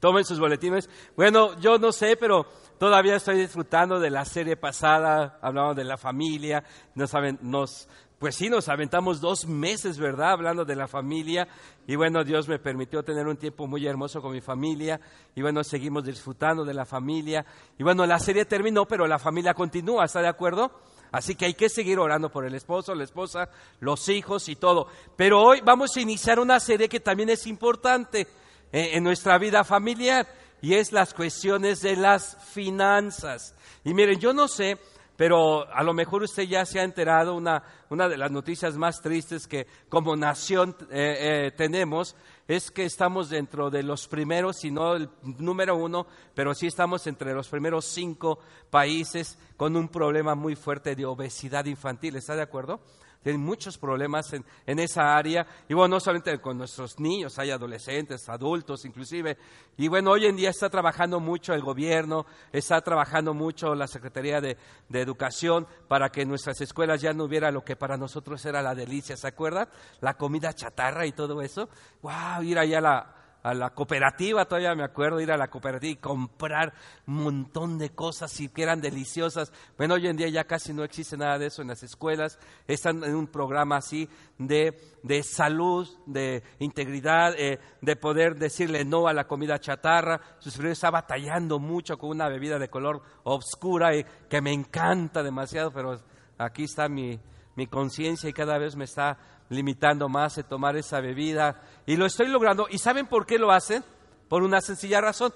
Tomen 0.00 0.24
sus 0.24 0.38
boletines. 0.38 0.90
Bueno, 1.16 1.58
yo 1.60 1.78
no 1.78 1.92
sé, 1.92 2.16
pero 2.16 2.46
todavía 2.78 3.16
estoy 3.16 3.38
disfrutando 3.38 3.98
de 3.98 4.10
la 4.10 4.24
serie 4.24 4.56
pasada. 4.56 5.38
Hablamos 5.40 5.76
de 5.76 5.84
la 5.84 5.96
familia. 5.96 6.64
Nos, 6.94 7.12
nos, 7.40 7.88
pues 8.18 8.34
sí, 8.34 8.50
nos 8.50 8.68
aventamos 8.68 9.20
dos 9.20 9.46
meses, 9.46 9.98
¿verdad? 9.98 10.32
Hablando 10.32 10.64
de 10.64 10.76
la 10.76 10.86
familia. 10.86 11.48
Y 11.86 11.96
bueno, 11.96 12.24
Dios 12.24 12.48
me 12.48 12.58
permitió 12.58 13.02
tener 13.02 13.26
un 13.26 13.36
tiempo 13.36 13.66
muy 13.66 13.86
hermoso 13.86 14.20
con 14.20 14.32
mi 14.32 14.40
familia. 14.40 15.00
Y 15.34 15.42
bueno, 15.42 15.64
seguimos 15.64 16.04
disfrutando 16.04 16.64
de 16.64 16.74
la 16.74 16.84
familia. 16.84 17.44
Y 17.78 17.82
bueno, 17.82 18.04
la 18.06 18.18
serie 18.18 18.44
terminó, 18.44 18.86
pero 18.86 19.06
la 19.06 19.18
familia 19.18 19.54
continúa, 19.54 20.04
¿está 20.04 20.20
de 20.20 20.28
acuerdo? 20.28 20.72
Así 21.12 21.34
que 21.34 21.46
hay 21.46 21.54
que 21.54 21.68
seguir 21.68 21.98
orando 21.98 22.30
por 22.30 22.44
el 22.44 22.54
esposo, 22.54 22.94
la 22.94 23.04
esposa, 23.04 23.48
los 23.80 24.08
hijos 24.08 24.48
y 24.48 24.56
todo. 24.56 24.88
Pero 25.16 25.40
hoy 25.40 25.60
vamos 25.64 25.96
a 25.96 26.00
iniciar 26.00 26.38
una 26.38 26.60
serie 26.60 26.88
que 26.88 27.00
también 27.00 27.30
es 27.30 27.46
importante 27.46 28.26
en 28.72 29.04
nuestra 29.04 29.38
vida 29.38 29.64
familiar 29.64 30.26
y 30.60 30.74
es 30.74 30.92
las 30.92 31.14
cuestiones 31.14 31.80
de 31.82 31.96
las 31.96 32.36
finanzas. 32.52 33.54
Y 33.84 33.94
miren, 33.94 34.18
yo 34.18 34.32
no 34.32 34.48
sé, 34.48 34.78
pero 35.16 35.66
a 35.72 35.82
lo 35.82 35.94
mejor 35.94 36.22
usted 36.22 36.44
ya 36.44 36.64
se 36.66 36.80
ha 36.80 36.84
enterado, 36.84 37.34
una, 37.34 37.62
una 37.88 38.08
de 38.08 38.18
las 38.18 38.30
noticias 38.30 38.76
más 38.76 39.00
tristes 39.00 39.46
que 39.46 39.66
como 39.88 40.16
nación 40.16 40.76
eh, 40.90 41.46
eh, 41.46 41.52
tenemos 41.56 42.16
es 42.48 42.70
que 42.70 42.84
estamos 42.84 43.28
dentro 43.30 43.70
de 43.70 43.82
los 43.82 44.06
primeros, 44.06 44.58
si 44.58 44.70
no 44.70 44.94
el 44.94 45.08
número 45.22 45.76
uno, 45.76 46.06
pero 46.34 46.54
sí 46.54 46.66
estamos 46.66 47.06
entre 47.06 47.34
los 47.34 47.48
primeros 47.48 47.86
cinco 47.86 48.38
países 48.70 49.38
con 49.56 49.74
un 49.74 49.88
problema 49.88 50.34
muy 50.34 50.54
fuerte 50.54 50.94
de 50.94 51.06
obesidad 51.06 51.64
infantil. 51.64 52.16
¿Está 52.16 52.36
de 52.36 52.42
acuerdo? 52.42 52.80
Tienen 53.26 53.42
muchos 53.42 53.76
problemas 53.76 54.32
en, 54.34 54.44
en, 54.66 54.78
esa 54.78 55.16
área. 55.16 55.44
Y 55.68 55.74
bueno, 55.74 55.96
no 55.96 56.00
solamente 56.00 56.38
con 56.38 56.58
nuestros 56.58 57.00
niños, 57.00 57.36
hay 57.40 57.50
adolescentes, 57.50 58.28
adultos 58.28 58.84
inclusive. 58.84 59.36
Y 59.76 59.88
bueno, 59.88 60.12
hoy 60.12 60.26
en 60.26 60.36
día 60.36 60.50
está 60.50 60.70
trabajando 60.70 61.18
mucho 61.18 61.52
el 61.52 61.60
gobierno, 61.60 62.24
está 62.52 62.80
trabajando 62.82 63.34
mucho 63.34 63.74
la 63.74 63.88
Secretaría 63.88 64.40
de, 64.40 64.56
de 64.88 65.00
Educación 65.00 65.66
para 65.88 66.10
que 66.10 66.22
en 66.22 66.28
nuestras 66.28 66.60
escuelas 66.60 67.00
ya 67.00 67.12
no 67.14 67.24
hubiera 67.24 67.50
lo 67.50 67.64
que 67.64 67.74
para 67.74 67.96
nosotros 67.96 68.46
era 68.46 68.62
la 68.62 68.76
delicia, 68.76 69.16
¿se 69.16 69.26
acuerdan? 69.26 69.68
La 70.00 70.14
comida 70.14 70.52
chatarra 70.52 71.04
y 71.04 71.10
todo 71.10 71.42
eso. 71.42 71.68
¡Wow! 72.02 72.44
Ir 72.44 72.60
allá 72.60 72.78
a 72.78 72.80
la, 72.80 73.14
a 73.42 73.54
la 73.54 73.70
cooperativa, 73.70 74.44
todavía 74.44 74.74
me 74.74 74.84
acuerdo, 74.84 75.20
ir 75.20 75.30
a 75.30 75.36
la 75.36 75.48
cooperativa 75.48 75.92
y 75.92 75.96
comprar 75.96 76.72
un 77.06 77.22
montón 77.22 77.78
de 77.78 77.90
cosas 77.90 78.40
y 78.40 78.48
que 78.48 78.62
eran 78.62 78.80
deliciosas. 78.80 79.52
Bueno, 79.78 79.94
hoy 79.94 80.08
en 80.08 80.16
día 80.16 80.28
ya 80.28 80.44
casi 80.44 80.72
no 80.72 80.82
existe 80.82 81.16
nada 81.16 81.38
de 81.38 81.46
eso 81.46 81.62
en 81.62 81.68
las 81.68 81.82
escuelas. 81.82 82.38
Están 82.66 83.04
en 83.04 83.14
un 83.14 83.28
programa 83.28 83.76
así 83.76 84.08
de, 84.38 84.76
de 85.02 85.22
salud, 85.22 85.88
de 86.06 86.42
integridad, 86.58 87.34
eh, 87.38 87.60
de 87.80 87.96
poder 87.96 88.34
decirle 88.36 88.84
no 88.84 89.06
a 89.06 89.12
la 89.12 89.28
comida 89.28 89.60
chatarra. 89.60 90.20
Su 90.38 90.50
superior 90.50 90.72
está 90.72 90.90
batallando 90.90 91.58
mucho 91.58 91.98
con 91.98 92.10
una 92.10 92.28
bebida 92.28 92.58
de 92.58 92.68
color 92.68 93.02
oscura 93.22 93.96
y 93.96 94.04
que 94.28 94.40
me 94.40 94.52
encanta 94.52 95.22
demasiado, 95.22 95.70
pero 95.70 96.00
aquí 96.38 96.64
está 96.64 96.88
mi, 96.88 97.20
mi 97.56 97.66
conciencia 97.66 98.28
y 98.28 98.32
cada 98.32 98.58
vez 98.58 98.76
me 98.76 98.84
está 98.84 99.18
limitando 99.48 100.08
más 100.08 100.36
de 100.36 100.44
tomar 100.44 100.76
esa 100.76 101.00
bebida. 101.00 101.60
Y 101.86 101.96
lo 101.96 102.06
estoy 102.06 102.28
logrando. 102.28 102.66
¿Y 102.70 102.78
saben 102.78 103.06
por 103.06 103.26
qué 103.26 103.38
lo 103.38 103.52
hacen? 103.52 103.84
Por 104.28 104.42
una 104.42 104.60
sencilla 104.60 105.00
razón. 105.00 105.32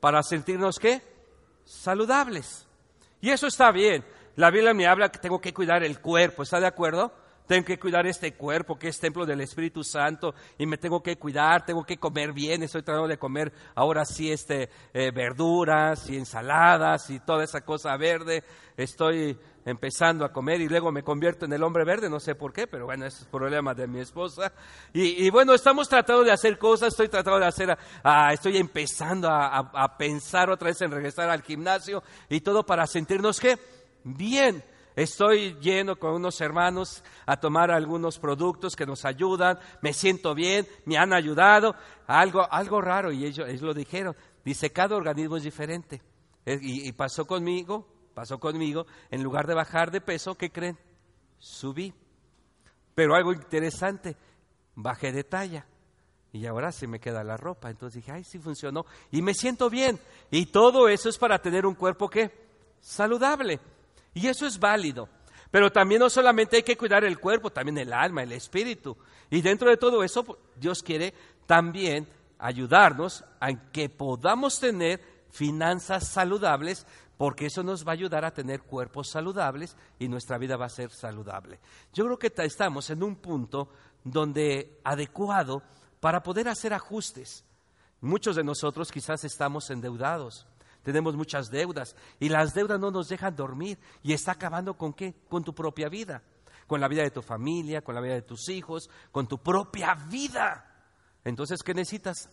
Para 0.00 0.22
sentirnos 0.22 0.78
qué? 0.78 1.02
Saludables. 1.64 2.66
Y 3.20 3.30
eso 3.30 3.46
está 3.46 3.70
bien. 3.70 4.04
La 4.36 4.50
Biblia 4.50 4.74
me 4.74 4.86
habla 4.86 5.10
que 5.10 5.18
tengo 5.18 5.40
que 5.40 5.54
cuidar 5.54 5.82
el 5.82 6.00
cuerpo. 6.00 6.42
¿Está 6.42 6.60
de 6.60 6.66
acuerdo? 6.66 7.12
Tengo 7.46 7.64
que 7.64 7.78
cuidar 7.78 8.06
este 8.06 8.34
cuerpo 8.34 8.76
que 8.76 8.88
es 8.88 8.98
templo 8.98 9.24
del 9.24 9.40
Espíritu 9.40 9.84
Santo 9.84 10.34
y 10.58 10.66
me 10.66 10.78
tengo 10.78 11.00
que 11.00 11.16
cuidar, 11.16 11.64
tengo 11.64 11.84
que 11.84 11.96
comer 11.96 12.32
bien. 12.32 12.62
Estoy 12.64 12.82
tratando 12.82 13.06
de 13.06 13.18
comer 13.18 13.52
ahora 13.76 14.04
sí 14.04 14.32
este, 14.32 14.68
eh, 14.92 15.12
verduras 15.12 16.10
y 16.10 16.16
ensaladas 16.16 17.08
y 17.10 17.20
toda 17.20 17.44
esa 17.44 17.60
cosa 17.60 17.96
verde. 17.96 18.42
Estoy 18.76 19.38
empezando 19.66 20.24
a 20.24 20.32
comer 20.32 20.60
y 20.60 20.68
luego 20.68 20.92
me 20.92 21.02
convierto 21.02 21.44
en 21.44 21.52
el 21.52 21.62
hombre 21.64 21.84
verde, 21.84 22.08
no 22.08 22.20
sé 22.20 22.36
por 22.36 22.52
qué, 22.52 22.68
pero 22.68 22.86
bueno, 22.86 23.04
ese 23.04 23.24
es 23.24 23.28
problema 23.28 23.74
de 23.74 23.88
mi 23.88 23.98
esposa. 23.98 24.52
Y, 24.92 25.28
bueno, 25.30 25.52
estamos 25.54 25.88
tratando 25.88 26.22
de 26.22 26.30
hacer 26.30 26.56
cosas, 26.56 26.88
estoy 26.88 27.08
tratando 27.08 27.40
de 27.40 27.46
hacer, 27.46 27.76
estoy 28.32 28.58
empezando 28.58 29.28
a, 29.28 29.96
pensar 29.98 30.50
otra 30.50 30.68
vez 30.68 30.80
en 30.82 30.92
regresar 30.92 31.28
al 31.28 31.42
gimnasio 31.42 32.02
y 32.28 32.40
todo 32.40 32.64
para 32.64 32.86
sentirnos 32.86 33.40
que 33.40 33.58
bien. 34.04 34.62
Estoy 34.94 35.58
yendo 35.60 35.98
con 35.98 36.14
unos 36.14 36.40
hermanos 36.40 37.02
a 37.26 37.38
tomar 37.38 37.70
algunos 37.70 38.18
productos 38.18 38.74
que 38.74 38.86
nos 38.86 39.04
ayudan, 39.04 39.58
me 39.82 39.92
siento 39.92 40.34
bien, 40.34 40.66
me 40.86 40.96
han 40.96 41.12
ayudado, 41.12 41.74
algo, 42.06 42.50
algo 42.50 42.80
raro, 42.80 43.12
y 43.12 43.26
ellos, 43.26 43.46
ellos 43.46 43.62
lo 43.62 43.74
dijeron, 43.74 44.16
dice, 44.42 44.70
cada 44.70 44.96
organismo 44.96 45.36
es 45.36 45.42
diferente. 45.42 46.00
y 46.46 46.90
pasó 46.92 47.26
conmigo, 47.26 47.95
pasó 48.16 48.40
conmigo, 48.40 48.86
en 49.10 49.22
lugar 49.22 49.46
de 49.46 49.52
bajar 49.52 49.90
de 49.90 50.00
peso, 50.00 50.36
¿qué 50.36 50.50
creen? 50.50 50.78
Subí. 51.38 51.92
Pero 52.94 53.14
algo 53.14 53.34
interesante, 53.34 54.16
bajé 54.74 55.12
de 55.12 55.22
talla. 55.22 55.66
Y 56.32 56.46
ahora 56.46 56.72
se 56.72 56.86
me 56.86 56.98
queda 56.98 57.22
la 57.22 57.36
ropa. 57.36 57.68
Entonces 57.68 58.02
dije, 58.02 58.12
ay, 58.12 58.24
sí 58.24 58.38
funcionó. 58.38 58.86
Y 59.10 59.20
me 59.20 59.34
siento 59.34 59.68
bien. 59.68 60.00
Y 60.30 60.46
todo 60.46 60.88
eso 60.88 61.10
es 61.10 61.18
para 61.18 61.42
tener 61.42 61.66
un 61.66 61.74
cuerpo 61.74 62.08
que 62.08 62.32
saludable. 62.80 63.60
Y 64.14 64.28
eso 64.28 64.46
es 64.46 64.58
válido. 64.58 65.10
Pero 65.50 65.70
también 65.70 66.00
no 66.00 66.08
solamente 66.08 66.56
hay 66.56 66.62
que 66.62 66.78
cuidar 66.78 67.04
el 67.04 67.20
cuerpo, 67.20 67.50
también 67.50 67.76
el 67.76 67.92
alma, 67.92 68.22
el 68.22 68.32
espíritu. 68.32 68.96
Y 69.28 69.42
dentro 69.42 69.68
de 69.68 69.76
todo 69.76 70.02
eso, 70.02 70.38
Dios 70.56 70.82
quiere 70.82 71.12
también 71.44 72.08
ayudarnos 72.38 73.26
a 73.40 73.52
que 73.70 73.90
podamos 73.90 74.58
tener 74.58 75.02
finanzas 75.30 76.08
saludables 76.08 76.86
porque 77.16 77.46
eso 77.46 77.62
nos 77.62 77.86
va 77.86 77.92
a 77.92 77.94
ayudar 77.94 78.24
a 78.24 78.34
tener 78.34 78.62
cuerpos 78.62 79.10
saludables 79.10 79.76
y 79.98 80.08
nuestra 80.08 80.38
vida 80.38 80.56
va 80.56 80.66
a 80.66 80.70
ser 80.70 80.90
saludable. 80.90 81.60
Yo 81.92 82.04
creo 82.04 82.18
que 82.18 82.32
estamos 82.44 82.90
en 82.90 83.02
un 83.02 83.16
punto 83.16 83.70
donde 84.04 84.80
adecuado 84.84 85.62
para 86.00 86.22
poder 86.22 86.48
hacer 86.48 86.74
ajustes. 86.74 87.44
Muchos 88.00 88.36
de 88.36 88.44
nosotros 88.44 88.92
quizás 88.92 89.24
estamos 89.24 89.70
endeudados, 89.70 90.46
tenemos 90.82 91.16
muchas 91.16 91.50
deudas 91.50 91.96
y 92.20 92.28
las 92.28 92.54
deudas 92.54 92.78
no 92.78 92.90
nos 92.90 93.08
dejan 93.08 93.34
dormir 93.34 93.78
y 94.02 94.12
está 94.12 94.32
acabando 94.32 94.74
con 94.74 94.92
qué? 94.92 95.14
Con 95.28 95.42
tu 95.42 95.54
propia 95.54 95.88
vida, 95.88 96.22
con 96.66 96.80
la 96.80 96.88
vida 96.88 97.02
de 97.02 97.10
tu 97.10 97.22
familia, 97.22 97.82
con 97.82 97.94
la 97.94 98.00
vida 98.00 98.14
de 98.14 98.22
tus 98.22 98.48
hijos, 98.50 98.90
con 99.10 99.26
tu 99.26 99.38
propia 99.38 99.94
vida. 99.94 100.64
Entonces, 101.24 101.62
¿qué 101.62 101.74
necesitas? 101.74 102.28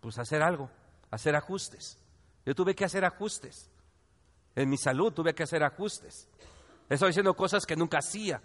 Pues 0.00 0.18
hacer 0.18 0.42
algo, 0.42 0.68
hacer 1.10 1.36
ajustes. 1.36 1.99
Yo 2.44 2.54
tuve 2.54 2.74
que 2.74 2.84
hacer 2.84 3.04
ajustes. 3.04 3.70
En 4.54 4.68
mi 4.68 4.76
salud 4.76 5.12
tuve 5.12 5.34
que 5.34 5.42
hacer 5.42 5.62
ajustes. 5.62 6.28
Estoy 6.88 7.10
haciendo 7.10 7.34
cosas 7.34 7.66
que 7.66 7.76
nunca 7.76 7.98
hacía. 7.98 8.42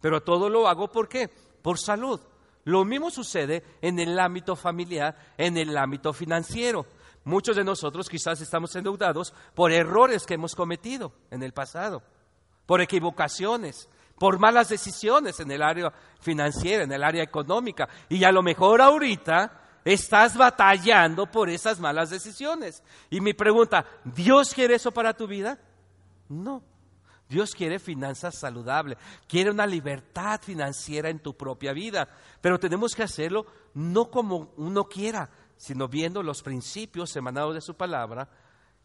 Pero 0.00 0.22
todo 0.22 0.48
lo 0.48 0.68
hago 0.68 0.90
¿por 0.90 1.08
qué? 1.08 1.28
Por 1.28 1.78
salud. 1.78 2.20
Lo 2.64 2.84
mismo 2.84 3.10
sucede 3.10 3.62
en 3.80 3.98
el 3.98 4.18
ámbito 4.18 4.54
familiar, 4.54 5.16
en 5.38 5.56
el 5.56 5.76
ámbito 5.76 6.12
financiero. 6.12 6.86
Muchos 7.24 7.56
de 7.56 7.64
nosotros 7.64 8.08
quizás 8.08 8.40
estamos 8.40 8.74
endeudados 8.76 9.32
por 9.54 9.72
errores 9.72 10.24
que 10.26 10.34
hemos 10.34 10.54
cometido 10.54 11.12
en 11.30 11.42
el 11.42 11.52
pasado, 11.52 12.02
por 12.66 12.80
equivocaciones, 12.80 13.88
por 14.18 14.38
malas 14.38 14.68
decisiones 14.68 15.40
en 15.40 15.50
el 15.50 15.62
área 15.62 15.92
financiera, 16.20 16.84
en 16.84 16.92
el 16.92 17.02
área 17.02 17.22
económica. 17.22 17.88
Y 18.08 18.24
a 18.24 18.32
lo 18.32 18.42
mejor 18.42 18.80
ahorita 18.80 19.59
estás 19.84 20.36
batallando 20.36 21.26
por 21.26 21.48
esas 21.48 21.80
malas 21.80 22.10
decisiones. 22.10 22.82
Y 23.10 23.20
mi 23.20 23.34
pregunta, 23.34 23.86
¿Dios 24.04 24.54
quiere 24.54 24.74
eso 24.74 24.92
para 24.92 25.14
tu 25.14 25.26
vida? 25.26 25.58
No. 26.28 26.62
Dios 27.28 27.54
quiere 27.54 27.78
finanzas 27.78 28.40
saludables, 28.40 28.98
quiere 29.28 29.52
una 29.52 29.64
libertad 29.64 30.40
financiera 30.42 31.10
en 31.10 31.20
tu 31.20 31.36
propia 31.36 31.72
vida, 31.72 32.08
pero 32.40 32.58
tenemos 32.58 32.92
que 32.92 33.04
hacerlo 33.04 33.46
no 33.74 34.10
como 34.10 34.52
uno 34.56 34.88
quiera, 34.88 35.30
sino 35.56 35.86
viendo 35.86 36.24
los 36.24 36.42
principios 36.42 37.14
emanados 37.14 37.54
de 37.54 37.60
su 37.60 37.74
palabra. 37.76 38.28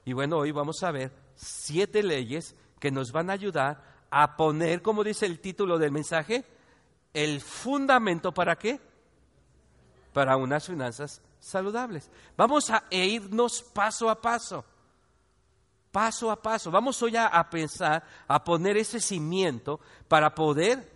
Y 0.05 0.13
bueno, 0.13 0.37
hoy 0.37 0.51
vamos 0.51 0.83
a 0.83 0.91
ver 0.91 1.11
siete 1.33 2.03
leyes 2.03 2.55
que 2.79 2.91
nos 2.91 3.11
van 3.11 3.31
a 3.31 3.33
ayudar 3.33 3.81
a 4.11 4.37
poner, 4.37 4.83
como 4.83 5.03
dice 5.03 5.25
el 5.25 5.39
título 5.39 5.79
del 5.79 5.91
mensaje, 5.91 6.45
el 7.13 7.41
fundamento 7.41 8.31
para 8.31 8.57
qué? 8.57 8.79
Para 10.15 10.37
unas 10.37 10.65
finanzas 10.65 11.21
saludables. 11.41 12.09
Vamos 12.37 12.69
a 12.69 12.85
irnos 12.89 13.61
paso 13.61 14.09
a 14.09 14.15
paso, 14.15 14.63
paso 15.91 16.31
a 16.31 16.41
paso. 16.41 16.71
Vamos 16.71 17.03
hoy 17.03 17.17
a, 17.17 17.27
a 17.27 17.49
pensar, 17.49 18.01
a 18.25 18.41
poner 18.41 18.77
ese 18.77 19.01
cimiento 19.01 19.77
para 20.07 20.33
poder 20.33 20.89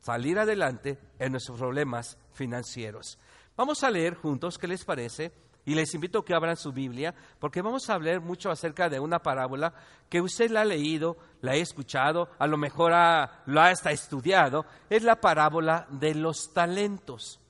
salir 0.00 0.38
adelante 0.38 0.98
en 1.18 1.32
nuestros 1.32 1.58
problemas 1.58 2.16
financieros. 2.32 3.18
Vamos 3.54 3.84
a 3.84 3.90
leer 3.90 4.14
juntos, 4.14 4.56
¿qué 4.56 4.66
les 4.66 4.82
parece? 4.82 5.30
Y 5.66 5.74
les 5.74 5.92
invito 5.92 6.20
a 6.20 6.24
que 6.24 6.32
abran 6.32 6.56
su 6.56 6.72
Biblia, 6.72 7.14
porque 7.38 7.60
vamos 7.60 7.90
a 7.90 7.94
hablar 7.96 8.22
mucho 8.22 8.50
acerca 8.50 8.88
de 8.88 8.98
una 8.98 9.18
parábola 9.18 9.74
que 10.08 10.22
usted 10.22 10.50
la 10.50 10.62
ha 10.62 10.64
leído, 10.64 11.18
la 11.42 11.52
ha 11.52 11.56
escuchado, 11.56 12.30
a 12.38 12.46
lo 12.46 12.56
mejor 12.56 12.94
ha, 12.94 13.42
lo 13.44 13.60
ha 13.60 13.68
hasta 13.68 13.90
estudiado. 13.90 14.64
Es 14.88 15.02
la 15.02 15.20
parábola 15.20 15.86
de 15.90 16.14
los 16.14 16.54
talentos. 16.54 17.40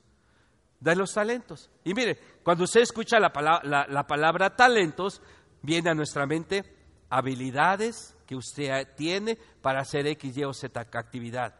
De 0.79 0.95
los 0.95 1.13
talentos. 1.13 1.69
Y 1.83 1.93
mire, 1.93 2.17
cuando 2.43 2.63
usted 2.63 2.81
escucha 2.81 3.19
la 3.19 3.33
palabra, 3.33 3.87
la 3.87 4.07
palabra 4.07 4.55
talentos, 4.55 5.21
viene 5.61 5.89
a 5.89 5.95
nuestra 5.95 6.25
mente 6.25 6.63
habilidades 7.09 8.15
que 8.25 8.35
usted 8.35 8.87
tiene 8.95 9.37
para 9.61 9.81
hacer 9.81 10.07
X, 10.07 10.37
Y 10.37 10.43
o 10.43 10.53
Z 10.53 10.79
actividad. 10.79 11.55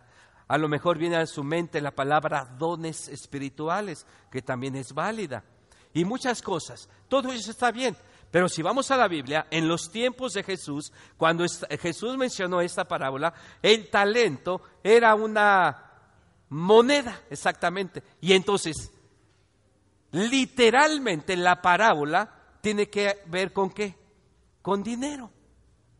A 0.48 0.58
lo 0.58 0.68
mejor 0.68 0.98
viene 0.98 1.18
a 1.18 1.26
su 1.26 1.44
mente 1.44 1.82
la 1.82 1.92
palabra 1.92 2.46
dones 2.58 3.08
espirituales, 3.08 4.06
que 4.32 4.42
también 4.42 4.76
es 4.76 4.94
válida. 4.94 5.44
Y 5.94 6.06
muchas 6.06 6.42
cosas. 6.42 6.90
Todo 7.08 7.32
eso 7.32 7.52
está 7.52 7.72
bien. 7.72 7.96
Pero 8.32 8.48
si 8.48 8.62
vamos 8.62 8.92
a 8.92 8.98
la 8.98 9.08
Biblia, 9.08 9.48
en 9.50 9.68
los 9.68 9.92
tiempos 9.92 10.34
de 10.34 10.44
Jesús, 10.44 10.92
cuando 11.18 11.46
Jesús 11.80 12.18
mencionó 12.18 12.62
esta 12.62 12.88
parábola, 12.88 13.34
el 13.62 13.90
talento 13.90 14.62
era 14.84 15.16
una 15.16 15.90
moneda, 16.50 17.22
exactamente. 17.30 18.04
Y 18.22 18.34
entonces, 18.34 18.92
literalmente 20.12 21.36
la 21.36 21.62
parábola 21.62 22.30
tiene 22.62 22.90
que 22.90 23.20
ver 23.28 23.54
con 23.54 23.70
qué? 23.72 23.96
Con 24.62 24.84
dinero, 24.84 25.32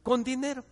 con 0.04 0.24
dinero. 0.24 0.64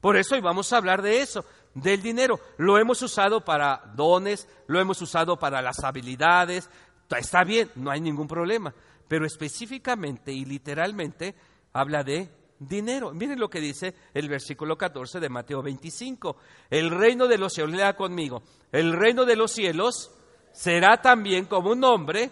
Por 0.00 0.16
eso 0.16 0.34
hoy 0.34 0.40
vamos 0.40 0.72
a 0.72 0.76
hablar 0.76 1.02
de 1.02 1.20
eso, 1.20 1.44
del 1.74 2.00
dinero. 2.00 2.40
Lo 2.56 2.78
hemos 2.78 3.02
usado 3.02 3.44
para 3.44 3.92
dones, 3.94 4.48
lo 4.66 4.80
hemos 4.80 5.02
usado 5.02 5.38
para 5.38 5.60
las 5.60 5.82
habilidades. 5.82 6.70
Está 7.10 7.44
bien, 7.44 7.70
no 7.74 7.90
hay 7.90 8.00
ningún 8.00 8.28
problema. 8.28 8.72
Pero 9.08 9.26
específicamente 9.26 10.32
y 10.32 10.44
literalmente 10.44 11.34
habla 11.72 12.04
de 12.04 12.30
dinero. 12.58 13.12
Miren 13.12 13.38
lo 13.38 13.48
que 13.48 13.60
dice 13.60 13.94
el 14.14 14.28
versículo 14.28 14.76
14 14.76 15.20
de 15.20 15.28
Mateo 15.28 15.62
25. 15.62 16.36
El 16.70 16.90
reino 16.90 17.26
de 17.26 17.38
los 17.38 17.52
cielos, 17.52 17.74
lea 17.74 17.96
conmigo, 17.96 18.42
el 18.72 18.92
reino 18.92 19.24
de 19.24 19.36
los 19.36 19.52
cielos 19.52 20.12
será 20.52 21.00
también 21.00 21.46
como 21.46 21.70
un 21.70 21.84
hombre 21.84 22.30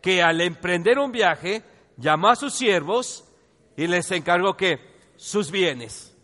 que 0.00 0.22
al 0.22 0.40
emprender 0.40 0.98
un 0.98 1.10
viaje 1.10 1.62
llamó 1.96 2.28
a 2.28 2.36
sus 2.36 2.54
siervos 2.54 3.24
y 3.76 3.86
les 3.86 4.10
encargó 4.10 4.56
que 4.56 4.78
sus 5.16 5.50
bienes. 5.50 6.16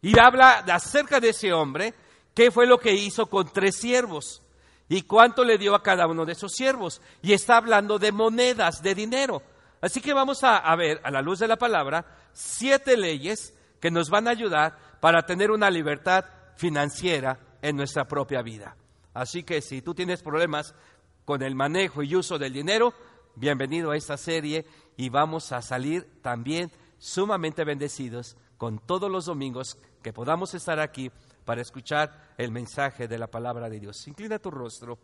Y 0.00 0.18
habla 0.18 0.64
acerca 0.70 1.20
de 1.20 1.30
ese 1.30 1.52
hombre, 1.52 1.94
qué 2.34 2.50
fue 2.50 2.66
lo 2.66 2.78
que 2.78 2.94
hizo 2.94 3.26
con 3.26 3.52
tres 3.52 3.76
siervos 3.76 4.42
y 4.88 5.02
cuánto 5.02 5.44
le 5.44 5.58
dio 5.58 5.74
a 5.74 5.82
cada 5.82 6.06
uno 6.06 6.24
de 6.24 6.32
esos 6.32 6.52
siervos. 6.52 7.00
Y 7.22 7.32
está 7.32 7.56
hablando 7.56 7.98
de 7.98 8.12
monedas, 8.12 8.82
de 8.82 8.94
dinero. 8.94 9.42
Así 9.80 10.00
que 10.00 10.14
vamos 10.14 10.44
a, 10.44 10.58
a 10.58 10.76
ver, 10.76 11.00
a 11.04 11.10
la 11.10 11.22
luz 11.22 11.38
de 11.38 11.48
la 11.48 11.56
palabra, 11.56 12.04
siete 12.32 12.96
leyes 12.96 13.54
que 13.80 13.90
nos 13.90 14.10
van 14.10 14.28
a 14.28 14.32
ayudar 14.32 14.76
para 15.00 15.22
tener 15.22 15.50
una 15.50 15.70
libertad 15.70 16.24
financiera 16.56 17.38
en 17.62 17.76
nuestra 17.76 18.06
propia 18.06 18.42
vida. 18.42 18.76
Así 19.18 19.42
que 19.42 19.60
si 19.60 19.82
tú 19.82 19.96
tienes 19.96 20.22
problemas 20.22 20.76
con 21.24 21.42
el 21.42 21.56
manejo 21.56 22.04
y 22.04 22.14
uso 22.14 22.38
del 22.38 22.52
dinero, 22.52 22.94
bienvenido 23.34 23.90
a 23.90 23.96
esta 23.96 24.16
serie 24.16 24.64
y 24.96 25.08
vamos 25.08 25.50
a 25.50 25.60
salir 25.60 26.22
también 26.22 26.70
sumamente 26.98 27.64
bendecidos 27.64 28.36
con 28.56 28.78
todos 28.78 29.10
los 29.10 29.24
domingos 29.24 29.76
que 30.02 30.12
podamos 30.12 30.54
estar 30.54 30.78
aquí 30.78 31.10
para 31.44 31.60
escuchar 31.60 32.32
el 32.38 32.52
mensaje 32.52 33.08
de 33.08 33.18
la 33.18 33.26
palabra 33.26 33.68
de 33.68 33.80
Dios. 33.80 34.06
Inclina 34.06 34.38
tu 34.38 34.52
rostro, 34.52 35.00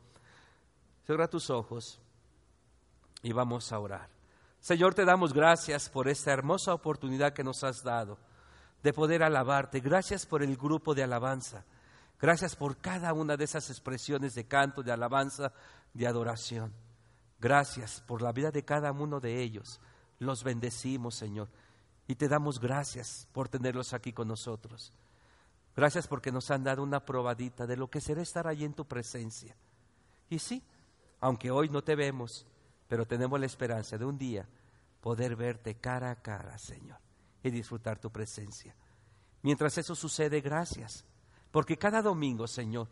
cierra 1.04 1.26
tus 1.26 1.50
ojos 1.50 1.98
y 3.20 3.32
vamos 3.32 3.72
a 3.72 3.80
orar. 3.80 4.08
Señor, 4.60 4.94
te 4.94 5.04
damos 5.04 5.34
gracias 5.34 5.88
por 5.88 6.06
esta 6.06 6.32
hermosa 6.32 6.72
oportunidad 6.72 7.32
que 7.32 7.42
nos 7.42 7.64
has 7.64 7.82
dado 7.82 8.16
de 8.80 8.92
poder 8.92 9.24
alabarte. 9.24 9.80
Gracias 9.80 10.24
por 10.24 10.44
el 10.44 10.56
grupo 10.56 10.94
de 10.94 11.02
alabanza. 11.02 11.64
Gracias 12.24 12.56
por 12.56 12.78
cada 12.78 13.12
una 13.12 13.36
de 13.36 13.44
esas 13.44 13.68
expresiones 13.68 14.34
de 14.34 14.46
canto, 14.46 14.82
de 14.82 14.90
alabanza, 14.90 15.52
de 15.92 16.06
adoración. 16.06 16.72
Gracias 17.38 18.00
por 18.00 18.22
la 18.22 18.32
vida 18.32 18.50
de 18.50 18.64
cada 18.64 18.92
uno 18.92 19.20
de 19.20 19.42
ellos. 19.42 19.78
Los 20.20 20.42
bendecimos, 20.42 21.16
Señor. 21.16 21.50
Y 22.06 22.14
te 22.14 22.26
damos 22.26 22.60
gracias 22.60 23.28
por 23.30 23.50
tenerlos 23.50 23.92
aquí 23.92 24.14
con 24.14 24.26
nosotros. 24.26 24.94
Gracias 25.76 26.08
porque 26.08 26.32
nos 26.32 26.50
han 26.50 26.64
dado 26.64 26.82
una 26.82 27.04
probadita 27.04 27.66
de 27.66 27.76
lo 27.76 27.90
que 27.90 28.00
será 28.00 28.22
estar 28.22 28.46
allí 28.46 28.64
en 28.64 28.72
tu 28.72 28.86
presencia. 28.86 29.54
Y 30.30 30.38
sí, 30.38 30.62
aunque 31.20 31.50
hoy 31.50 31.68
no 31.68 31.84
te 31.84 31.94
vemos, 31.94 32.46
pero 32.88 33.06
tenemos 33.06 33.38
la 33.38 33.44
esperanza 33.44 33.98
de 33.98 34.06
un 34.06 34.16
día 34.16 34.48
poder 35.02 35.36
verte 35.36 35.74
cara 35.74 36.10
a 36.10 36.22
cara, 36.22 36.56
Señor, 36.56 37.00
y 37.42 37.50
disfrutar 37.50 37.98
tu 37.98 38.10
presencia. 38.10 38.74
Mientras 39.42 39.76
eso 39.76 39.94
sucede, 39.94 40.40
gracias, 40.40 41.04
porque 41.54 41.76
cada 41.76 42.02
domingo, 42.02 42.48
Señor, 42.48 42.88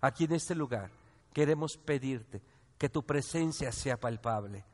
aquí 0.00 0.24
en 0.24 0.32
este 0.32 0.54
lugar, 0.54 0.90
queremos 1.34 1.76
pedirte 1.76 2.40
que 2.78 2.88
tu 2.88 3.04
presencia 3.04 3.70
sea 3.72 4.00
palpable. 4.00 4.64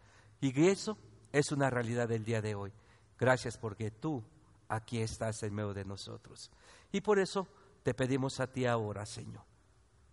Y 0.41 0.69
eso 0.69 0.97
es 1.33 1.51
una 1.51 1.69
realidad 1.69 2.07
del 2.07 2.25
día 2.25 2.41
de 2.41 2.55
hoy. 2.55 2.73
Gracias 3.19 3.59
porque 3.59 3.91
tú 3.91 4.23
aquí 4.69 4.99
estás 4.99 5.43
en 5.43 5.57
medio 5.57 5.75
de 5.75 5.85
nosotros. 5.85 6.53
Y 6.93 7.01
por 7.01 7.19
eso 7.19 7.49
te 7.83 7.95
pedimos 7.95 8.39
a 8.39 8.47
ti 8.47 8.65
ahora, 8.65 9.05
Señor, 9.07 9.43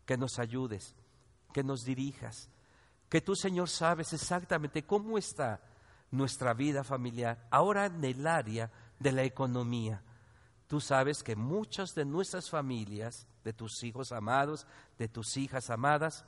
que 0.07 0.17
nos 0.17 0.39
ayudes, 0.39 0.95
que 1.53 1.63
nos 1.63 1.83
dirijas, 1.83 2.49
que 3.09 3.21
tú, 3.21 3.35
Señor, 3.35 3.69
sabes 3.69 4.11
exactamente 4.11 4.87
cómo 4.87 5.19
está 5.19 5.61
nuestra 6.09 6.55
vida 6.55 6.83
familiar, 6.83 7.47
ahora 7.51 7.85
en 7.85 8.03
el 8.03 8.25
área 8.25 8.71
de 8.97 9.11
la 9.11 9.21
economía. 9.21 10.01
Tú 10.69 10.79
sabes 10.79 11.23
que 11.23 11.35
muchas 11.35 11.95
de 11.95 12.05
nuestras 12.05 12.47
familias, 12.47 13.27
de 13.43 13.53
tus 13.53 13.83
hijos 13.83 14.11
amados, 14.11 14.67
de 14.99 15.07
tus 15.07 15.35
hijas 15.35 15.71
amadas, 15.71 16.25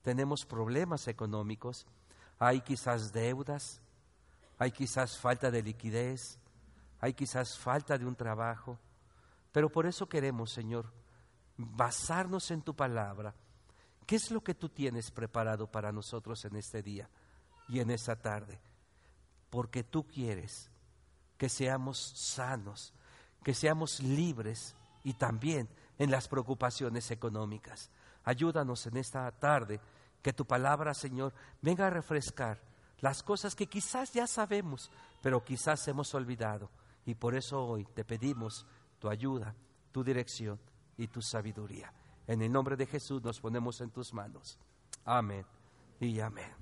tenemos 0.00 0.46
problemas 0.46 1.06
económicos, 1.06 1.86
hay 2.38 2.62
quizás 2.62 3.12
deudas, 3.12 3.82
hay 4.58 4.72
quizás 4.72 5.18
falta 5.18 5.50
de 5.50 5.62
liquidez, 5.62 6.38
hay 6.98 7.12
quizás 7.12 7.58
falta 7.58 7.98
de 7.98 8.06
un 8.06 8.16
trabajo, 8.16 8.78
pero 9.52 9.70
por 9.70 9.84
eso 9.84 10.08
queremos, 10.08 10.50
Señor, 10.50 10.90
basarnos 11.58 12.50
en 12.50 12.62
tu 12.62 12.74
palabra. 12.74 13.34
¿Qué 14.06 14.16
es 14.16 14.30
lo 14.30 14.42
que 14.42 14.54
tú 14.54 14.70
tienes 14.70 15.10
preparado 15.10 15.70
para 15.70 15.92
nosotros 15.92 16.42
en 16.46 16.56
este 16.56 16.82
día 16.82 17.10
y 17.68 17.80
en 17.80 17.90
esta 17.90 18.16
tarde? 18.16 18.58
Porque 19.50 19.84
tú 19.84 20.06
quieres 20.06 20.70
que 21.36 21.50
seamos 21.50 21.98
sanos, 22.16 22.94
que 23.42 23.54
seamos 23.54 24.00
libres 24.00 24.74
y 25.04 25.14
también 25.14 25.68
en 25.98 26.10
las 26.10 26.28
preocupaciones 26.28 27.10
económicas. 27.10 27.90
Ayúdanos 28.24 28.86
en 28.86 28.96
esta 28.96 29.30
tarde, 29.32 29.80
que 30.22 30.32
tu 30.32 30.44
palabra, 30.44 30.94
Señor, 30.94 31.32
venga 31.62 31.86
a 31.86 31.90
refrescar 31.90 32.60
las 33.00 33.22
cosas 33.22 33.54
que 33.54 33.66
quizás 33.66 34.12
ya 34.12 34.26
sabemos, 34.26 34.90
pero 35.22 35.44
quizás 35.44 35.86
hemos 35.88 36.14
olvidado. 36.14 36.70
Y 37.06 37.14
por 37.14 37.34
eso 37.34 37.64
hoy 37.64 37.86
te 37.94 38.04
pedimos 38.04 38.66
tu 38.98 39.08
ayuda, 39.08 39.54
tu 39.92 40.02
dirección 40.02 40.58
y 40.96 41.06
tu 41.06 41.22
sabiduría. 41.22 41.92
En 42.26 42.42
el 42.42 42.52
nombre 42.52 42.76
de 42.76 42.86
Jesús 42.86 43.22
nos 43.22 43.40
ponemos 43.40 43.80
en 43.80 43.90
tus 43.90 44.12
manos. 44.12 44.58
Amén 45.04 45.46
y 46.00 46.20
amén. 46.20 46.52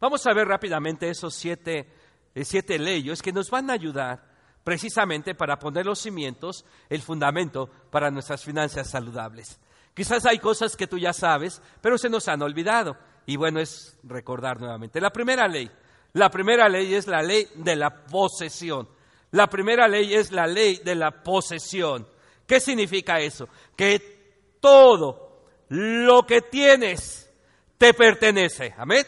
Vamos 0.00 0.26
a 0.26 0.32
ver 0.32 0.48
rápidamente 0.48 1.08
esos 1.08 1.34
siete, 1.34 1.92
eh, 2.34 2.44
siete 2.44 2.78
leyes 2.78 3.20
que 3.20 3.32
nos 3.32 3.50
van 3.50 3.70
a 3.70 3.74
ayudar 3.74 4.31
precisamente 4.64 5.34
para 5.34 5.58
poner 5.58 5.86
los 5.86 6.00
cimientos, 6.00 6.64
el 6.88 7.02
fundamento 7.02 7.68
para 7.90 8.10
nuestras 8.10 8.44
finanzas 8.44 8.90
saludables. 8.90 9.60
Quizás 9.94 10.24
hay 10.24 10.38
cosas 10.38 10.76
que 10.76 10.86
tú 10.86 10.98
ya 10.98 11.12
sabes, 11.12 11.60
pero 11.80 11.98
se 11.98 12.08
nos 12.08 12.28
han 12.28 12.42
olvidado. 12.42 12.96
Y 13.26 13.36
bueno, 13.36 13.60
es 13.60 13.98
recordar 14.02 14.60
nuevamente. 14.60 15.00
La 15.00 15.10
primera 15.10 15.46
ley, 15.48 15.70
la 16.14 16.30
primera 16.30 16.68
ley 16.68 16.94
es 16.94 17.06
la 17.06 17.22
ley 17.22 17.48
de 17.54 17.76
la 17.76 18.04
posesión. 18.04 18.88
La 19.32 19.46
primera 19.46 19.88
ley 19.88 20.14
es 20.14 20.32
la 20.32 20.46
ley 20.46 20.80
de 20.84 20.94
la 20.94 21.22
posesión. 21.22 22.06
¿Qué 22.46 22.60
significa 22.60 23.18
eso? 23.20 23.48
Que 23.76 24.56
todo 24.60 25.46
lo 25.68 26.26
que 26.26 26.42
tienes 26.42 27.30
te 27.78 27.94
pertenece. 27.94 28.74
Amén. 28.76 29.06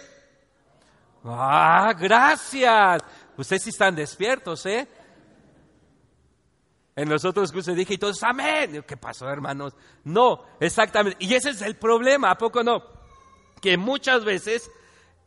Ah, 1.24 1.92
gracias. 1.98 3.02
Ustedes 3.36 3.62
sí 3.62 3.70
están 3.70 3.94
despiertos, 3.94 4.64
¿eh? 4.66 4.86
En 6.96 7.08
los 7.08 7.24
otros 7.24 7.50
cursos 7.50 7.74
dije, 7.74 7.94
y 7.94 7.98
todos, 7.98 8.22
amén. 8.22 8.84
¿Qué 8.86 8.96
pasó, 8.96 9.28
hermanos? 9.28 9.74
No, 10.04 10.44
exactamente. 10.60 11.24
Y 11.24 11.34
ese 11.34 11.50
es 11.50 11.62
el 11.62 11.76
problema, 11.76 12.30
¿a 12.30 12.38
poco 12.38 12.62
no? 12.62 12.94
que 13.64 13.78
muchas 13.78 14.26
veces 14.26 14.70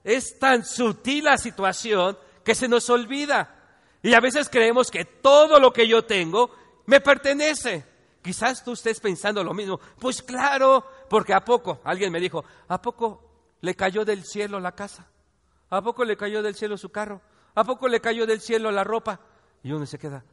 es 0.04 0.38
tan 0.38 0.64
sutil 0.64 1.24
la 1.24 1.40
situación 1.40 2.16
que 2.44 2.54
se 2.54 2.68
nos 2.68 2.88
olvida. 2.92 3.56
Y 4.04 4.14
a 4.14 4.20
veces 4.20 4.48
creemos 4.48 4.92
que 4.92 5.06
todo 5.06 5.60
lo 5.60 5.74
que 5.74 5.88
yo 5.88 6.06
tengo 6.06 6.52
me 6.86 7.02
pertenece. 7.02 7.84
Quizás 8.22 8.64
tú 8.64 8.74
estés 8.74 9.00
pensando 9.00 9.44
lo 9.44 9.56
mismo. 9.56 9.80
Pues 10.00 10.22
claro, 10.22 10.86
porque 11.10 11.34
a 11.34 11.44
poco, 11.44 11.82
alguien 11.84 12.12
me 12.12 12.20
dijo, 12.20 12.46
¿a 12.68 12.80
poco 12.80 13.24
le 13.62 13.74
cayó 13.74 14.06
del 14.06 14.24
cielo 14.24 14.60
la 14.60 14.74
casa? 14.74 15.08
¿A 15.72 15.82
poco 15.82 16.06
le 16.06 16.16
cayó 16.16 16.44
del 16.44 16.54
cielo 16.54 16.78
su 16.78 16.90
carro? 16.90 17.24
¿A 17.56 17.64
poco 17.64 17.88
le 17.88 18.00
cayó 18.02 18.28
del 18.28 18.40
cielo 18.40 18.70
la 18.70 18.84
ropa? 18.84 19.20
Y 19.64 19.72
uno 19.72 19.88
se 19.88 19.98
queda, 19.98 20.24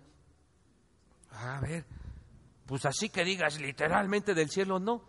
a 1.35 1.61
ver, 1.61 1.85
pues 2.67 2.85
así 2.87 3.09
que 3.09 3.25
digas 3.25 3.61
literalmente 3.61 4.35
del 4.35 4.51
cielo, 4.51 4.79
no. 4.79 5.03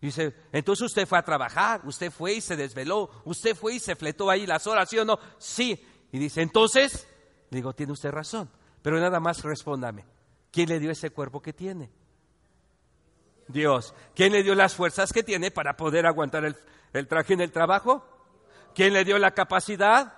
Dice, 0.00 0.34
entonces 0.52 0.86
usted 0.86 1.06
fue 1.06 1.18
a 1.18 1.22
trabajar, 1.22 1.82
usted 1.84 2.10
fue 2.10 2.34
y 2.34 2.40
se 2.40 2.56
desveló, 2.56 3.10
usted 3.24 3.54
fue 3.54 3.74
y 3.74 3.80
se 3.80 3.96
fletó 3.96 4.30
ahí 4.30 4.46
las 4.46 4.66
horas, 4.66 4.88
¿sí 4.88 4.98
o 4.98 5.04
no? 5.04 5.18
Sí. 5.38 5.86
Y 6.10 6.18
dice, 6.18 6.40
entonces, 6.40 7.06
digo, 7.50 7.74
tiene 7.74 7.92
usted 7.92 8.10
razón, 8.10 8.50
pero 8.82 8.98
nada 8.98 9.20
más 9.20 9.42
respóndame, 9.42 10.06
¿quién 10.50 10.70
le 10.70 10.80
dio 10.80 10.90
ese 10.90 11.10
cuerpo 11.10 11.42
que 11.42 11.52
tiene? 11.52 11.90
Dios. 13.48 13.94
¿Quién 14.14 14.32
le 14.32 14.42
dio 14.42 14.54
las 14.54 14.74
fuerzas 14.74 15.12
que 15.12 15.22
tiene 15.22 15.50
para 15.50 15.76
poder 15.76 16.06
aguantar 16.06 16.44
el, 16.44 16.56
el 16.92 17.06
traje 17.06 17.34
en 17.34 17.40
el 17.40 17.52
trabajo? 17.52 18.06
¿Quién 18.74 18.92
le 18.92 19.04
dio 19.04 19.18
la 19.18 19.32
capacidad? 19.32 20.14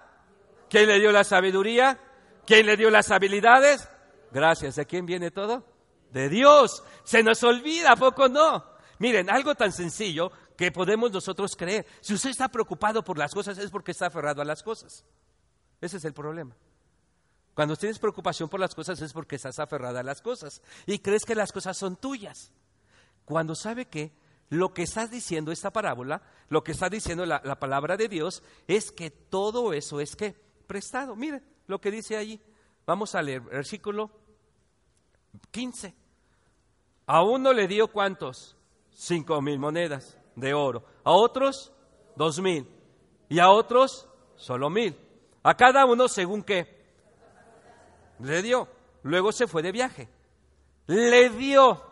¿Quién 0.69 0.87
le 0.87 1.01
dio 1.01 1.13
la 1.13 1.25
sabiduría? 1.25 1.99
¿Quién 2.47 2.67
le 2.67 2.77
dio 2.77 2.91
las 2.91 3.11
habilidades? 3.11 3.89
Gracias. 4.33 4.77
¿De 4.77 4.87
quién 4.87 5.07
viene 5.07 5.31
todo? 5.31 5.65
De 6.11 6.29
Dios. 6.29 6.83
Se 7.05 7.23
nos 7.23 7.43
olvida, 7.43 7.93
¿a 7.93 7.97
poco 7.97 8.29
no? 8.29 8.65
Miren, 8.99 9.31
algo 9.31 9.55
tan 9.55 9.73
sencillo 9.73 10.31
que 10.57 10.71
podemos 10.71 11.11
nosotros 11.11 11.57
creer. 11.57 11.87
Si 12.01 12.15
usted 12.15 12.31
está 12.31 12.49
preocupado 12.49 13.03
por 13.03 13.19
las 13.19 13.33
cosas 13.33 13.59
es 13.59 13.71
porque 13.71 13.93
está 13.93 14.07
aferrado 14.07 14.43
a 14.43 14.45
las 14.45 14.63
cosas. 14.63 15.05
Ese 15.81 15.97
es 15.97 16.05
el 16.05 16.13
problema. 16.13 16.55
Cuando 17.55 17.77
tienes 17.77 17.99
preocupación 17.99 18.49
por 18.49 18.61
las 18.61 18.75
cosas 18.75 19.01
es 19.03 19.13
porque 19.13 19.37
estás 19.37 19.59
aferrada 19.59 20.01
a 20.01 20.05
las 20.05 20.23
cosas 20.23 20.63
y 20.87 21.01
crees 21.01 21.25
que 21.25 21.35
las 21.35 21.53
cosas 21.53 21.77
son 21.77 21.97
tuyas. 21.97 22.53
Cuando 23.25 23.55
sabe 23.55 23.87
que 23.87 24.13
lo 24.49 24.73
que 24.73 24.83
está 24.83 25.07
diciendo 25.07 25.53
esta 25.53 25.71
parábola, 25.73 26.23
lo 26.49 26.63
que 26.63 26.73
está 26.73 26.89
diciendo 26.89 27.27
la, 27.27 27.43
la 27.45 27.59
palabra 27.59 27.97
de 27.97 28.09
Dios, 28.09 28.43
es 28.67 28.93
que 28.93 29.11
todo 29.11 29.73
eso 29.73 30.01
es 30.01 30.17
que 30.17 30.35
prestado. 30.67 31.17
Miren 31.17 31.45
lo 31.67 31.81
que 31.81 31.91
dice 31.91 32.17
allí. 32.17 32.41
Vamos 32.87 33.15
a 33.15 33.23
leer 33.23 33.43
versículo 33.43 34.11
15. 35.51 35.95
A 37.07 37.23
uno 37.23 37.53
le 37.53 37.67
dio 37.67 37.89
cuántos? 37.89 38.57
cinco 38.95 39.41
mil 39.41 39.59
monedas 39.59 40.17
de 40.37 40.55
oro, 40.55 40.85
a 41.05 41.13
otros 41.13 41.73
dos 42.15 42.41
mil 42.41 42.69
y 43.29 43.39
a 43.39 43.51
otros 43.51 44.09
solo 44.37 44.71
mil. 44.71 44.97
A 45.43 45.55
cada 45.57 45.85
uno 45.87 46.09
según 46.09 46.43
qué 46.43 46.83
le 48.21 48.43
dio. 48.43 48.69
Luego 49.03 49.33
se 49.33 49.49
fue 49.49 49.63
de 49.63 49.73
viaje. 49.73 50.09
Le 50.87 51.31
dio. 51.31 51.83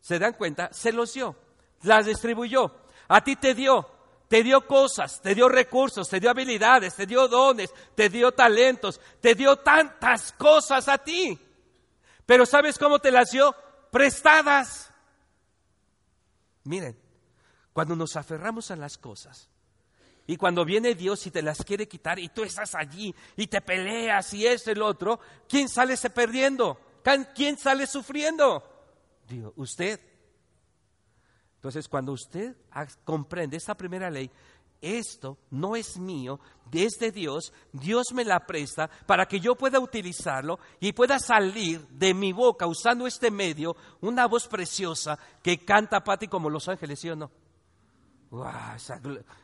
¿Se 0.00 0.18
dan 0.18 0.32
cuenta? 0.32 0.72
Se 0.72 0.92
los 0.92 1.12
dio. 1.14 1.36
Las 1.82 2.06
distribuyó. 2.06 2.72
A 3.06 3.22
ti 3.22 3.36
te 3.36 3.54
dio. 3.54 3.88
Te 4.26 4.42
dio 4.42 4.66
cosas, 4.66 5.20
te 5.20 5.34
dio 5.34 5.48
recursos, 5.48 6.08
te 6.08 6.18
dio 6.18 6.30
habilidades, 6.30 6.96
te 6.96 7.06
dio 7.06 7.28
dones, 7.28 7.72
te 7.94 8.08
dio 8.08 8.32
talentos, 8.32 9.00
te 9.20 9.34
dio 9.34 9.56
tantas 9.56 10.32
cosas 10.32 10.88
a 10.88 10.98
ti. 10.98 11.38
Pero 12.26 12.46
¿sabes 12.46 12.78
cómo 12.78 12.98
te 12.98 13.10
las 13.10 13.30
dio? 13.30 13.54
Prestadas. 13.90 14.92
Miren, 16.64 16.98
cuando 17.72 17.94
nos 17.94 18.16
aferramos 18.16 18.70
a 18.70 18.76
las 18.76 18.96
cosas 18.98 19.48
y 20.26 20.36
cuando 20.36 20.64
viene 20.64 20.94
Dios 20.94 21.26
y 21.26 21.30
te 21.30 21.42
las 21.42 21.62
quiere 21.62 21.86
quitar 21.86 22.18
y 22.18 22.28
tú 22.28 22.42
estás 22.44 22.74
allí 22.74 23.14
y 23.36 23.46
te 23.46 23.60
peleas 23.60 24.32
y 24.32 24.46
es 24.46 24.66
el 24.68 24.80
otro, 24.80 25.20
¿quién 25.48 25.68
sale 25.68 25.96
perdiendo? 26.14 26.78
¿Quién 27.34 27.58
sale 27.58 27.86
sufriendo? 27.86 28.62
Dios, 29.28 29.52
usted. 29.56 30.00
Entonces, 31.56 31.88
cuando 31.88 32.12
usted 32.12 32.56
comprende 33.04 33.56
esta 33.56 33.74
primera 33.74 34.10
ley, 34.10 34.30
esto 34.84 35.38
no 35.50 35.76
es 35.76 35.98
mío, 35.98 36.38
es 36.82 36.98
de 36.98 37.12
Dios, 37.12 37.52
Dios 37.72 38.12
me 38.12 38.24
la 38.24 38.46
presta 38.46 38.88
para 39.06 39.26
que 39.26 39.40
yo 39.40 39.54
pueda 39.54 39.78
utilizarlo 39.78 40.58
y 40.80 40.92
pueda 40.92 41.18
salir 41.18 41.86
de 41.88 42.14
mi 42.14 42.32
boca 42.32 42.66
usando 42.66 43.06
este 43.06 43.30
medio 43.30 43.76
una 44.00 44.26
voz 44.26 44.48
preciosa 44.48 45.18
que 45.42 45.64
canta 45.64 46.02
Pati 46.02 46.28
como 46.28 46.50
los 46.50 46.68
ángeles, 46.68 47.00
¿sí 47.00 47.10
o 47.10 47.16
no? 47.16 47.30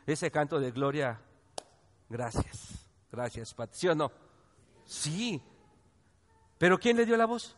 ese 0.05 0.29
canto 0.31 0.59
de 0.59 0.71
gloria, 0.71 1.21
gracias, 2.09 2.89
gracias 3.11 3.53
Pati, 3.53 3.77
¿sí 3.77 3.87
o 3.87 3.95
no? 3.95 4.11
Sí, 4.85 5.41
pero 6.57 6.77
¿quién 6.77 6.97
le 6.97 7.05
dio 7.05 7.15
la 7.15 7.25
voz? 7.25 7.55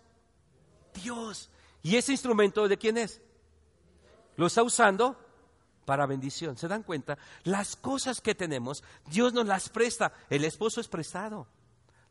Dios. 0.93 1.49
¿Y 1.81 1.97
ese 1.97 2.11
instrumento 2.11 2.67
de 2.67 2.77
quién 2.77 2.97
es? 2.97 3.21
¿Lo 4.35 4.45
está 4.45 4.63
usando? 4.63 5.17
Para 5.85 6.05
bendición. 6.05 6.57
¿Se 6.57 6.67
dan 6.67 6.83
cuenta? 6.83 7.17
Las 7.43 7.75
cosas 7.75 8.21
que 8.21 8.35
tenemos, 8.35 8.83
Dios 9.07 9.33
nos 9.33 9.45
las 9.45 9.69
presta. 9.69 10.13
El 10.29 10.45
esposo 10.45 10.81
es 10.81 10.87
prestado. 10.87 11.47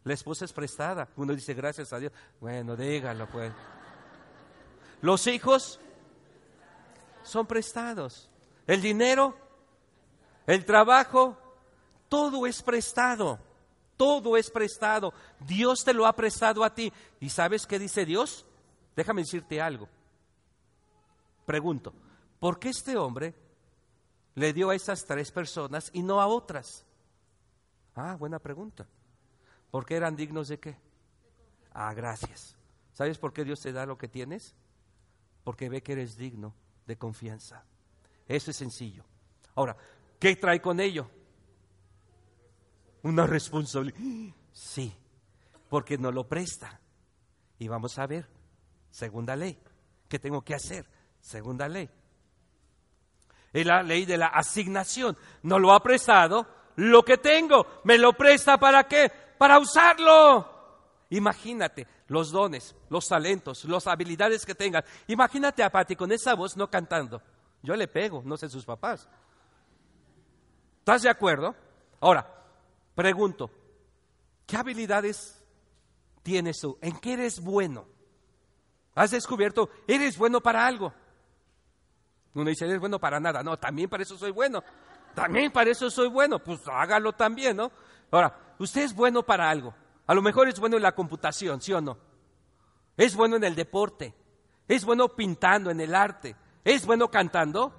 La 0.05 0.15
esposa 0.15 0.45
es 0.45 0.53
prestada. 0.53 1.09
Uno 1.17 1.35
dice, 1.35 1.55
gracias 1.55 1.93
a 1.93 1.99
Dios. 1.99 2.13
Bueno, 2.41 2.77
dígalo 2.77 3.29
pues. 3.29 3.53
Los 5.01 5.27
hijos 5.27 5.79
son 7.23 7.47
prestados. 7.47 8.29
El 8.67 8.81
dinero, 8.81 9.37
el 10.47 10.65
trabajo, 10.65 11.39
todo 12.09 12.47
es 12.47 12.63
prestado. 12.63 13.39
Todo 13.97 14.37
es 14.37 14.51
prestado. 14.51 15.13
Dios 15.41 15.85
te 15.85 15.95
lo 15.95 16.07
ha 16.07 16.13
prestado 16.15 16.65
a 16.65 16.75
ti. 16.75 16.93
¿Y 17.21 17.29
sabes 17.31 17.67
qué 17.67 17.79
dice 17.79 18.05
Dios? 18.05 18.45
Déjame 18.97 19.23
decirte 19.23 19.61
algo. 19.61 19.89
Pregunto, 21.47 21.93
¿por 22.41 22.59
qué 22.59 22.71
este 22.71 22.97
hombre 22.97 23.35
le 24.35 24.53
dio 24.53 24.71
a 24.71 24.75
esas 24.75 25.05
tres 25.05 25.31
personas 25.31 25.91
y 25.93 26.03
no 26.03 26.21
a 26.21 26.27
otras? 26.27 26.85
Ah, 27.95 28.17
buena 28.19 28.39
pregunta. 28.39 28.87
¿Por 29.71 29.85
qué 29.85 29.97
eran 29.97 30.17
dignos 30.17 30.49
de 30.49 30.59
qué? 30.59 30.77
Ah, 31.73 31.93
gracias. 31.95 32.57
¿Sabes 32.93 33.19
por 33.19 33.33
qué 33.33 33.45
Dios 33.45 33.61
te 33.61 33.73
da 33.73 33.87
lo 33.87 33.97
que 33.97 34.09
tienes? 34.09 34.55
Porque 35.45 35.69
ve 35.69 35.83
que 35.83 35.93
eres 35.93 36.17
digno 36.17 36.55
de 36.87 36.97
confianza. 36.97 37.65
Eso 38.27 38.51
es 38.51 38.57
sencillo. 38.57 39.05
Ahora, 39.55 39.77
¿qué 40.19 40.37
trae 40.37 40.61
con 40.61 40.81
ello? 40.81 41.11
Una 43.03 43.27
responsabilidad. 43.27 43.99
Sí, 44.53 44.95
porque 45.69 45.99
no 45.99 46.13
lo 46.13 46.29
presta. 46.29 46.81
Y 47.59 47.69
vamos 47.69 47.99
a 47.99 48.07
ver, 48.07 48.29
segunda 48.91 49.37
ley. 49.37 49.59
¿Qué 50.09 50.19
tengo 50.19 50.43
que 50.43 50.55
hacer? 50.55 50.87
Segunda 51.21 51.69
ley. 51.69 51.89
Es 53.53 53.67
la 53.67 53.83
ley 53.83 54.05
de 54.05 54.17
la 54.17 54.29
asignación. 54.29 55.17
No 55.43 55.59
lo 55.59 55.73
ha 55.73 55.83
prestado, 55.83 56.47
lo 56.77 57.03
que 57.05 57.19
tengo, 57.19 57.67
me 57.85 57.99
lo 57.99 58.13
presta 58.15 58.59
para 58.59 58.85
qué? 58.85 59.11
Para 59.39 59.59
usarlo. 59.59 60.49
Imagínate 61.11 61.87
los 62.09 62.31
dones, 62.31 62.75
los 62.89 63.07
talentos, 63.07 63.65
las 63.65 63.87
habilidades 63.87 64.47
que 64.47 64.55
tengas. 64.55 64.85
Imagínate 65.09 65.63
a 65.63 65.71
Pati 65.71 65.97
con 65.97 66.11
esa 66.13 66.35
voz 66.35 66.57
no 66.57 66.71
cantando. 66.71 67.21
Yo 67.63 67.77
le 67.77 67.89
pego, 67.89 68.23
no 68.25 68.37
sé 68.37 68.49
sus 68.49 68.65
papás. 68.65 69.09
¿Estás 70.79 71.03
de 71.03 71.11
acuerdo? 71.11 71.55
Ahora, 72.01 72.27
pregunto, 72.95 73.51
¿qué 74.47 74.57
habilidades 74.57 75.43
tienes 76.23 76.61
tú? 76.61 76.79
¿En 76.81 76.99
qué 76.99 77.13
eres 77.13 77.41
bueno? 77.41 77.87
¿Has 78.95 79.13
descubierto, 79.13 79.71
eres 79.87 80.19
bueno 80.19 80.41
para 80.41 80.67
algo? 80.67 80.93
Uno 82.35 82.49
dice, 82.49 82.65
eres 82.65 82.81
bueno 82.81 82.99
para 82.99 83.21
nada. 83.21 83.43
No, 83.43 83.59
también 83.59 83.89
para 83.89 84.03
eso 84.03 84.17
soy 84.17 84.31
bueno. 84.31 84.63
También 85.15 85.53
para 85.53 85.71
eso 85.71 85.91
soy 85.91 86.09
bueno. 86.09 86.39
Pues 86.39 86.61
hágalo 86.67 87.13
también, 87.13 87.57
¿no? 87.57 87.71
Ahora, 88.11 88.55
usted 88.59 88.83
es 88.83 88.95
bueno 88.95 89.23
para 89.23 89.51
algo. 89.51 89.75
A 90.07 90.15
lo 90.15 90.23
mejor 90.23 90.49
es 90.49 90.59
bueno 90.59 90.77
en 90.77 90.83
la 90.83 90.95
computación, 90.95 91.61
¿sí 91.61 91.73
o 91.73 91.81
no? 91.81 91.99
Es 92.97 93.15
bueno 93.15 93.37
en 93.37 93.45
el 93.45 93.55
deporte. 93.55 94.15
Es 94.69 94.85
bueno 94.85 95.09
pintando, 95.09 95.71
en 95.71 95.81
el 95.81 95.95
arte. 95.95 96.37
Es 96.65 96.87
bueno 96.87 97.09
cantando. 97.11 97.73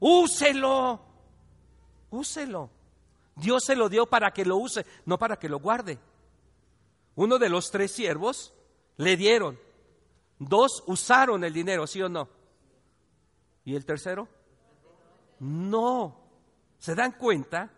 Úselo. 0.00 1.00
Úselo. 2.10 2.70
Dios 3.36 3.64
se 3.64 3.76
lo 3.76 3.88
dio 3.88 4.06
para 4.06 4.32
que 4.32 4.44
lo 4.44 4.56
use, 4.56 4.84
no 5.06 5.18
para 5.18 5.38
que 5.38 5.48
lo 5.48 5.58
guarde. 5.58 5.98
Uno 7.14 7.38
de 7.38 7.48
los 7.48 7.70
tres 7.70 7.92
siervos 7.92 8.52
le 8.96 9.16
dieron. 9.16 9.58
Dos 10.38 10.82
usaron 10.86 11.44
el 11.44 11.52
dinero, 11.52 11.86
¿sí 11.86 12.02
o 12.02 12.08
no? 12.08 12.28
¿Y 13.64 13.76
el 13.76 13.84
tercero? 13.84 14.28
No. 15.38 16.16
¿Se 16.78 16.94
dan 16.94 17.12
cuenta? 17.12 17.70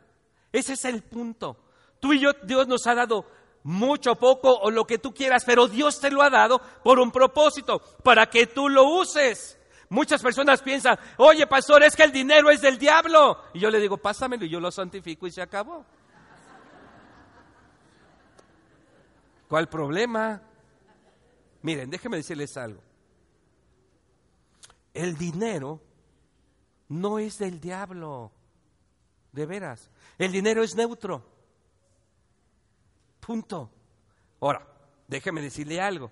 Ese 0.53 0.75
es 0.75 0.85
el 0.85 1.03
punto. 1.03 1.57
Tú 2.01 2.13
y 2.13 2.21
yo, 2.21 2.33
Dios 2.45 2.67
nos 2.69 2.87
ha 2.87 2.95
dado 2.95 3.27
mucho, 3.65 4.15
poco 4.17 4.51
o 4.51 4.71
lo 4.71 4.87
que 4.87 4.99
tú 4.99 5.13
quieras, 5.13 5.45
pero 5.45 5.69
Dios 5.69 6.01
te 6.01 6.11
lo 6.11 6.23
ha 6.23 6.31
dado 6.31 6.61
por 6.83 6.99
un 6.99 7.11
propósito, 7.11 7.81
para 8.03 8.27
que 8.27 8.47
tú 8.47 8.69
lo 8.69 8.85
uses. 8.85 9.59
Muchas 9.89 10.23
personas 10.23 10.63
piensan, 10.63 10.99
oye 11.19 11.47
pastor, 11.47 11.83
es 11.83 11.97
que 11.97 12.03
el 12.03 12.13
dinero 12.13 12.51
es 12.51 12.61
del 12.61 12.79
diablo. 12.79 13.43
Y 13.53 13.61
yo 13.61 13.71
le 13.71 13.81
digo, 13.81 13.97
pásamelo 13.97 14.45
y 14.45 14.51
yo 14.51 14.61
lo 14.61 14.71
santifico 14.71 15.27
y 15.27 15.31
se 15.31 15.43
acabó. 15.43 15.85
¿Cuál 19.49 19.69
problema? 19.69 20.43
Miren, 21.63 21.91
déjenme 21.91 22.19
decirles 22.19 22.57
algo 22.57 22.83
el 24.95 25.19
dinero 25.19 25.83
no 26.89 27.19
es 27.19 27.39
del 27.39 27.61
diablo, 27.61 28.33
de 29.33 29.45
veras. 29.45 29.91
El 30.17 30.33
dinero 30.33 30.63
es 30.63 30.75
neutro. 30.77 31.25
Punto. 33.21 33.71
Ahora, 34.41 34.67
déjeme 35.09 35.43
decirle 35.43 35.81
algo. 35.81 36.11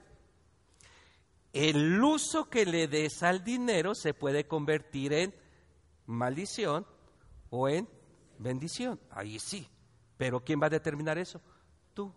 el 1.53 2.03
uso 2.03 2.49
que 2.49 2.65
le 2.65 2.89
des 2.89 3.23
al 3.23 3.45
dinero 3.45 3.95
se 3.95 4.15
puede 4.15 4.47
convertir 4.47 5.13
en 5.13 5.35
maldición 6.07 6.87
o 7.51 7.69
en 7.69 7.89
bendición. 8.39 8.99
Ahí 9.11 9.39
sí. 9.39 9.69
Pero 10.17 10.43
¿quién 10.43 10.61
va 10.61 10.67
a 10.67 10.71
determinar 10.71 11.19
eso? 11.19 11.41
Tú. 11.95 12.13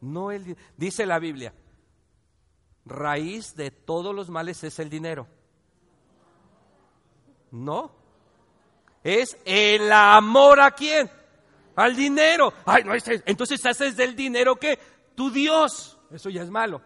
No 0.00 0.30
el 0.30 0.56
dice 0.76 1.06
la 1.06 1.18
Biblia. 1.18 1.54
Raíz 2.84 3.54
de 3.54 3.70
todos 3.70 4.14
los 4.14 4.28
males 4.28 4.62
es 4.64 4.78
el 4.78 4.90
dinero. 4.90 5.26
No. 7.50 7.92
Es 9.04 9.36
el 9.44 9.90
amor 9.92 10.60
a 10.60 10.70
quién? 10.72 11.10
Al 11.76 11.94
dinero. 11.96 12.52
Ay, 12.64 12.84
no, 12.84 12.92
entonces 13.26 13.64
haces 13.66 13.96
del 13.96 14.16
dinero 14.16 14.56
que 14.56 14.78
tu 15.14 15.30
Dios. 15.30 15.98
Eso 16.10 16.30
ya 16.30 16.42
es 16.42 16.50
malo. 16.50 16.82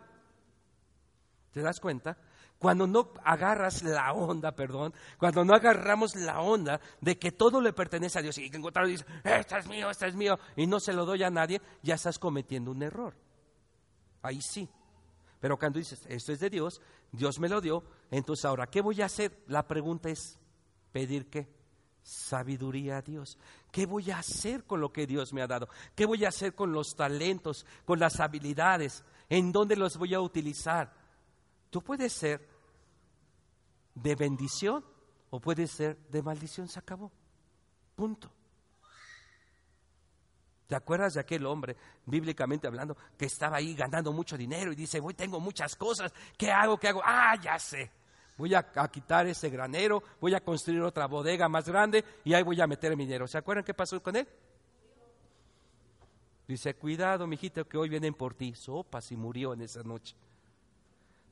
¿Te 1.53 1.63
das 1.63 1.81
cuenta? 1.81 2.17
Cuando 2.59 2.87
no 2.87 3.13
agarras 3.23 3.83
la 3.83 4.13
onda, 4.13 4.53
perdón, 4.53 4.95
cuando 5.19 5.45
no 5.45 5.55
agarramos 5.55 6.17
la 6.17 6.41
onda 6.41 6.81
de 7.01 7.19
que 7.19 7.33
todo 7.33 7.61
le 7.61 7.75
pertenece 7.75 8.19
a 8.19 8.23
Dios 8.23 8.39
y 8.39 8.51
que 8.51 8.57
encontrarlo 8.57 8.91
dice, 8.91 9.05
esto 9.25 9.59
es 9.59 9.67
mío, 9.67 9.91
esto 9.91 10.07
es 10.07 10.15
mío, 10.15 10.39
y 10.57 10.67
no 10.67 10.81
se 10.81 10.95
lo 10.95 11.05
doy 11.05 11.23
a 11.23 11.31
nadie, 11.31 11.61
ya 11.83 11.97
estás 11.97 12.19
cometiendo 12.19 12.71
un 12.71 12.83
error. 12.83 13.15
Ahí 14.23 14.41
sí. 14.41 14.69
Pero 15.41 15.59
cuando 15.59 15.79
dices, 15.79 16.05
esto 16.09 16.33
es 16.33 16.41
de 16.41 16.51
Dios, 16.51 16.81
Dios 17.13 17.39
me 17.39 17.49
lo 17.49 17.61
dio, 17.61 17.83
entonces 18.11 18.45
ahora, 18.45 18.67
¿qué 18.67 18.81
voy 18.81 19.03
a 19.03 19.07
hacer? 19.07 19.45
La 19.49 19.67
pregunta 19.67 20.09
es, 20.09 20.39
¿pedir 20.93 21.29
qué? 21.29 21.49
Sabiduría 22.03 22.99
a 22.99 23.03
Dios. 23.03 23.37
¿Qué 23.71 23.85
voy 23.85 24.11
a 24.11 24.19
hacer 24.19 24.65
con 24.65 24.81
lo 24.81 24.93
que 24.93 25.07
Dios 25.07 25.33
me 25.33 25.43
ha 25.43 25.47
dado? 25.47 25.69
¿Qué 25.95 26.07
voy 26.07 26.25
a 26.25 26.29
hacer 26.29 26.55
con 26.55 26.73
los 26.73 26.95
talentos, 26.95 27.67
con 27.85 27.99
las 27.99 28.21
habilidades? 28.21 29.05
¿En 29.29 29.53
dónde 29.53 29.77
los 29.77 29.97
voy 29.97 30.15
a 30.15 30.21
utilizar? 30.21 30.95
Tú 31.69 31.83
puedes 31.83 32.13
ser 32.13 32.49
de 33.95 34.15
bendición 34.15 34.85
o 35.31 35.41
puedes 35.41 35.71
ser 35.71 35.99
de 36.09 36.23
maldición, 36.23 36.69
se 36.69 36.79
acabó. 36.79 37.11
Punto. 37.95 38.31
¿Te 40.67 40.75
acuerdas 40.75 41.15
de 41.15 41.21
aquel 41.21 41.47
hombre, 41.47 41.77
bíblicamente 42.07 42.67
hablando, 42.67 42.97
que 43.17 43.27
estaba 43.27 43.59
ahí 43.59 43.75
ganando 43.75 44.13
mucho 44.13 44.37
dinero 44.37 44.73
y 44.73 44.75
dice, 44.75 44.99
voy, 44.99 45.15
tengo 45.15 45.39
muchas 45.39 45.77
cosas, 45.77 46.13
¿qué 46.37 46.51
hago? 46.51 46.77
¿Qué 46.77 46.89
hago? 46.89 47.03
Ah, 47.05 47.37
ya 47.41 47.59
sé. 47.59 47.91
Voy 48.37 48.53
a, 48.55 48.63
quitar 48.91 49.27
ese 49.27 49.49
granero, 49.49 50.03
voy 50.21 50.35
a 50.35 50.41
construir 50.41 50.83
otra 50.83 51.07
bodega 51.07 51.49
más 51.49 51.69
grande 51.69 52.05
y 52.25 52.35
ahí 52.35 52.43
voy 52.43 52.61
a 52.61 52.67
meter 52.67 52.97
mi 52.97 53.05
dinero. 53.05 53.27
¿Se 53.27 53.39
acuerdan 53.39 53.65
qué 53.65 53.75
pasó 53.75 54.03
con 54.03 54.17
él? 54.17 54.29
Dice, 56.47 56.75
cuidado, 56.75 57.27
mijito, 57.27 57.67
que 57.67 57.79
hoy 57.79 57.89
vienen 57.89 58.15
por 58.15 58.35
ti. 58.35 58.55
Sopas 58.55 59.11
y 59.11 59.17
murió 59.17 59.55
en 59.55 59.63
esa 59.63 59.83
noche. 59.83 60.15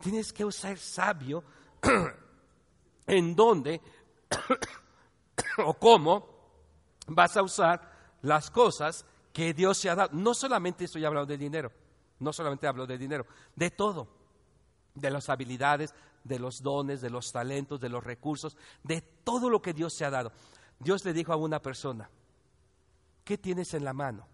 Tienes 0.00 0.33
que 0.33 0.50
ser 0.50 0.79
sabio 0.79 1.45
en 3.07 3.37
dónde 3.37 3.81
o 5.59 5.75
cómo 5.75 6.26
vas 7.09 7.37
a 7.37 7.43
usar 7.43 8.17
las 8.23 8.50
cosas 8.50 9.05
que 9.35 9.53
Dios 9.53 9.79
te 9.83 9.91
ha 9.91 9.95
dado. 9.95 10.11
No 10.14 10.33
solamente 10.33 10.87
estoy 10.87 11.05
hablando 11.05 11.26
de 11.26 11.37
dinero, 11.37 11.71
no 12.21 12.33
solamente 12.33 12.67
hablo 12.67 12.87
de 12.87 12.97
dinero, 12.97 13.26
de 13.55 13.71
todo, 13.71 14.09
de 14.95 15.11
las 15.11 15.29
habilidades, 15.29 15.95
de 16.23 16.38
los 16.38 16.62
dones, 16.62 17.03
de 17.03 17.11
los 17.11 17.31
talentos, 17.31 17.79
de 17.79 17.91
los 17.91 18.03
recursos, 18.03 18.57
de 18.83 19.03
todo 19.03 19.50
lo 19.50 19.61
que 19.61 19.75
Dios 19.75 19.95
te 19.95 20.07
ha 20.07 20.11
dado. 20.11 20.33
Dios 20.79 21.05
le 21.05 21.12
dijo 21.12 21.35
a 21.35 21.37
una 21.37 21.61
persona, 21.61 22.09
¿qué 23.25 23.37
tienes 23.37 23.75
en 23.75 23.85
la 23.85 23.93
mano? 23.93 24.26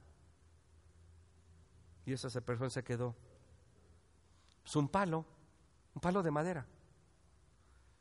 Y 2.07 2.13
esa 2.13 2.41
persona 2.41 2.71
se 2.71 2.85
quedó. 2.85 3.17
Es 4.65 4.77
un 4.77 4.89
palo 4.89 5.27
un 5.95 6.01
palo 6.01 6.23
de 6.23 6.31
madera. 6.31 6.67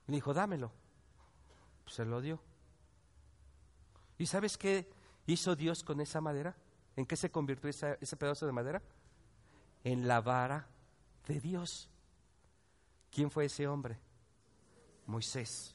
Le 0.08 0.16
dijo, 0.16 0.34
dámelo. 0.34 0.72
se 1.86 2.06
lo 2.06 2.22
dio. 2.22 2.40
¿Y 4.18 4.26
sabes 4.26 4.58
qué 4.58 4.92
hizo 5.26 5.56
Dios 5.56 5.84
con 5.84 6.02
esa 6.02 6.22
madera? 6.22 6.56
¿En 7.00 7.06
qué 7.06 7.16
se 7.16 7.32
convirtió 7.32 7.70
ese 7.70 8.18
pedazo 8.18 8.46
de 8.46 8.52
madera? 8.52 8.82
En 9.86 10.06
la 10.06 10.20
vara 10.20 10.68
de 11.26 11.40
Dios. 11.40 11.88
¿Quién 13.10 13.32
fue 13.32 13.46
ese 13.46 13.70
hombre? 13.70 13.98
Moisés 15.06 15.74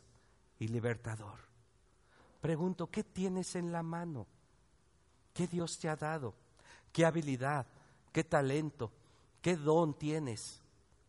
y 0.59 0.69
libertador. 0.69 1.39
Pregunto, 2.43 2.91
¿qué 2.91 3.05
tienes 3.05 3.57
en 3.57 3.73
la 3.73 3.83
mano? 3.83 4.27
¿Qué 5.33 5.47
Dios 5.47 5.79
te 5.79 5.89
ha 5.89 5.97
dado? 5.97 6.35
¿Qué 6.93 7.07
habilidad? 7.07 7.67
¿Qué 8.13 8.23
talento? 8.23 8.93
¿Qué 9.41 9.57
don 9.57 9.95
tienes? 9.95 10.61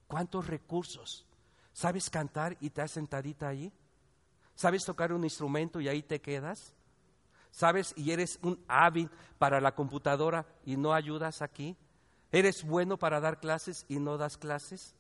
¿Cuántos 0.08 0.48
recursos? 0.48 1.26
¿Sabes 1.74 2.10
cantar 2.10 2.56
y 2.62 2.70
te 2.70 2.82
has 2.82 2.92
sentadita 2.92 3.50
ahí? 3.50 3.70
¿Sabes 4.56 4.86
tocar 4.86 5.12
un 5.12 5.26
instrumento 5.26 5.82
y 5.82 5.90
ahí 5.90 6.02
te 6.02 6.22
quedas? 6.22 6.74
¿Sabes 7.56 7.94
y 7.96 8.12
eres 8.12 8.38
un 8.42 8.62
hábil 8.68 9.10
para 9.38 9.62
la 9.62 9.74
computadora 9.74 10.46
y 10.66 10.76
no 10.76 10.94
ayudas 10.94 11.42
aquí? 11.42 11.78
¿Eres 12.30 12.66
bueno 12.66 12.98
para 12.98 13.22
dar 13.22 13.40
clases 13.40 13.86
y 13.88 13.98
no 13.98 14.18
das 14.18 14.38
clases? 14.38 14.94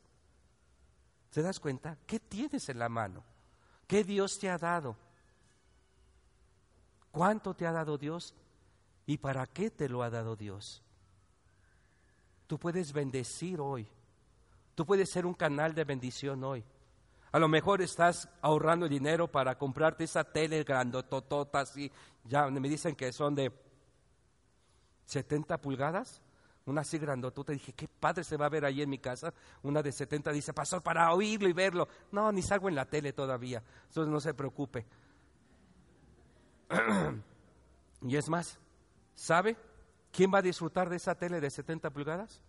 ¿Te 1.31 1.41
das 1.41 1.59
cuenta? 1.59 1.97
¿Qué 2.07 2.17
tienes 2.17 2.69
en 2.69 2.79
la 2.79 2.87
mano? 2.87 3.25
¿Qué 3.87 4.05
Dios 4.05 4.39
te 4.39 4.49
ha 4.49 4.57
dado? 4.57 4.95
¿Cuánto 7.11 7.53
te 7.53 7.67
ha 7.67 7.73
dado 7.73 7.97
Dios? 7.97 8.33
¿Y 9.05 9.17
para 9.17 9.45
qué 9.47 9.69
te 9.69 9.89
lo 9.89 10.01
ha 10.01 10.09
dado 10.09 10.37
Dios? 10.37 10.81
Tú 12.47 12.57
puedes 12.57 12.93
bendecir 12.93 13.59
hoy 13.59 13.85
Tú 14.75 14.85
puedes 14.85 15.09
ser 15.09 15.25
un 15.25 15.33
canal 15.33 15.73
de 15.73 15.85
bendición 15.85 16.43
hoy. 16.43 16.63
A 17.31 17.39
lo 17.39 17.47
mejor 17.47 17.81
estás 17.81 18.29
ahorrando 18.41 18.87
dinero 18.87 19.29
para 19.29 19.57
comprarte 19.57 20.05
esa 20.05 20.23
tele 20.23 20.63
grandototota 20.63 21.61
así. 21.61 21.91
Ya 22.23 22.47
me 22.47 22.69
dicen 22.69 22.95
que 22.95 23.11
son 23.11 23.35
de 23.35 23.51
70 25.05 25.57
pulgadas. 25.59 26.21
Una 26.65 26.81
así 26.81 26.97
grandotota. 26.97 27.51
Dije, 27.51 27.73
qué 27.73 27.87
padre 27.87 28.23
se 28.23 28.37
va 28.37 28.47
a 28.47 28.49
ver 28.49 28.65
ahí 28.65 28.81
en 28.81 28.89
mi 28.89 28.97
casa. 28.97 29.33
Una 29.63 29.83
de 29.83 29.91
70 29.91 30.31
dice, 30.31 30.53
pasó 30.53 30.81
para 30.81 31.13
oírlo 31.13 31.47
y 31.47 31.53
verlo. 31.53 31.87
No, 32.11 32.31
ni 32.31 32.41
salgo 32.41 32.69
en 32.69 32.75
la 32.75 32.85
tele 32.85 33.13
todavía. 33.13 33.61
Entonces 33.87 34.11
no 34.11 34.19
se 34.19 34.33
preocupe. 34.33 34.85
y 38.01 38.15
es 38.15 38.29
más, 38.29 38.57
¿sabe 39.13 39.55
quién 40.11 40.31
va 40.33 40.39
a 40.39 40.41
disfrutar 40.41 40.89
de 40.89 40.95
esa 40.95 41.15
tele 41.15 41.39
de 41.39 41.51
70 41.51 41.91
pulgadas? 41.91 42.41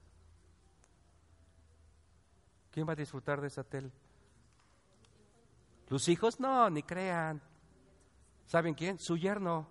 ¿Quién 2.71 2.89
va 2.89 2.93
a 2.93 2.97
disfrutar 2.97 3.41
de 3.41 3.49
esa 3.49 3.65
tele? 3.65 3.91
¿Los 5.89 6.09
hijos? 6.09 6.41
No, 6.41 6.69
ni 6.71 6.83
crean. 6.83 7.41
¿Saben 8.47 8.75
quién? 8.75 8.99
Su 8.99 9.17
yerno. 9.17 9.69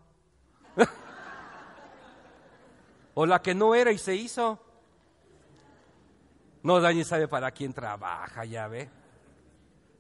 o 3.14 3.26
la 3.26 3.42
que 3.42 3.54
no 3.54 3.76
era 3.76 3.92
y 3.92 3.98
se 3.98 4.16
hizo. 4.16 4.62
No, 6.64 6.80
Dani 6.80 7.04
sabe 7.04 7.28
para 7.28 7.52
quién 7.52 7.74
trabaja, 7.74 8.46
ya 8.46 8.68
ve. 8.68 8.90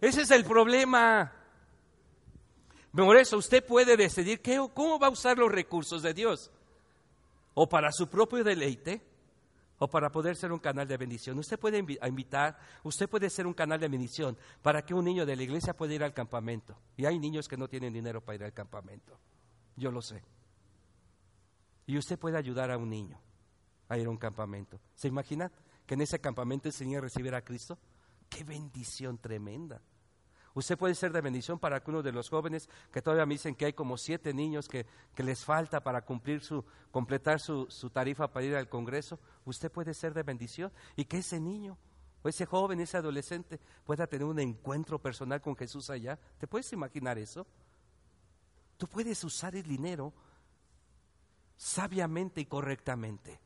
Ese 0.01 0.21
es 0.21 0.31
el 0.31 0.45
problema. 0.45 1.31
Por 2.93 3.17
eso 3.17 3.37
usted 3.37 3.65
puede 3.65 3.97
decidir 3.97 4.41
qué, 4.41 4.65
cómo 4.73 4.97
va 4.97 5.07
a 5.07 5.11
usar 5.11 5.37
los 5.37 5.51
recursos 5.51 6.01
de 6.01 6.13
Dios. 6.13 6.49
O 7.53 7.67
para 7.67 7.91
su 7.91 8.07
propio 8.07 8.43
deleite, 8.43 9.01
o 9.77 9.87
para 9.89 10.11
poder 10.11 10.35
ser 10.35 10.51
un 10.51 10.59
canal 10.59 10.87
de 10.87 10.97
bendición. 10.97 11.37
Usted 11.37 11.59
puede 11.59 11.77
invitar, 11.79 12.57
usted 12.83 13.09
puede 13.09 13.29
ser 13.29 13.45
un 13.47 13.53
canal 13.53 13.79
de 13.79 13.87
bendición 13.87 14.37
para 14.61 14.85
que 14.85 14.93
un 14.93 15.05
niño 15.05 15.25
de 15.25 15.35
la 15.35 15.43
iglesia 15.43 15.75
pueda 15.75 15.93
ir 15.93 16.03
al 16.03 16.13
campamento. 16.13 16.77
Y 16.97 17.05
hay 17.05 17.19
niños 17.19 17.47
que 17.47 17.57
no 17.57 17.67
tienen 17.67 17.93
dinero 17.93 18.21
para 18.21 18.35
ir 18.35 18.43
al 18.43 18.53
campamento. 18.53 19.17
Yo 19.75 19.91
lo 19.91 20.01
sé. 20.01 20.23
Y 21.87 21.97
usted 21.97 22.17
puede 22.17 22.37
ayudar 22.37 22.71
a 22.71 22.77
un 22.77 22.89
niño 22.89 23.19
a 23.87 23.97
ir 23.97 24.07
a 24.07 24.09
un 24.09 24.17
campamento. 24.17 24.79
¿Se 24.95 25.07
imagina 25.07 25.51
que 25.85 25.93
en 25.93 26.01
ese 26.01 26.19
campamento 26.19 26.67
el 26.67 26.73
Señor 26.73 27.03
recibiera 27.03 27.37
a 27.37 27.43
Cristo? 27.43 27.77
¡Qué 28.29 28.43
bendición 28.43 29.17
tremenda! 29.17 29.81
Usted 30.55 30.77
puede 30.77 30.95
ser 30.95 31.11
de 31.11 31.19
bendición 31.19 31.59
para 31.59 31.75
algunos 31.75 32.01
de 32.01 32.13
los 32.13 32.29
jóvenes 32.29 32.69
que 32.89 33.01
todavía 33.01 33.25
me 33.25 33.35
dicen 33.35 33.55
que 33.55 33.65
hay 33.65 33.73
como 33.73 33.97
siete 33.97 34.33
niños 34.33 34.69
que, 34.69 34.85
les 35.17 35.43
falta 35.43 35.83
para 35.83 36.05
cumplir 36.05 36.39
su, 36.39 36.63
completar 36.91 37.41
su, 37.41 37.67
su, 37.69 37.89
tarifa 37.89 38.31
para 38.31 38.45
ir 38.45 38.55
al 38.55 38.69
Congreso. 38.69 39.19
Usted 39.43 39.69
puede 39.69 39.93
ser 39.93 40.13
de 40.13 40.23
bendición 40.23 40.71
y 40.95 41.03
que 41.03 41.17
ese 41.17 41.41
niño 41.41 41.77
o 42.23 42.29
ese 42.29 42.45
joven, 42.45 42.79
ese 42.79 42.95
adolescente 42.95 43.59
pueda 43.83 44.07
tener 44.07 44.25
un 44.25 44.39
encuentro 44.39 44.97
personal 44.97 45.41
con 45.41 45.57
Jesús 45.57 45.89
allá. 45.89 46.17
¿Te 46.37 46.47
puedes 46.47 46.71
imaginar 46.71 47.17
eso? 47.17 47.45
Tú 48.77 48.87
puedes 48.87 49.21
usar 49.25 49.57
el 49.57 49.63
dinero 49.63 50.13
sabiamente 51.57 52.39
y 52.39 52.45
correctamente. 52.45 53.41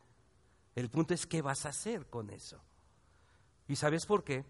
El 0.76 0.92
punto 0.92 1.16
es 1.16 1.26
qué 1.26 1.42
vas 1.42 1.66
a 1.66 1.70
hacer 1.70 2.06
con 2.06 2.30
eso. 2.30 2.62
¿Y 3.68 3.76
sabes 3.76 4.06
por 4.06 4.24
qué? 4.24 4.46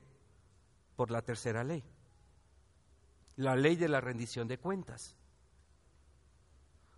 Por 0.97 1.09
la 1.09 1.21
tercera 1.21 1.63
ley 1.63 1.85
la 3.39 3.55
ley 3.55 3.77
de 3.77 3.87
la 3.87 4.01
rendición 4.01 4.49
de 4.49 4.57
cuentas. 4.57 5.15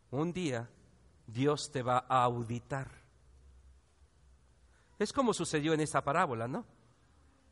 Un 0.10 0.34
día 0.34 0.68
Dios 1.28 1.72
te 1.72 1.84
va 1.84 2.06
a 2.10 2.24
auditar. 2.24 2.90
Es 4.98 5.14
como 5.14 5.36
sucedió 5.36 5.74
en 5.74 5.82
esta 5.82 6.04
parábola, 6.04 6.48
¿no? 6.48 6.66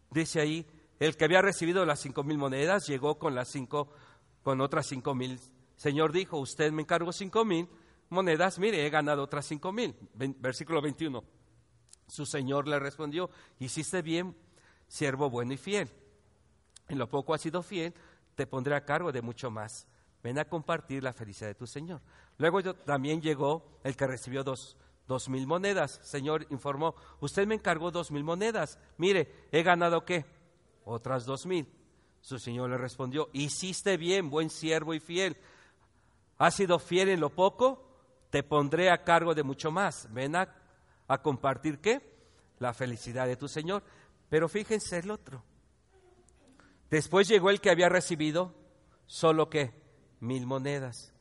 Dice 0.10 0.42
ahí, 0.42 0.66
el 1.00 1.16
que 1.16 1.26
había 1.26 1.42
recibido 1.44 1.86
las 1.86 2.00
cinco 2.00 2.24
mil 2.24 2.40
monedas 2.40 2.88
llegó 2.88 3.20
con 3.20 3.36
las 3.36 3.50
cinco, 3.50 3.92
con 4.42 4.60
otras 4.60 4.88
cinco 4.88 5.14
mil. 5.14 5.40
Señor 5.76 6.12
dijo, 6.12 6.38
usted 6.38 6.72
me 6.72 6.82
encargó 6.82 7.14
cinco 7.14 7.46
mil 7.46 7.70
monedas, 8.10 8.58
mire, 8.58 8.86
he 8.86 8.90
ganado 8.90 9.22
otras 9.22 9.46
cinco 9.46 9.72
mil. 9.72 9.96
Versículo 10.16 10.82
21. 10.82 11.24
Su 12.08 12.26
señor 12.26 12.68
le 12.68 12.80
respondió, 12.80 13.30
hiciste 13.60 14.02
bien, 14.02 14.36
siervo 14.88 15.30
bueno 15.30 15.54
y 15.54 15.58
fiel. 15.58 15.88
En 16.88 16.98
lo 16.98 17.08
poco 17.08 17.36
has 17.36 17.42
sido 17.42 17.62
fiel, 17.62 17.94
te 18.40 18.48
pondré 18.48 18.74
a 18.74 18.86
cargo 18.86 19.12
de 19.12 19.22
mucho 19.22 19.52
más. 19.52 19.86
Ven 20.24 20.40
a 20.40 20.46
compartir 20.46 21.04
la 21.04 21.12
felicidad 21.12 21.50
de 21.50 21.56
tu 21.56 21.68
Señor. 21.68 22.00
Luego 22.38 22.64
también 22.74 23.22
llegó 23.22 23.66
el 23.84 23.98
que 23.98 24.08
recibió 24.08 24.46
dos, 24.46 24.78
dos 25.10 25.28
mil 25.28 25.46
monedas. 25.46 26.00
Señor 26.04 26.48
informó, 26.50 26.96
usted 27.20 27.46
me 27.46 27.56
encargó 27.56 27.92
dos 27.92 28.12
mil 28.12 28.24
monedas. 28.24 28.80
Mire, 28.96 29.30
he 29.52 29.62
ganado 29.62 30.06
qué? 30.06 30.26
Otras 30.86 31.26
dos 31.26 31.46
mil. 31.46 31.68
Su 32.22 32.40
Señor 32.40 32.70
le 32.70 32.78
respondió, 32.78 33.28
hiciste 33.34 33.98
bien, 33.98 34.30
buen 34.30 34.50
siervo 34.50 34.94
y 34.94 35.02
fiel. 35.02 35.36
Has 36.38 36.56
sido 36.56 36.80
fiel 36.80 37.10
en 37.10 37.20
lo 37.20 37.32
poco, 37.32 37.92
te 38.30 38.42
pondré 38.42 38.90
a 38.90 39.04
cargo 39.04 39.36
de 39.36 39.44
mucho 39.44 39.70
más. 39.70 40.08
Ven 40.14 40.38
a, 40.38 40.56
a 41.10 41.22
compartir 41.22 41.80
qué? 41.80 42.00
La 42.60 42.74
felicidad 42.74 43.28
de 43.28 43.36
tu 43.36 43.50
Señor. 43.50 43.84
Pero 44.30 44.48
fíjense 44.48 44.98
el 44.98 45.12
otro. 45.12 45.44
Después 46.90 47.28
llegó 47.28 47.50
el 47.50 47.62
que 47.62 47.70
había 47.70 47.90
recibido 47.90 48.54
solo 49.06 49.50
que 49.50 49.74
mil 50.20 50.46
monedas. 50.46 51.14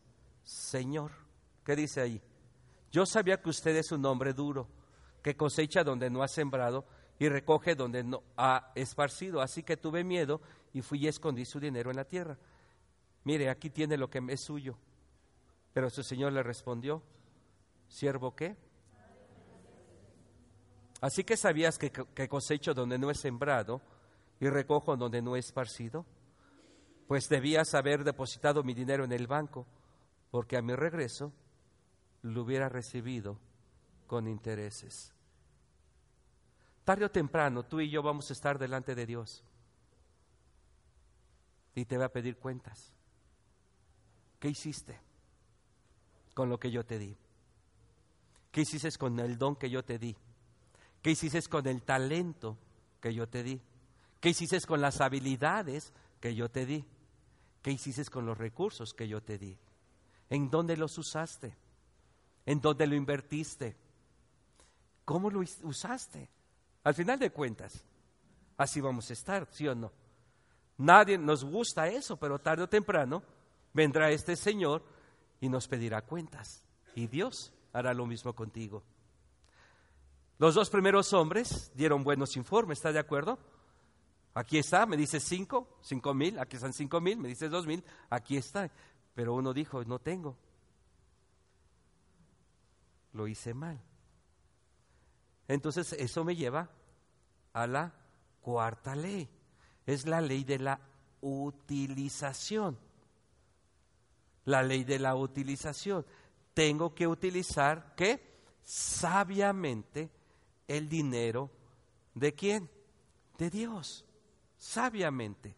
Señor, 0.43 1.13
¿qué 1.65 1.77
dice 1.77 2.01
ahí? 2.01 2.23
Yo 2.91 3.05
sabía 3.05 3.41
que 3.41 3.51
usted 3.51 3.77
es 3.77 3.93
un 3.93 4.05
hombre 4.07 4.33
duro, 4.33 4.69
que 5.23 5.37
cosecha 5.37 5.85
donde 5.85 6.09
no 6.09 6.23
ha 6.23 6.29
sembrado 6.29 6.87
y 7.19 7.29
recoge 7.29 7.75
donde 7.75 8.03
no 8.03 8.23
ha 8.37 8.73
esparcido. 8.75 9.41
Así 9.41 9.63
que 9.63 9.77
tuve 9.77 10.05
miedo 10.05 10.41
y 10.73 10.81
fui 10.81 11.01
y 11.01 11.09
escondí 11.09 11.45
su 11.45 11.61
dinero 11.61 11.91
en 11.91 11.97
la 11.97 12.05
tierra. 12.05 12.39
Mire, 13.25 13.51
aquí 13.51 13.69
tiene 13.69 13.97
lo 13.97 14.09
que 14.09 14.23
es 14.29 14.41
suyo. 14.43 14.79
Pero 15.75 15.91
su 15.91 16.03
señor 16.03 16.33
le 16.33 16.43
respondió, 16.43 17.03
¿siervo 17.89 18.35
qué? 18.35 18.57
Así 21.01 21.25
que 21.25 21.37
sabías 21.37 21.79
que, 21.79 21.93
cosecho 22.29 22.75
donde 22.75 22.99
no 22.99 23.11
he 23.11 23.15
sembrado 23.15 23.81
y 24.41 24.49
recojo 24.49 24.97
donde 24.97 25.23
no 25.23 25.37
he 25.37 25.39
esparcido. 25.39 26.05
Pues 27.07 27.29
debías 27.29 27.75
haber 27.75 28.05
depositado 28.05 28.63
mi 28.63 28.75
dinero 28.75 29.05
en 29.05 29.13
el 29.13 29.27
banco, 29.27 29.67
porque 30.31 30.57
a 30.57 30.63
mi 30.63 30.75
regreso 30.75 31.33
lo 32.23 32.43
hubiera 32.43 32.69
recibido 32.69 33.39
con 34.07 34.29
intereses. 34.29 35.13
Tarde 36.85 37.05
o 37.05 37.11
temprano, 37.11 37.65
tú 37.65 37.81
y 37.81 37.91
yo 37.91 38.03
vamos 38.03 38.31
a 38.31 38.33
estar 38.33 38.59
delante 38.59 38.95
de 38.95 39.07
Dios 39.07 39.45
y 41.75 41.85
te 41.85 41.97
va 41.97 42.07
a 42.07 42.13
pedir 42.13 42.37
cuentas. 42.37 42.93
¿Qué 44.39 44.49
hiciste 44.49 44.99
con 46.35 46.49
lo 46.49 46.59
que 46.59 46.71
yo 46.71 46.85
te 46.85 46.99
di? 46.99 47.17
¿Qué 48.51 48.63
hiciste 48.63 48.91
con 48.99 49.19
el 49.21 49.39
don 49.39 49.57
que 49.57 49.71
yo 49.71 49.85
te 49.85 49.99
di? 49.99 50.17
¿Qué 51.03 51.11
hiciste 51.11 51.43
con 51.43 51.67
el 51.67 51.83
talento 51.83 52.57
que 53.01 53.15
yo 53.15 53.29
te 53.29 53.43
di? 53.43 53.61
¿Qué 54.21 54.31
hiciste 54.31 54.61
con 54.63 54.81
las 54.81 55.01
habilidades 55.01 55.93
que 56.21 56.35
yo 56.35 56.51
te 56.51 56.67
di? 56.67 56.85
¿Qué 57.63 57.71
hiciste 57.71 58.05
con 58.07 58.27
los 58.27 58.37
recursos 58.37 58.93
que 58.93 59.07
yo 59.07 59.23
te 59.23 59.39
di? 59.39 59.57
¿En 60.31 60.51
dónde 60.51 60.77
los 60.77 60.97
usaste? 60.99 61.57
¿En 62.47 62.61
dónde 62.61 62.87
lo 62.87 62.95
invertiste? 62.95 63.77
¿Cómo 65.05 65.31
lo 65.31 65.41
usaste? 65.63 66.29
Al 66.85 66.95
final 66.95 67.19
de 67.19 67.31
cuentas, 67.31 67.85
así 68.57 68.81
vamos 68.81 69.09
a 69.11 69.13
estar, 69.13 69.47
¿sí 69.51 69.69
o 69.69 69.75
no? 69.75 69.93
Nadie 70.79 71.19
nos 71.19 71.45
gusta 71.45 71.89
eso, 71.89 72.17
pero 72.17 72.39
tarde 72.39 72.63
o 72.63 72.69
temprano 72.69 73.23
vendrá 73.73 74.11
este 74.11 74.37
Señor 74.37 74.83
y 75.41 75.49
nos 75.49 75.67
pedirá 75.69 76.03
cuentas. 76.03 76.65
Y 76.95 77.07
Dios 77.07 77.53
hará 77.73 77.95
lo 77.95 78.07
mismo 78.07 78.33
contigo. 78.35 78.83
Los 80.39 80.55
dos 80.55 80.71
primeros 80.71 81.13
hombres 81.13 81.73
dieron 81.75 82.05
buenos 82.05 82.37
informes, 82.37 82.79
¿está 82.79 82.93
de 82.93 83.01
acuerdo? 83.01 83.39
Aquí 84.35 84.59
está, 84.59 84.87
me 84.87 84.97
dice 84.97 85.21
cinco, 85.21 85.79
cinco 85.83 86.15
mil, 86.15 86.39
aquí 86.39 86.57
están 86.57 86.73
cinco 86.73 87.01
mil, 87.01 87.19
me 87.19 87.29
dice 87.29 87.49
dos 87.49 87.67
mil, 87.67 87.83
aquí 88.09 88.37
está. 88.37 88.71
Pero 89.15 89.35
uno 89.35 89.53
dijo, 89.53 89.85
no 89.85 89.99
tengo. 89.99 90.37
Lo 93.13 93.27
hice 93.27 93.53
mal. 93.55 93.81
Entonces 95.49 95.93
eso 95.95 96.25
me 96.25 96.37
lleva 96.37 96.71
a 97.53 97.67
la 97.67 97.93
cuarta 98.41 98.95
ley. 98.95 99.29
Es 99.87 100.07
la 100.07 100.21
ley 100.21 100.45
de 100.45 100.59
la 100.59 100.81
utilización. 101.21 102.79
La 104.45 104.63
ley 104.63 104.85
de 104.85 104.99
la 104.99 105.17
utilización. 105.17 106.07
Tengo 106.55 106.95
que 106.95 107.07
utilizar, 107.07 107.95
¿qué? 107.97 108.41
Sabiamente 108.63 110.11
el 110.69 110.89
dinero 110.89 111.51
de 112.15 112.35
quién? 112.35 112.71
De 113.39 113.51
Dios. 113.51 114.05
Sabiamente, 114.59 115.57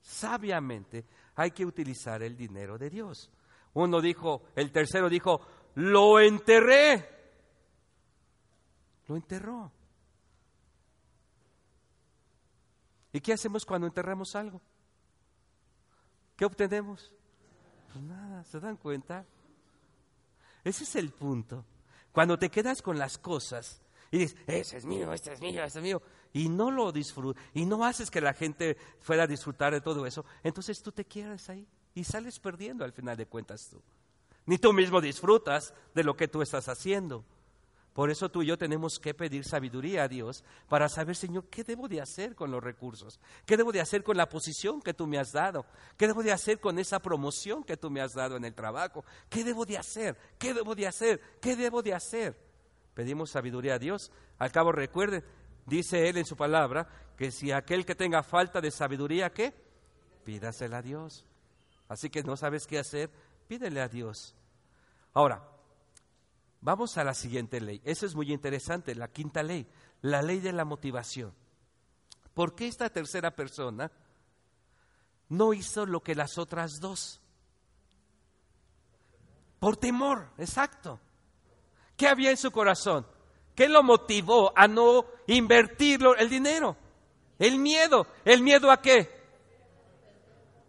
sabiamente 0.00 1.06
hay 1.36 1.52
que 1.52 1.64
utilizar 1.64 2.22
el 2.22 2.36
dinero 2.36 2.76
de 2.76 2.90
Dios. 2.90 3.30
Uno 3.74 4.00
dijo, 4.00 4.42
el 4.56 4.70
tercero 4.70 5.08
dijo, 5.08 5.40
lo 5.76 6.20
enterré. 6.20 7.08
Lo 9.06 9.16
enterró. 9.16 9.72
¿Y 13.12 13.20
qué 13.20 13.32
hacemos 13.32 13.64
cuando 13.64 13.86
enterramos 13.86 14.34
algo? 14.34 14.60
¿Qué 16.36 16.44
obtenemos? 16.44 17.12
Pues 17.92 18.04
nada, 18.04 18.42
¿se 18.44 18.58
dan 18.58 18.76
cuenta? 18.76 19.24
Ese 20.64 20.84
es 20.84 20.96
el 20.96 21.10
punto. 21.10 21.64
Cuando 22.10 22.38
te 22.38 22.50
quedas 22.50 22.82
con 22.82 22.98
las 22.98 23.18
cosas 23.18 23.82
y 24.10 24.18
dices, 24.18 24.38
ese 24.46 24.78
es 24.78 24.84
mío, 24.84 25.12
este 25.12 25.32
es 25.32 25.40
mío, 25.40 25.62
este 25.62 25.78
es 25.78 25.82
mío, 25.82 26.02
y 26.32 26.48
no 26.48 26.70
lo 26.70 26.92
disfrutas, 26.92 27.42
y 27.54 27.64
no 27.64 27.84
haces 27.84 28.10
que 28.10 28.20
la 28.20 28.34
gente 28.34 28.76
fuera 29.00 29.24
a 29.24 29.26
disfrutar 29.26 29.72
de 29.72 29.80
todo 29.80 30.06
eso, 30.06 30.24
entonces 30.42 30.82
tú 30.82 30.92
te 30.92 31.04
quedas 31.04 31.48
ahí 31.48 31.66
y 31.94 32.04
sales 32.04 32.38
perdiendo 32.38 32.84
al 32.84 32.92
final 32.92 33.16
de 33.16 33.26
cuentas 33.26 33.68
tú. 33.70 33.80
Ni 34.46 34.58
tú 34.58 34.72
mismo 34.72 35.00
disfrutas 35.00 35.72
de 35.94 36.04
lo 36.04 36.16
que 36.16 36.28
tú 36.28 36.42
estás 36.42 36.68
haciendo. 36.68 37.24
Por 37.92 38.10
eso 38.10 38.30
tú 38.30 38.42
y 38.42 38.46
yo 38.46 38.56
tenemos 38.56 38.98
que 38.98 39.12
pedir 39.12 39.44
sabiduría 39.44 40.04
a 40.04 40.08
Dios 40.08 40.44
para 40.68 40.88
saber, 40.88 41.14
Señor, 41.14 41.44
qué 41.50 41.62
debo 41.62 41.88
de 41.88 42.00
hacer 42.00 42.34
con 42.34 42.50
los 42.50 42.64
recursos, 42.64 43.20
qué 43.44 43.58
debo 43.58 43.70
de 43.70 43.82
hacer 43.82 44.02
con 44.02 44.16
la 44.16 44.30
posición 44.30 44.80
que 44.80 44.94
tú 44.94 45.06
me 45.06 45.18
has 45.18 45.32
dado, 45.32 45.66
qué 45.98 46.06
debo 46.06 46.22
de 46.22 46.32
hacer 46.32 46.58
con 46.58 46.78
esa 46.78 47.00
promoción 47.00 47.62
que 47.62 47.76
tú 47.76 47.90
me 47.90 48.00
has 48.00 48.14
dado 48.14 48.36
en 48.36 48.46
el 48.46 48.54
trabajo, 48.54 49.04
qué 49.28 49.44
debo 49.44 49.66
de 49.66 49.76
hacer, 49.76 50.16
qué 50.38 50.54
debo 50.54 50.74
de 50.74 50.86
hacer, 50.86 51.20
qué 51.42 51.54
debo 51.54 51.82
de 51.82 51.92
hacer. 51.92 52.34
Pedimos 52.94 53.30
sabiduría 53.30 53.74
a 53.74 53.78
Dios. 53.78 54.10
Al 54.38 54.52
cabo 54.52 54.72
recuerden, 54.72 55.22
dice 55.66 56.08
Él 56.08 56.18
en 56.18 56.24
su 56.24 56.36
palabra, 56.36 56.88
que 57.16 57.30
si 57.30 57.52
aquel 57.52 57.84
que 57.84 57.94
tenga 57.94 58.22
falta 58.22 58.60
de 58.60 58.70
sabiduría, 58.70 59.32
¿qué? 59.32 59.54
Pídasela 60.24 60.78
a 60.78 60.82
Dios. 60.82 61.24
Así 61.88 62.10
que 62.10 62.22
no 62.22 62.36
sabes 62.36 62.66
qué 62.66 62.78
hacer, 62.78 63.10
pídele 63.48 63.80
a 63.80 63.88
Dios. 63.88 64.34
Ahora, 65.12 65.46
vamos 66.60 66.96
a 66.96 67.04
la 67.04 67.14
siguiente 67.14 67.60
ley. 67.60 67.80
Eso 67.84 68.06
es 68.06 68.14
muy 68.14 68.32
interesante, 68.32 68.94
la 68.94 69.08
quinta 69.08 69.42
ley, 69.42 69.68
la 70.00 70.22
ley 70.22 70.40
de 70.40 70.52
la 70.52 70.64
motivación. 70.64 71.34
¿Por 72.34 72.54
qué 72.54 72.66
esta 72.66 72.88
tercera 72.88 73.36
persona 73.36 73.92
no 75.28 75.52
hizo 75.52 75.84
lo 75.84 76.02
que 76.02 76.14
las 76.14 76.38
otras 76.38 76.80
dos? 76.80 77.20
Por 79.58 79.76
temor, 79.76 80.30
exacto. 80.38 80.98
¿Qué 81.96 82.08
había 82.08 82.30
en 82.30 82.36
su 82.36 82.50
corazón? 82.50 83.06
¿Qué 83.54 83.68
lo 83.68 83.82
motivó 83.82 84.52
a 84.56 84.66
no 84.66 85.04
invertir 85.26 86.00
el 86.18 86.28
dinero? 86.28 86.76
El 87.38 87.58
miedo. 87.58 88.06
¿El 88.24 88.42
miedo 88.42 88.70
a 88.70 88.80
qué? 88.80 89.10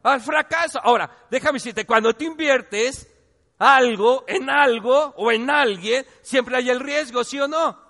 Al 0.03 0.21
fracaso. 0.21 0.79
Ahora, 0.83 1.25
déjame 1.29 1.57
decirte, 1.57 1.85
cuando 1.85 2.13
tú 2.13 2.25
inviertes 2.25 3.09
algo 3.57 4.25
en 4.27 4.49
algo 4.49 5.13
o 5.17 5.31
en 5.31 5.49
alguien, 5.49 6.05
siempre 6.21 6.57
hay 6.57 6.69
el 6.69 6.79
riesgo, 6.79 7.23
¿sí 7.23 7.39
o 7.39 7.47
no? 7.47 7.81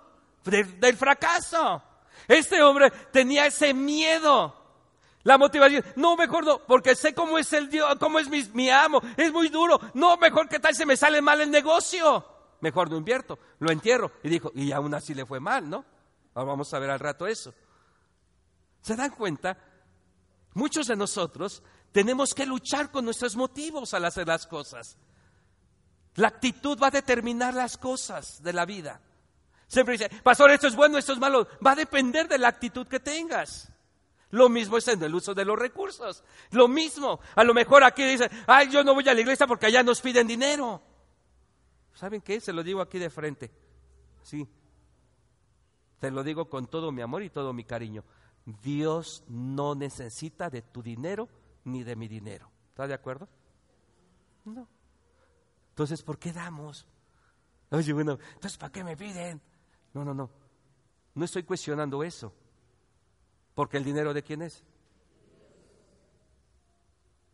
del 0.43 0.97
fracaso. 0.97 1.81
Este 2.27 2.61
hombre 2.61 2.91
tenía 3.11 3.45
ese 3.45 3.73
miedo. 3.73 4.53
La 5.23 5.37
motivación, 5.37 5.85
no, 5.95 6.17
mejor 6.17 6.43
no, 6.43 6.59
porque 6.59 6.95
sé 6.95 7.13
cómo 7.13 7.37
es 7.37 7.53
el 7.53 7.69
Dios, 7.69 7.95
cómo 7.97 8.19
es 8.19 8.27
mi 8.53 8.69
amo, 8.69 9.01
es 9.15 9.31
muy 9.31 9.47
duro. 9.47 9.79
No, 9.93 10.17
mejor 10.17 10.49
que 10.49 10.59
tal 10.59 10.75
se 10.75 10.85
me 10.85 10.97
sale 10.97 11.21
mal 11.21 11.39
el 11.39 11.49
negocio 11.49 12.32
mejor 12.63 12.89
no 12.89 12.97
invierto, 12.97 13.37
lo 13.59 13.71
entierro. 13.71 14.13
Y 14.23 14.29
dijo, 14.29 14.51
y 14.55 14.71
aún 14.71 14.93
así 14.95 15.13
le 15.13 15.25
fue 15.25 15.39
mal, 15.39 15.69
¿no? 15.69 15.85
Ahora 16.33 16.51
vamos 16.51 16.73
a 16.73 16.79
ver 16.79 16.89
al 16.89 16.99
rato 16.99 17.27
eso. 17.27 17.53
¿Se 18.81 18.95
dan 18.95 19.11
cuenta? 19.11 19.57
Muchos 20.53 20.87
de 20.87 20.95
nosotros 20.95 21.61
tenemos 21.91 22.33
que 22.33 22.45
luchar 22.45 22.89
con 22.89 23.05
nuestros 23.05 23.35
motivos 23.35 23.93
al 23.93 24.05
hacer 24.05 24.27
las 24.27 24.47
cosas. 24.47 24.97
La 26.15 26.29
actitud 26.29 26.79
va 26.81 26.87
a 26.87 26.91
determinar 26.91 27.53
las 27.53 27.77
cosas 27.77 28.41
de 28.41 28.53
la 28.53 28.65
vida. 28.65 29.01
Siempre 29.67 29.93
dice, 29.93 30.09
pastor, 30.23 30.51
esto 30.51 30.67
es 30.67 30.75
bueno, 30.75 30.97
esto 30.97 31.11
es 31.11 31.19
malo. 31.19 31.47
Va 31.65 31.71
a 31.71 31.75
depender 31.75 32.27
de 32.27 32.37
la 32.37 32.47
actitud 32.47 32.87
que 32.87 32.99
tengas. 32.99 33.71
Lo 34.29 34.47
mismo 34.47 34.77
es 34.77 34.87
en 34.87 35.03
el 35.03 35.13
uso 35.13 35.33
de 35.33 35.43
los 35.43 35.59
recursos. 35.59 36.23
Lo 36.51 36.67
mismo. 36.67 37.19
A 37.35 37.43
lo 37.43 37.53
mejor 37.53 37.83
aquí 37.83 38.03
dicen, 38.05 38.29
ay, 38.47 38.69
yo 38.69 38.83
no 38.83 38.93
voy 38.93 39.07
a 39.09 39.13
la 39.13 39.21
iglesia 39.21 39.47
porque 39.47 39.65
allá 39.65 39.83
nos 39.83 39.99
piden 39.99 40.27
dinero. 40.27 40.81
¿Saben 41.93 42.21
qué? 42.21 42.39
Se 42.39 42.53
lo 42.53 42.63
digo 42.63 42.81
aquí 42.81 42.99
de 42.99 43.09
frente. 43.09 43.51
Sí. 44.23 44.47
Te 45.99 46.11
lo 46.11 46.23
digo 46.23 46.49
con 46.49 46.67
todo 46.67 46.91
mi 46.91 47.01
amor 47.01 47.23
y 47.23 47.29
todo 47.29 47.53
mi 47.53 47.63
cariño. 47.63 48.03
Dios 48.61 49.23
no 49.27 49.75
necesita 49.75 50.49
de 50.49 50.61
tu 50.61 50.81
dinero 50.81 51.29
ni 51.63 51.83
de 51.83 51.95
mi 51.95 52.07
dinero. 52.07 52.49
¿Estás 52.69 52.89
de 52.89 52.93
acuerdo? 52.93 53.29
No. 54.45 54.67
Entonces, 55.69 56.01
¿por 56.03 56.17
qué 56.17 56.33
damos? 56.33 56.85
Oye, 57.69 57.93
bueno, 57.93 58.19
entonces, 58.33 58.57
¿para 58.57 58.71
qué 58.71 58.83
me 58.83 58.97
piden? 58.97 59.41
No, 59.93 60.03
no, 60.03 60.13
no. 60.13 60.29
No 61.15 61.25
estoy 61.25 61.43
cuestionando 61.43 62.03
eso. 62.03 62.33
Porque 63.55 63.77
el 63.77 63.83
dinero 63.83 64.13
de 64.13 64.23
quién 64.23 64.41
es. 64.41 64.63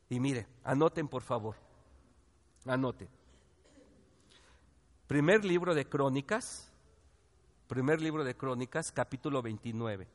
Y 0.09 0.19
mire, 0.19 0.47
anoten 0.63 1.07
por 1.07 1.21
favor. 1.21 1.55
Anoten. 2.65 3.18
Primer 5.09 5.43
libro 5.43 5.73
de 5.73 5.85
Crónicas. 5.85 6.69
Primer 7.67 7.99
libro 7.99 8.23
de 8.23 8.35
Crónicas, 8.37 8.91
capítulo 8.91 9.41
29. 9.41 10.07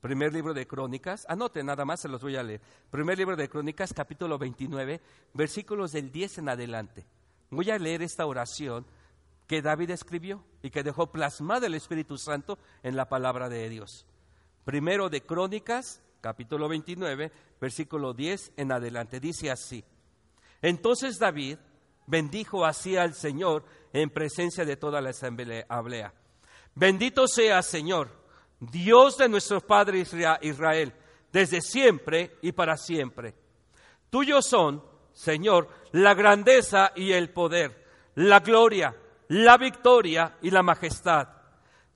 Primer 0.00 0.32
libro 0.32 0.52
de 0.52 0.66
Crónicas, 0.66 1.24
anoten 1.28 1.66
nada 1.66 1.84
más, 1.84 2.00
se 2.00 2.08
los 2.08 2.20
voy 2.20 2.34
a 2.34 2.42
leer. 2.42 2.60
Primer 2.90 3.16
libro 3.16 3.36
de 3.36 3.48
Crónicas, 3.48 3.94
capítulo 3.94 4.38
29, 4.38 5.00
versículos 5.34 5.92
del 5.92 6.10
10 6.10 6.38
en 6.38 6.48
adelante. 6.48 7.06
Voy 7.50 7.70
a 7.70 7.78
leer 7.78 8.02
esta 8.02 8.26
oración 8.26 8.84
que 9.46 9.62
David 9.62 9.90
escribió 9.90 10.42
y 10.64 10.70
que 10.70 10.82
dejó 10.82 11.12
plasmada 11.12 11.68
el 11.68 11.74
Espíritu 11.74 12.18
Santo 12.18 12.58
en 12.82 12.96
la 12.96 13.08
palabra 13.08 13.48
de 13.48 13.68
Dios. 13.68 14.04
Primero 14.64 15.08
de 15.08 15.20
Crónicas, 15.20 16.02
capítulo 16.20 16.68
29, 16.68 17.30
versículo 17.60 18.14
10 18.14 18.54
en 18.56 18.72
adelante. 18.72 19.20
Dice 19.20 19.48
así. 19.48 19.84
Entonces 20.60 21.20
David 21.20 21.58
bendijo 22.06 22.64
así 22.64 22.96
al 22.96 23.14
Señor 23.14 23.64
en 23.92 24.10
presencia 24.10 24.64
de 24.64 24.76
toda 24.76 25.00
la 25.00 25.10
asamblea. 25.10 26.12
Bendito 26.74 27.26
sea 27.26 27.62
Señor, 27.62 28.10
Dios 28.60 29.16
de 29.16 29.28
nuestro 29.28 29.60
Padre 29.60 30.04
Israel, 30.42 30.92
desde 31.32 31.60
siempre 31.60 32.36
y 32.42 32.52
para 32.52 32.76
siempre. 32.76 33.34
Tuyos 34.10 34.46
son, 34.46 34.82
Señor, 35.12 35.68
la 35.92 36.14
grandeza 36.14 36.92
y 36.94 37.12
el 37.12 37.30
poder, 37.30 37.84
la 38.14 38.40
gloria, 38.40 38.96
la 39.28 39.56
victoria 39.56 40.36
y 40.42 40.50
la 40.50 40.62
majestad. 40.62 41.28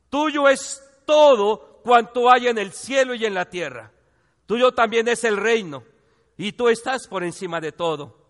Tuyo 0.09 0.49
es 0.49 0.81
todo 1.05 1.81
cuanto 1.83 2.33
hay 2.33 2.47
en 2.47 2.59
el 2.59 2.73
cielo 2.73 3.15
y 3.15 3.27
en 3.27 3.35
la 3.35 3.47
tierra. 3.47 3.91
Tuyo 4.47 4.73
también 4.73 5.09
es 5.09 5.25
el 5.25 5.37
reino, 5.37 5.83
y 6.37 6.53
tú 6.53 6.69
estás 6.69 7.07
por 7.09 7.25
encima 7.25 7.61
de 7.61 7.73
todo. 7.73 8.24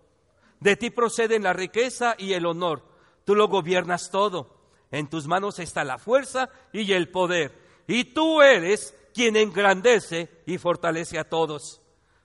De 0.60 0.76
ti 0.76 0.90
proceden 0.90 1.42
la 1.42 1.52
riqueza 1.52 2.14
y 2.18 2.32
el 2.32 2.46
honor. 2.46 2.82
Tú 3.24 3.34
lo 3.34 3.48
gobiernas 3.48 4.10
todo. 4.10 4.54
En 4.90 5.08
tus 5.08 5.26
manos 5.26 5.58
está 5.58 5.84
la 5.84 5.98
fuerza 5.98 6.50
y 6.72 6.92
el 6.92 7.10
poder. 7.10 7.58
Y 7.86 8.04
tú 8.04 8.40
eres 8.42 8.96
quien 9.12 9.36
engrandece 9.36 10.42
y 10.46 10.58
fortalece 10.58 11.18
a 11.18 11.28
todos. 11.28 11.80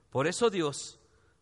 Por 0.09 0.27
eso, 0.27 0.49
Dios 0.49 0.99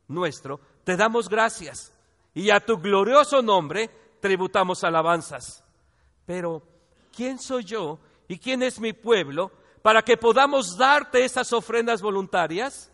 nuestro, 0.08 0.60
te 0.84 0.96
damos 0.96 1.28
gracias 1.30 1.94
y 2.34 2.50
a 2.50 2.60
tu 2.60 2.78
glorioso 2.78 3.42
nombre 3.42 3.90
tributamos 4.20 4.84
alabanzas. 4.84 5.64
Pero, 6.26 6.64
¿quién 7.16 7.40
soy 7.40 7.64
yo 7.64 8.00
y 8.28 8.38
quién 8.40 8.64
es 8.64 8.80
mi 8.80 8.94
pueblo 8.94 9.52
para 9.82 10.02
que 10.02 10.18
podamos 10.18 10.78
darte 10.78 11.24
esas 11.24 11.52
ofrendas 11.54 12.02
voluntarias? 12.02 12.92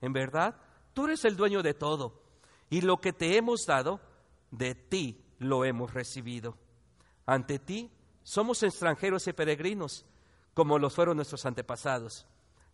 En 0.00 0.12
verdad, 0.12 0.54
tú 0.92 1.06
eres 1.06 1.24
el 1.24 1.36
dueño 1.36 1.62
de 1.62 1.74
todo 1.74 2.23
y 2.74 2.80
lo 2.80 3.00
que 3.00 3.12
te 3.12 3.36
hemos 3.36 3.66
dado, 3.66 4.00
de 4.50 4.74
ti 4.74 5.24
lo 5.38 5.64
hemos 5.64 5.94
recibido. 5.94 6.58
Ante 7.24 7.60
ti 7.60 7.88
somos 8.24 8.64
extranjeros 8.64 9.28
y 9.28 9.32
peregrinos, 9.32 10.04
como 10.54 10.80
lo 10.80 10.90
fueron 10.90 11.14
nuestros 11.14 11.46
antepasados. 11.46 12.26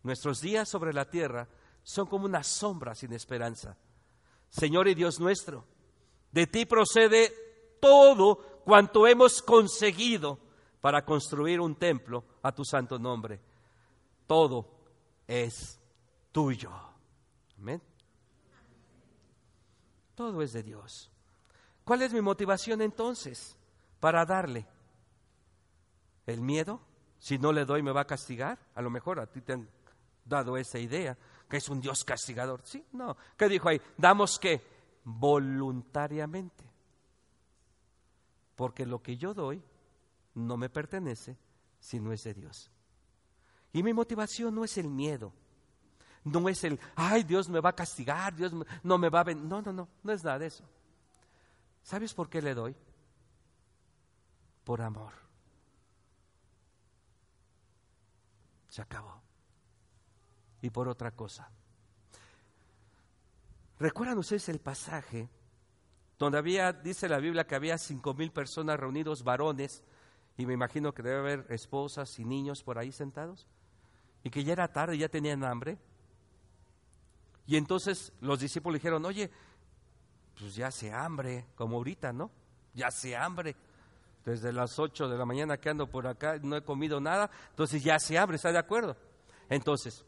Nuestros 0.02 0.40
días 0.40 0.70
sobre 0.70 0.94
la 0.94 1.10
tierra 1.10 1.48
son 1.82 2.06
como 2.06 2.24
una 2.24 2.42
sombra 2.42 2.94
sin 2.94 3.12
esperanza. 3.12 3.76
Señor 4.48 4.88
y 4.88 4.94
Dios 4.94 5.20
nuestro, 5.20 5.66
de 6.32 6.46
ti 6.46 6.64
procede 6.64 7.34
todo 7.78 8.62
cuanto 8.64 9.06
hemos 9.06 9.42
conseguido 9.42 10.38
para 10.80 11.04
construir 11.04 11.60
un 11.60 11.74
templo 11.74 12.24
a 12.42 12.52
tu 12.52 12.64
santo 12.64 12.98
nombre. 12.98 13.38
Todo 14.26 14.66
es 15.28 15.78
tuyo. 16.32 16.70
Amén. 17.58 17.89
Todo 20.20 20.42
es 20.42 20.52
de 20.52 20.62
Dios. 20.62 21.10
¿Cuál 21.82 22.02
es 22.02 22.12
mi 22.12 22.20
motivación 22.20 22.82
entonces 22.82 23.56
para 24.00 24.26
darle? 24.26 24.66
¿El 26.26 26.42
miedo? 26.42 26.78
Si 27.18 27.38
no 27.38 27.52
le 27.52 27.64
doy 27.64 27.82
me 27.82 27.90
va 27.90 28.02
a 28.02 28.06
castigar. 28.06 28.58
A 28.74 28.82
lo 28.82 28.90
mejor 28.90 29.18
a 29.18 29.26
ti 29.26 29.40
te 29.40 29.54
han 29.54 29.66
dado 30.26 30.58
esa 30.58 30.78
idea, 30.78 31.16
que 31.48 31.56
es 31.56 31.70
un 31.70 31.80
Dios 31.80 32.04
castigador. 32.04 32.60
Sí, 32.64 32.84
no. 32.92 33.16
¿Qué 33.34 33.48
dijo 33.48 33.70
ahí? 33.70 33.80
Damos 33.96 34.38
qué? 34.38 34.60
Voluntariamente 35.04 36.64
porque 38.56 38.84
lo 38.84 39.02
que 39.02 39.16
yo 39.16 39.32
doy 39.32 39.62
no 40.34 40.58
me 40.58 40.68
pertenece, 40.68 41.38
sino 41.78 42.12
es 42.12 42.24
de 42.24 42.34
Dios. 42.34 42.70
Y 43.72 43.82
mi 43.82 43.94
motivación 43.94 44.54
no 44.54 44.64
es 44.64 44.76
el 44.76 44.90
miedo, 44.90 45.32
no 46.24 46.48
es 46.48 46.64
el, 46.64 46.78
ay, 46.96 47.22
Dios 47.22 47.48
me 47.48 47.60
va 47.60 47.70
a 47.70 47.74
castigar, 47.74 48.34
Dios 48.34 48.52
no 48.82 48.98
me 48.98 49.08
va 49.08 49.20
a... 49.20 49.24
No, 49.34 49.62
no, 49.62 49.72
no, 49.72 49.88
no 50.02 50.12
es 50.12 50.22
nada 50.22 50.38
de 50.38 50.46
eso. 50.46 50.64
¿Sabes 51.82 52.12
por 52.14 52.28
qué 52.28 52.42
le 52.42 52.54
doy? 52.54 52.76
Por 54.64 54.82
amor. 54.82 55.12
Se 58.68 58.82
acabó. 58.82 59.20
Y 60.62 60.70
por 60.70 60.88
otra 60.88 61.10
cosa. 61.12 61.50
¿Recuerdan 63.78 64.18
ustedes 64.18 64.48
el 64.50 64.60
pasaje 64.60 65.28
donde 66.18 66.36
había, 66.36 66.74
dice 66.74 67.08
la 67.08 67.18
Biblia, 67.18 67.46
que 67.46 67.54
había 67.54 67.78
cinco 67.78 68.12
mil 68.12 68.30
personas 68.30 68.78
reunidos, 68.78 69.24
varones, 69.24 69.82
y 70.36 70.44
me 70.44 70.52
imagino 70.52 70.92
que 70.92 71.02
debe 71.02 71.18
haber 71.18 71.46
esposas 71.48 72.18
y 72.18 72.26
niños 72.26 72.62
por 72.62 72.78
ahí 72.78 72.92
sentados, 72.92 73.48
y 74.22 74.28
que 74.28 74.44
ya 74.44 74.52
era 74.52 74.68
tarde, 74.70 74.98
ya 74.98 75.08
tenían 75.08 75.44
hambre. 75.44 75.78
Y 77.46 77.56
entonces 77.56 78.12
los 78.20 78.40
discípulos 78.40 78.80
dijeron, 78.80 79.04
oye, 79.04 79.30
pues 80.38 80.54
ya 80.54 80.68
hace 80.68 80.92
hambre, 80.92 81.46
como 81.54 81.76
ahorita, 81.76 82.12
¿no? 82.12 82.30
Ya 82.74 82.88
hace 82.88 83.16
hambre. 83.16 83.56
Desde 84.24 84.52
las 84.52 84.78
ocho 84.78 85.08
de 85.08 85.16
la 85.16 85.24
mañana 85.24 85.58
que 85.58 85.70
ando 85.70 85.86
por 85.86 86.06
acá, 86.06 86.38
no 86.42 86.56
he 86.56 86.62
comido 86.62 87.00
nada, 87.00 87.30
entonces 87.50 87.82
ya 87.82 87.94
hace 87.94 88.18
hambre, 88.18 88.36
¿está 88.36 88.52
de 88.52 88.58
acuerdo? 88.58 88.96
Entonces, 89.48 90.04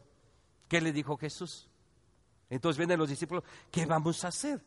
¿qué 0.68 0.80
le 0.80 0.92
dijo 0.92 1.16
Jesús? 1.16 1.68
Entonces 2.50 2.76
vienen 2.76 2.98
los 2.98 3.08
discípulos, 3.08 3.42
¿qué 3.70 3.86
vamos 3.86 4.24
a 4.24 4.28
hacer? 4.28 4.62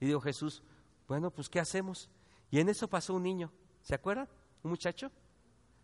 Y 0.00 0.06
dijo 0.06 0.20
Jesús, 0.20 0.62
bueno, 1.06 1.30
pues 1.30 1.48
¿qué 1.48 1.60
hacemos? 1.60 2.08
Y 2.50 2.58
en 2.58 2.68
eso 2.68 2.88
pasó 2.88 3.14
un 3.14 3.22
niño, 3.22 3.52
¿se 3.82 3.94
acuerdan? 3.94 4.28
Un 4.62 4.70
muchacho. 4.70 5.10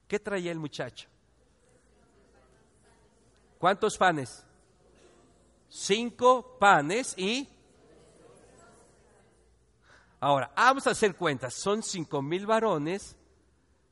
¿Qué 0.08 0.18
traía 0.20 0.52
el 0.52 0.58
muchacho? 0.58 1.08
¿Cuántos 3.58 3.96
panes? 3.96 4.45
Cinco 5.68 6.56
panes 6.58 7.16
y... 7.18 7.48
Ahora, 10.18 10.50
vamos 10.56 10.86
a 10.86 10.90
hacer 10.90 11.14
cuentas. 11.14 11.54
Son 11.54 11.82
cinco 11.82 12.22
mil 12.22 12.46
varones 12.46 13.16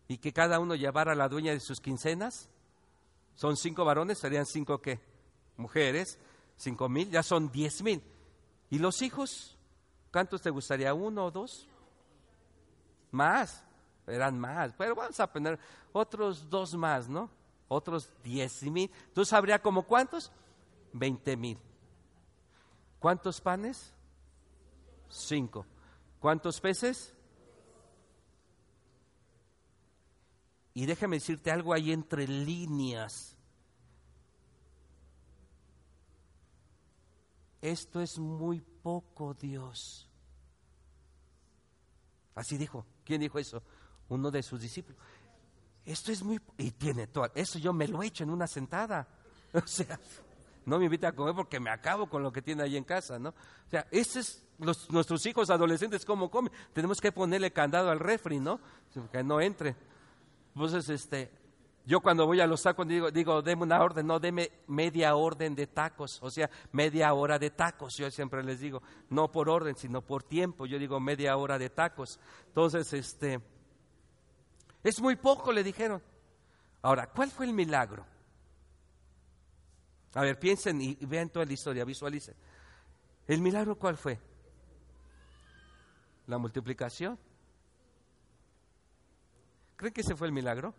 y 0.09 0.19
que 0.19 0.33
cada 0.33 0.59
uno 0.59 0.75
llevara 0.75 1.13
a 1.13 1.15
la 1.15 1.29
dueña 1.29 1.53
de 1.53 1.61
sus 1.61 1.81
quincenas. 1.81 2.49
Son 3.35 3.57
cinco 3.57 3.85
varones, 3.85 4.19
serían 4.19 4.47
cinco 4.47 4.81
qué? 4.81 5.01
Mujeres, 5.57 6.19
cinco 6.57 6.89
mil, 6.89 7.11
ya 7.11 7.23
son 7.23 7.51
diez 7.53 7.83
mil. 7.83 8.03
¿Y 8.71 8.79
los 8.79 9.03
hijos? 9.03 9.57
¿Cuántos 10.13 10.41
te 10.41 10.51
gustaría? 10.51 10.95
¿Uno 10.95 11.27
o 11.27 11.31
dos? 11.31 11.69
Más, 13.11 13.63
eran 14.07 14.39
más, 14.39 14.73
pero 14.77 14.95
vamos 14.95 15.21
a 15.21 15.31
poner 15.31 15.59
otros 15.93 16.49
dos 16.49 16.75
más, 16.75 17.09
¿no? 17.09 17.31
Otros 17.69 18.09
diez 18.23 18.63
mil. 18.63 18.91
Entonces 19.09 19.33
habría 19.33 19.61
como 19.61 19.83
cuántos? 19.83 20.33
Veinte 20.95 21.37
mil. 21.37 21.59
¿Cuántos 23.01 23.41
panes? 23.41 23.93
Cinco. 25.11 25.67
¿Cuántos 26.21 26.61
peces? 26.61 27.13
Y 30.73 30.87
déjame 30.87 31.17
decirte 31.17 31.51
algo 31.51 31.75
ahí 31.75 31.93
entre 31.93 32.27
líneas. 32.27 33.37
Esto 37.61 38.01
es 38.01 38.19
muy 38.19 38.61
poco, 38.61 39.35
Dios. 39.35 40.09
Así 42.35 42.57
dijo. 42.57 42.87
¿Quién 43.05 43.21
dijo 43.21 43.39
eso? 43.39 43.63
Uno 44.09 44.31
de 44.31 44.43
sus 44.43 44.61
discípulos. 44.61 45.01
Esto 45.85 46.13
es 46.13 46.23
muy... 46.23 46.41
Y 46.57 46.71
tiene 46.71 47.09
todo. 47.09 47.31
Eso 47.35 47.59
yo 47.59 47.73
me 47.73 47.89
lo 47.89 48.03
he 48.03 48.07
hecho 48.07 48.23
en 48.23 48.31
una 48.31 48.47
sentada. 48.47 49.09
O 49.55 49.69
sea, 49.69 50.01
no 50.66 50.79
me 50.79 50.87
invita 50.87 51.09
a 51.09 51.12
comer 51.12 51.35
porque 51.35 51.61
me 51.61 51.70
acabo 51.70 52.09
con 52.09 52.22
lo 52.22 52.33
que 52.33 52.42
tiene 52.42 52.62
ahí 52.62 52.77
en 52.77 52.85
casa, 52.85 53.18
¿no? 53.18 53.31
O 53.31 53.70
sea, 53.70 53.87
ese 53.90 54.20
es 54.20 54.44
los, 54.59 54.90
nuestros 54.90 55.24
hijos 55.27 55.50
adolescentes 55.50 56.05
cómo 56.05 56.31
comen. 56.31 56.53
Tenemos 56.72 57.00
que 57.00 57.12
ponerle 57.12 57.53
candado 57.53 57.90
al 57.90 58.00
refri, 58.00 58.40
¿no? 58.40 58.61
Que 59.12 59.22
no 59.22 59.40
entre. 59.40 59.77
Entonces, 60.55 60.88
este, 60.88 61.31
yo 61.87 62.00
cuando 62.00 62.27
voy 62.27 62.40
a 62.40 62.46
los 62.46 62.62
tacos 62.62 62.87
digo, 62.87 63.11
digo, 63.11 63.42
deme 63.42 63.64
una 63.64 63.83
orden, 63.83 64.07
no, 64.07 64.18
deme 64.18 64.50
media 64.68 65.16
orden 65.16 65.55
de 65.55 65.66
tacos, 65.66 66.18
o 66.22 66.31
sea, 66.31 66.48
media 66.72 67.12
hora 67.12 67.38
de 67.38 67.50
tacos. 67.50 67.96
Yo 67.96 68.11
siempre 68.11 68.42
les 68.42 68.61
digo, 68.61 68.83
no 69.11 69.31
por 69.31 69.48
orden, 69.50 69.77
sino 69.77 70.00
por 70.00 70.22
tiempo. 70.22 70.66
Yo 70.66 70.79
digo 70.79 70.98
media 71.00 71.37
hora 71.37 71.59
de 71.59 71.68
tacos. 71.70 72.18
Entonces, 72.46 72.92
este, 72.92 73.40
es 74.83 75.00
muy 75.00 75.16
poco, 75.16 75.53
le 75.53 75.62
dijeron. 75.62 76.03
Ahora, 76.81 77.07
¿cuál 77.07 77.31
fue 77.31 77.46
el 77.46 77.53
milagro? 77.53 78.05
A 80.14 80.22
ver, 80.22 80.38
piensen 80.38 80.81
y 80.81 80.94
vean 81.07 81.29
toda 81.29 81.44
la 81.44 81.53
historia, 81.53 81.85
visualicen. 81.85 82.35
¿El 83.27 83.40
milagro 83.40 83.77
cuál 83.77 83.96
fue? 83.96 84.18
La 86.27 86.38
multiplicación. 86.38 87.18
¿Creen 89.77 89.92
que 89.92 90.03
ese 90.03 90.14
fue 90.14 90.29
el 90.29 90.33
milagro? 90.33 90.74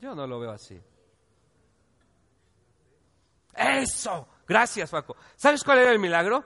Yo 0.00 0.14
no 0.14 0.26
lo 0.26 0.40
veo 0.40 0.50
así. 0.50 0.80
Eso. 3.54 4.28
Gracias, 4.46 4.90
Paco. 4.90 5.16
¿Sabes 5.36 5.62
cuál 5.64 5.78
era 5.78 5.92
el 5.92 5.98
milagro? 5.98 6.44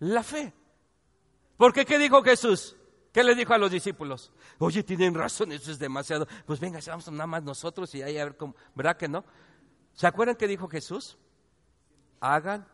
La 0.00 0.22
fe. 0.22 0.52
Porque 1.56 1.84
¿qué 1.84 1.98
dijo 1.98 2.22
Jesús? 2.22 2.76
¿Qué 3.12 3.24
le 3.24 3.34
dijo 3.34 3.52
a 3.52 3.58
los 3.58 3.70
discípulos? 3.70 4.32
Oye, 4.58 4.82
tienen 4.82 5.14
razón, 5.14 5.52
eso 5.52 5.70
es 5.72 5.78
demasiado. 5.78 6.26
Pues 6.46 6.60
venga, 6.60 6.78
vamos 6.86 7.10
nada 7.10 7.26
más 7.26 7.42
nosotros 7.42 7.92
y 7.94 8.02
ahí 8.02 8.16
a 8.18 8.24
ver 8.24 8.36
cómo. 8.36 8.54
¿Verdad 8.74 8.96
que 8.96 9.08
no? 9.08 9.24
¿Se 10.00 10.06
acuerdan 10.06 10.36
qué 10.36 10.48
dijo 10.48 10.66
Jesús? 10.66 11.18
Hagan 12.20 12.66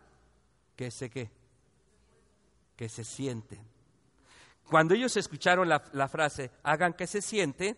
que 0.77 0.93
se 0.93 1.11
qué, 1.11 1.29
que 2.77 2.89
se 2.89 3.03
sienten. 3.03 3.67
Cuando 4.71 4.95
ellos 4.95 5.17
escucharon 5.17 5.69
la, 5.69 6.09
frase, 6.09 6.53
hagan 6.62 6.93
que 6.93 7.09
se 7.09 7.21
siente, 7.21 7.77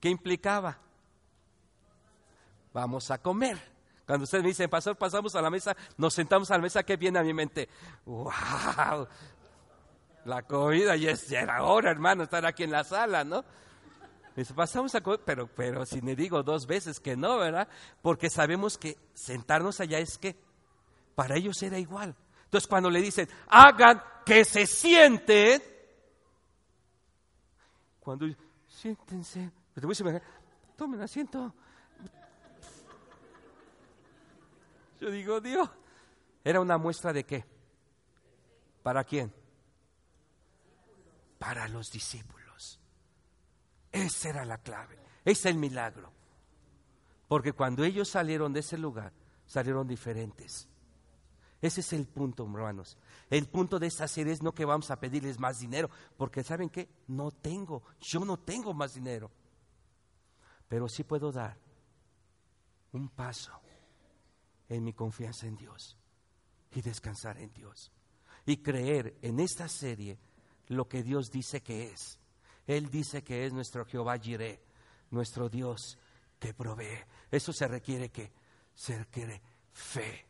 ¿qué 0.00 0.08
implicaba? 0.08 0.78
Vamos 2.72 3.12
a 3.12 3.18
comer. 3.18 3.56
Cuando 4.04 4.24
ustedes 4.24 4.42
me 4.42 4.48
dicen, 4.48 4.68
pastor, 4.68 4.96
pasamos 4.96 5.32
a 5.36 5.42
la 5.42 5.50
mesa, 5.50 5.76
nos 5.96 6.12
sentamos 6.12 6.50
a 6.50 6.56
la 6.56 6.62
mesa, 6.62 6.82
¿qué 6.82 6.96
viene 6.96 7.20
a 7.20 7.22
mi 7.22 7.32
mente? 7.32 7.68
¡Wow! 8.04 9.06
La 10.24 10.42
comida 10.42 10.96
ya, 10.96 11.12
es, 11.12 11.28
ya 11.28 11.42
era 11.42 11.62
hora, 11.62 11.92
hermano, 11.92 12.24
estar 12.24 12.44
aquí 12.44 12.64
en 12.64 12.72
la 12.72 12.82
sala, 12.82 13.22
¿no? 13.22 13.44
Dice, 14.38 14.54
pasamos 14.54 14.94
a 14.94 15.00
comer, 15.00 15.20
pero, 15.24 15.48
pero 15.48 15.84
si 15.84 16.00
me 16.00 16.14
digo 16.14 16.44
dos 16.44 16.64
veces 16.64 17.00
que 17.00 17.16
no, 17.16 17.38
¿verdad? 17.38 17.66
Porque 18.00 18.30
sabemos 18.30 18.78
que 18.78 18.96
sentarnos 19.12 19.80
allá 19.80 19.98
es 19.98 20.16
que 20.16 20.36
para 21.16 21.36
ellos 21.36 21.60
era 21.60 21.76
igual. 21.76 22.14
Entonces 22.44 22.68
cuando 22.68 22.88
le 22.88 23.00
dicen, 23.00 23.28
hagan 23.48 24.00
que 24.24 24.44
se 24.44 24.64
sienten, 24.68 25.60
cuando 27.98 28.26
siéntense, 28.68 29.50
te 29.74 29.84
voy 29.84 29.96
a 30.14 30.22
tomen 30.76 31.00
asiento. 31.00 31.52
Yo 35.00 35.10
digo, 35.10 35.40
Dios, 35.40 35.68
era 36.44 36.60
una 36.60 36.78
muestra 36.78 37.12
de 37.12 37.24
qué? 37.24 37.44
¿Para 38.84 39.02
quién? 39.02 39.34
Para 41.40 41.66
los 41.66 41.90
discípulos. 41.90 42.47
Esa 43.92 44.28
era 44.28 44.44
la 44.44 44.58
clave, 44.58 44.98
ese 45.24 45.30
es 45.30 45.46
el 45.46 45.56
milagro. 45.56 46.12
Porque 47.28 47.52
cuando 47.52 47.84
ellos 47.84 48.08
salieron 48.08 48.52
de 48.52 48.60
ese 48.60 48.78
lugar, 48.78 49.12
salieron 49.46 49.86
diferentes. 49.86 50.68
Ese 51.60 51.80
es 51.80 51.92
el 51.92 52.06
punto, 52.06 52.44
hermanos. 52.44 52.96
El 53.28 53.48
punto 53.48 53.78
de 53.78 53.88
esta 53.88 54.06
serie 54.06 54.32
es 54.32 54.42
no 54.42 54.54
que 54.54 54.64
vamos 54.64 54.90
a 54.90 55.00
pedirles 55.00 55.38
más 55.38 55.58
dinero, 55.58 55.90
porque 56.16 56.44
¿saben 56.44 56.70
qué? 56.70 56.88
No 57.08 57.30
tengo, 57.32 57.82
yo 58.00 58.20
no 58.20 58.38
tengo 58.38 58.72
más 58.72 58.94
dinero. 58.94 59.30
Pero 60.68 60.88
sí 60.88 61.02
puedo 61.02 61.32
dar 61.32 61.58
un 62.92 63.08
paso 63.08 63.52
en 64.68 64.84
mi 64.84 64.92
confianza 64.92 65.46
en 65.46 65.56
Dios 65.56 65.96
y 66.72 66.80
descansar 66.80 67.38
en 67.38 67.52
Dios. 67.52 67.90
Y 68.46 68.58
creer 68.58 69.18
en 69.22 69.40
esta 69.40 69.68
serie 69.68 70.18
lo 70.68 70.88
que 70.88 71.02
Dios 71.02 71.30
dice 71.30 71.62
que 71.62 71.90
es. 71.90 72.18
Él 72.68 72.88
dice 72.88 73.24
que 73.24 73.44
es 73.44 73.52
nuestro 73.52 73.84
Jehová 73.84 74.16
Jireh, 74.16 74.62
nuestro 75.10 75.48
Dios 75.48 75.98
que 76.38 76.54
provee. 76.54 77.04
Eso 77.28 77.52
se 77.52 77.66
requiere 77.66 78.10
que 78.10 78.30
se 78.72 78.96
requiere 78.96 79.42
fe. 79.72 80.24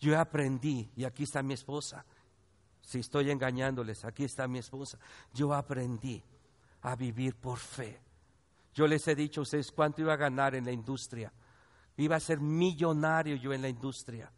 Yo 0.00 0.18
aprendí, 0.18 0.90
y 0.96 1.04
aquí 1.04 1.24
está 1.24 1.42
mi 1.42 1.52
esposa. 1.52 2.06
Si 2.80 3.00
estoy 3.00 3.30
engañándoles, 3.30 4.02
aquí 4.06 4.24
está 4.24 4.48
mi 4.48 4.60
esposa. 4.60 4.98
Yo 5.34 5.52
aprendí 5.52 6.22
a 6.80 6.96
vivir 6.96 7.36
por 7.36 7.58
fe. 7.58 8.00
Yo 8.72 8.86
les 8.86 9.06
he 9.08 9.14
dicho 9.14 9.40
a 9.40 9.42
ustedes 9.42 9.70
cuánto 9.70 10.00
iba 10.00 10.14
a 10.14 10.16
ganar 10.16 10.54
en 10.54 10.64
la 10.64 10.72
industria 10.72 11.30
Iba 11.96 12.16
a 12.16 12.20
ser 12.20 12.40
millonario 12.40 13.36
yo 13.36 13.52
en 13.52 13.62
la 13.62 13.68
industria. 13.68 14.30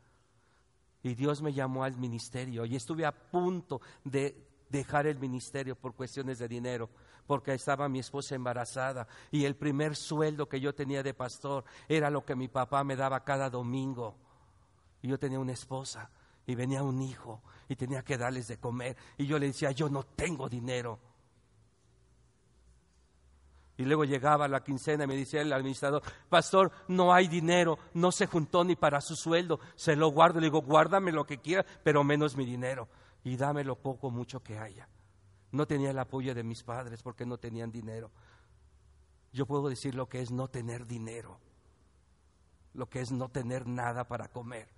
Y 1.03 1.15
Dios 1.15 1.43
me 1.43 1.53
llamó 1.53 1.85
al 1.85 1.97
ministerio 1.97 2.65
y 2.65 2.77
estuve 2.77 3.05
a 3.05 3.13
punto 3.13 3.81
de 4.05 4.47
dejar 4.69 5.07
el 5.07 5.19
ministerio 5.19 5.75
por 5.75 5.95
cuestiones 5.95 6.39
de 6.39 6.49
dinero, 6.49 6.91
porque 7.29 7.53
estaba 7.53 7.91
mi 7.91 7.99
esposa 7.99 8.35
embarazada 8.35 9.07
y 9.31 9.45
el 9.45 9.55
primer 9.55 9.95
sueldo 9.95 10.49
que 10.49 10.61
yo 10.61 10.75
tenía 10.75 11.03
de 11.03 11.13
pastor 11.13 11.63
era 11.87 12.09
lo 12.09 12.25
que 12.25 12.35
mi 12.35 12.49
papá 12.49 12.83
me 12.85 12.97
daba 12.97 13.23
cada 13.23 13.51
domingo. 13.51 14.17
Y 15.03 15.09
yo 15.09 15.19
tenía 15.19 15.39
una 15.39 15.53
esposa 15.53 16.11
y 16.47 16.55
venía 16.55 16.83
un 16.83 17.03
hijo 17.03 17.43
y 17.69 17.77
tenía 17.77 18.03
que 18.03 18.17
darles 18.17 18.49
de 18.49 18.57
comer 18.57 18.97
y 19.19 19.27
yo 19.27 19.39
le 19.39 19.49
decía, 19.49 19.71
yo 19.73 19.91
no 19.91 20.05
tengo 20.05 20.49
dinero. 20.49 20.99
Y 23.77 23.85
luego 23.85 24.05
llegaba 24.05 24.49
la 24.49 24.65
quincena 24.65 25.05
y 25.05 25.07
me 25.07 25.15
decía 25.15 25.43
el 25.43 25.53
administrador, 25.53 26.03
pastor, 26.31 26.73
no 26.89 27.13
hay 27.13 27.29
dinero, 27.29 27.79
no 27.93 28.11
se 28.11 28.27
juntó 28.27 28.65
ni 28.65 28.75
para 28.75 29.03
su 29.03 29.15
sueldo, 29.15 29.61
se 29.77 29.95
lo 29.95 30.09
guardo. 30.09 30.41
Le 30.41 30.47
digo, 30.47 30.63
guárdame 30.63 31.13
lo 31.13 31.27
que 31.27 31.39
quiera, 31.39 31.65
pero 31.85 32.03
menos 32.03 32.37
mi 32.37 32.47
dinero. 32.47 32.89
Y 33.23 33.37
dame 33.37 33.63
lo 33.63 33.77
poco, 33.77 34.11
mucho 34.11 34.43
que 34.43 34.59
haya. 34.59 34.89
No 35.53 35.67
tenía 35.67 35.91
el 35.91 35.99
apoyo 35.99 36.35
de 36.35 36.43
mis 36.43 36.63
padres 36.63 37.03
porque 37.03 37.25
no 37.25 37.39
tenían 37.39 37.73
dinero. 37.73 38.11
Yo 39.33 39.47
puedo 39.47 39.69
decir 39.69 39.95
lo 39.95 40.09
que 40.09 40.21
es 40.21 40.31
no 40.31 40.49
tener 40.49 40.87
dinero, 40.87 41.39
lo 42.75 42.89
que 42.89 43.01
es 43.01 43.11
no 43.11 43.29
tener 43.29 43.67
nada 43.67 44.05
para 44.05 44.29
comer. 44.29 44.69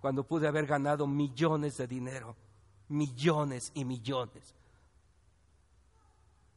Cuando 0.00 0.24
pude 0.24 0.46
haber 0.46 0.66
ganado 0.66 1.06
millones 1.06 1.76
de 1.76 1.86
dinero, 1.86 2.36
millones 2.88 3.72
y 3.74 3.84
millones 3.84 4.54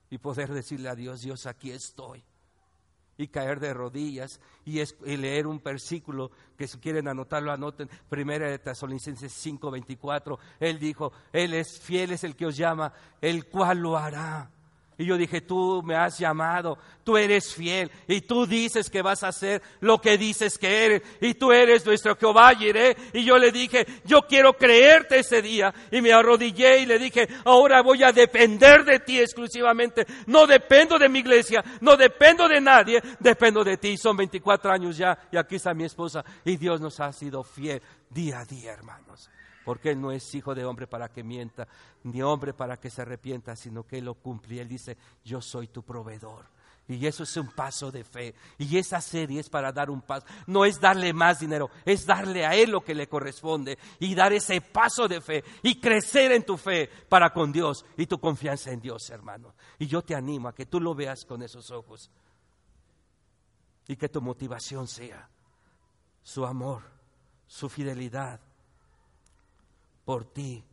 y 0.10 0.18
poder 0.18 0.52
decirle 0.52 0.90
a 0.90 0.96
Dios, 0.96 1.22
Dios, 1.22 1.46
aquí 1.46 1.72
estoy. 1.72 2.24
Y 3.20 3.28
caer 3.28 3.60
de 3.60 3.74
rodillas 3.74 4.40
y, 4.64 4.82
leer 5.18 5.46
un 5.46 5.62
versículo 5.62 6.32
que 6.58 6.68
si 6.68 6.78
quieren 6.80 7.10
anotarlo, 7.10 7.52
anoten. 7.52 7.90
Primera 8.08 8.50
de 8.50 8.60
Tesalonicenses 8.60 9.34
5:24. 9.46 10.40
Él 10.60 10.80
dijo, 10.80 11.12
Él 11.34 11.54
es 11.54 11.80
fiel, 11.80 12.14
es 12.14 12.24
el 12.24 12.38
que 12.38 12.46
os 12.46 12.56
llama, 12.56 12.94
el 13.20 13.46
cual 13.48 13.80
lo 13.80 13.98
hará. 13.98 14.50
Y 15.00 15.06
yo 15.06 15.16
dije, 15.16 15.40
tú 15.40 15.82
me 15.82 15.96
has 15.96 16.20
llamado, 16.20 16.78
tú 17.06 17.16
eres 17.16 17.56
fiel 17.56 17.90
y 18.06 18.20
tú 18.20 18.46
dices 18.46 18.90
que 18.90 19.02
vas 19.02 19.24
a 19.24 19.30
hacer 19.30 19.62
lo 19.80 20.02
que 20.02 20.18
dices 20.18 20.58
que 20.58 20.86
eres 20.86 21.02
y 21.22 21.36
tú 21.36 21.54
eres 21.54 21.86
nuestro 21.86 22.18
Jehová 22.18 22.52
iré. 22.60 22.98
Y 23.14 23.24
yo 23.24 23.38
le 23.38 23.54
dije, 23.54 23.88
yo 24.04 24.24
quiero 24.24 24.58
creerte 24.58 25.20
ese 25.20 25.42
día 25.42 25.74
y 25.90 26.02
me 26.02 26.12
arrodillé 26.12 26.80
y 26.80 26.86
le 26.86 27.00
dije, 27.00 27.30
ahora 27.46 27.82
voy 27.82 28.04
a 28.04 28.12
depender 28.12 28.84
de 28.84 29.00
ti 29.00 29.22
exclusivamente. 29.22 30.06
No 30.28 30.46
dependo 30.46 31.00
de 31.00 31.08
mi 31.08 31.20
iglesia, 31.20 31.64
no 31.80 31.96
dependo 31.96 32.50
de 32.50 32.60
nadie, 32.60 33.02
dependo 33.22 33.64
de 33.64 33.78
ti. 33.78 33.96
Son 33.96 34.18
24 34.18 34.70
años 34.70 34.98
ya 34.98 35.18
y 35.32 35.38
aquí 35.38 35.56
está 35.56 35.74
mi 35.74 35.86
esposa 35.86 36.26
y 36.44 36.58
Dios 36.58 36.82
nos 36.82 37.00
ha 37.00 37.14
sido 37.14 37.42
fiel 37.42 37.82
día 38.10 38.40
a 38.42 38.46
día, 38.46 38.74
hermanos 38.74 39.30
porque 39.66 39.92
Él 39.92 40.02
no 40.02 40.12
es 40.12 40.34
hijo 40.36 40.56
de 40.56 40.66
hombre 40.66 40.88
para 40.88 41.10
que 41.10 41.24
mienta, 41.24 41.68
ni 42.04 42.22
hombre 42.22 42.54
para 42.54 42.78
que 42.78 42.90
se 42.90 43.02
arrepienta, 43.02 43.56
sino 43.56 43.86
que 43.86 43.98
Él 44.00 44.06
lo 44.06 44.16
cumple. 44.16 44.56
Y 44.56 44.60
Él 44.60 44.68
dice, 44.68 44.98
yo 45.24 45.42
soy 45.42 45.68
tu 45.68 45.84
proveedor. 45.84 46.46
Y 46.90 47.06
eso 47.06 47.22
es 47.22 47.38
un 47.38 47.52
paso 47.52 47.92
de 47.92 48.04
fe. 48.04 48.34
Y 48.58 48.76
esa 48.78 49.00
serie 49.00 49.40
es 49.40 49.48
para 49.48 49.72
dar 49.72 49.92
un 49.92 50.02
paso. 50.02 50.26
No 50.48 50.66
es 50.66 50.80
darle 50.80 51.14
más 51.14 51.40
dinero, 51.40 51.70
es 51.86 52.04
darle 52.04 52.48
a 52.48 52.56
Él 52.56 52.72
lo 52.72 52.82
que 52.82 52.96
le 52.96 53.08
corresponde 53.08 53.78
y 54.00 54.16
dar 54.16 54.34
ese 54.34 54.60
paso 54.60 55.08
de 55.08 55.22
fe 55.22 55.44
y 55.62 55.80
crecer 55.80 56.32
en 56.32 56.44
tu 56.44 56.58
fe 56.58 56.90
para 57.08 57.32
con 57.32 57.52
Dios 57.52 57.86
y 57.96 58.08
tu 58.08 58.20
confianza 58.20 58.72
en 58.72 58.82
Dios, 58.82 59.08
hermano. 59.12 59.54
Y 59.78 59.86
yo 59.86 60.02
te 60.02 60.16
animo 60.16 60.48
a 60.48 60.56
que 60.56 60.66
tú 60.66 60.80
lo 60.80 60.96
veas 60.96 61.26
con 61.26 61.44
esos 61.44 61.70
ojos 61.70 62.10
y 63.88 63.96
que 63.96 64.10
tu 64.10 64.20
motivación 64.20 64.88
sea 64.88 65.30
su 66.24 66.44
amor, 66.44 66.82
su 67.46 67.70
fidelidad, 67.70 68.40
por 70.10 70.26
ti, 70.26 70.64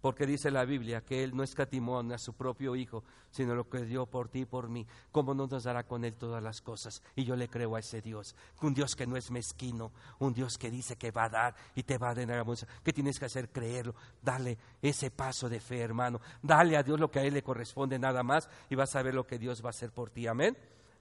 Porque 0.00 0.26
dice 0.26 0.50
la 0.50 0.64
Biblia 0.64 1.00
que 1.00 1.22
Él 1.22 1.36
no 1.36 1.44
escatimó 1.44 2.00
a 2.00 2.18
su 2.18 2.34
propio 2.34 2.74
Hijo, 2.74 3.04
sino 3.30 3.54
lo 3.54 3.68
que 3.68 3.84
dio 3.84 4.06
por 4.06 4.28
ti 4.28 4.40
y 4.40 4.44
por 4.44 4.68
mí. 4.68 4.84
¿Cómo 5.12 5.32
no 5.32 5.46
nos 5.46 5.62
dará 5.62 5.84
con 5.84 6.04
Él 6.04 6.16
todas 6.16 6.42
las 6.42 6.60
cosas? 6.60 7.04
Y 7.14 7.22
yo 7.22 7.36
le 7.36 7.46
creo 7.46 7.76
a 7.76 7.78
ese 7.78 8.02
Dios. 8.02 8.34
Un 8.62 8.74
Dios 8.74 8.96
que 8.96 9.06
no 9.06 9.16
es 9.16 9.30
mezquino, 9.30 9.92
un 10.18 10.34
Dios 10.34 10.58
que 10.58 10.72
dice 10.72 10.96
que 10.96 11.12
va 11.12 11.26
a 11.26 11.28
dar 11.28 11.54
y 11.76 11.84
te 11.84 11.98
va 11.98 12.10
a 12.10 12.14
dar 12.16 12.44
¿Qué 12.82 12.92
tienes 12.92 13.20
que 13.20 13.26
hacer? 13.26 13.50
Creerlo. 13.50 13.94
Dale 14.20 14.58
ese 14.82 15.12
paso 15.12 15.48
de 15.48 15.60
fe, 15.60 15.78
hermano. 15.78 16.20
Dale 16.42 16.76
a 16.76 16.82
Dios 16.82 16.98
lo 16.98 17.08
que 17.08 17.20
a 17.20 17.22
Él 17.22 17.34
le 17.34 17.44
corresponde 17.44 17.96
nada 17.96 18.24
más 18.24 18.50
y 18.68 18.74
vas 18.74 18.96
a 18.96 19.02
ver 19.02 19.14
lo 19.14 19.24
que 19.24 19.38
Dios 19.38 19.62
va 19.62 19.68
a 19.68 19.70
hacer 19.70 19.92
por 19.92 20.10
ti. 20.10 20.26
Amén. 20.26 20.58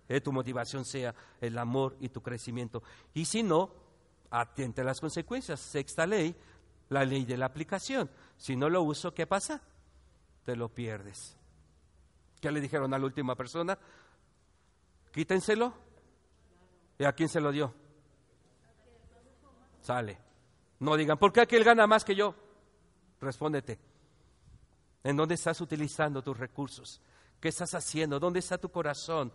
Que 0.07 0.21
tu 0.21 0.31
motivación 0.31 0.85
sea 0.85 1.15
el 1.41 1.57
amor 1.57 1.97
y 1.99 2.09
tu 2.09 2.21
crecimiento. 2.21 2.83
Y 3.15 3.25
si 3.25 3.41
no, 3.41 3.71
atente 4.29 4.81
a 4.81 4.83
las 4.83 4.99
consecuencias. 4.99 5.59
Sexta 5.59 6.05
ley, 6.05 6.35
la 6.89 7.03
ley 7.03 7.25
de 7.25 7.37
la 7.37 7.47
aplicación. 7.47 8.09
Si 8.37 8.55
no 8.55 8.69
lo 8.69 8.83
uso, 8.83 9.13
¿qué 9.13 9.25
pasa? 9.27 9.61
Te 10.43 10.55
lo 10.55 10.69
pierdes. 10.69 11.35
¿Qué 12.39 12.51
le 12.51 12.61
dijeron 12.61 12.93
a 12.93 12.99
la 12.99 13.05
última 13.05 13.35
persona? 13.35 13.77
Quítenselo. 15.11 15.73
¿Y 16.97 17.03
a 17.03 17.13
quién 17.13 17.29
se 17.29 17.41
lo 17.41 17.51
dio? 17.51 17.73
Sale. 19.81 20.17
No 20.79 20.95
digan, 20.95 21.17
¿por 21.17 21.31
qué 21.33 21.41
aquel 21.41 21.63
gana 21.63 21.87
más 21.87 22.03
que 22.05 22.15
yo? 22.15 22.35
Respóndete. 23.21 23.79
¿En 25.03 25.15
dónde 25.15 25.35
estás 25.35 25.59
utilizando 25.61 26.21
tus 26.21 26.37
recursos? 26.37 27.01
¿Qué 27.39 27.49
estás 27.49 27.73
haciendo? 27.75 28.19
¿Dónde 28.19 28.39
está 28.39 28.57
tu 28.57 28.69
corazón? 28.69 29.31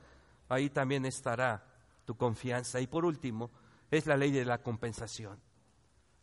Ahí 0.49 0.71
también 0.71 1.05
estará 1.07 1.65
tu 2.05 2.17
confianza. 2.17 2.81
Y 2.81 2.87
por 2.87 3.05
último, 3.05 3.51
es 3.91 4.07
la 4.07 4.17
ley 4.17 4.31
de 4.31 4.45
la 4.45 4.59
compensación 4.59 5.50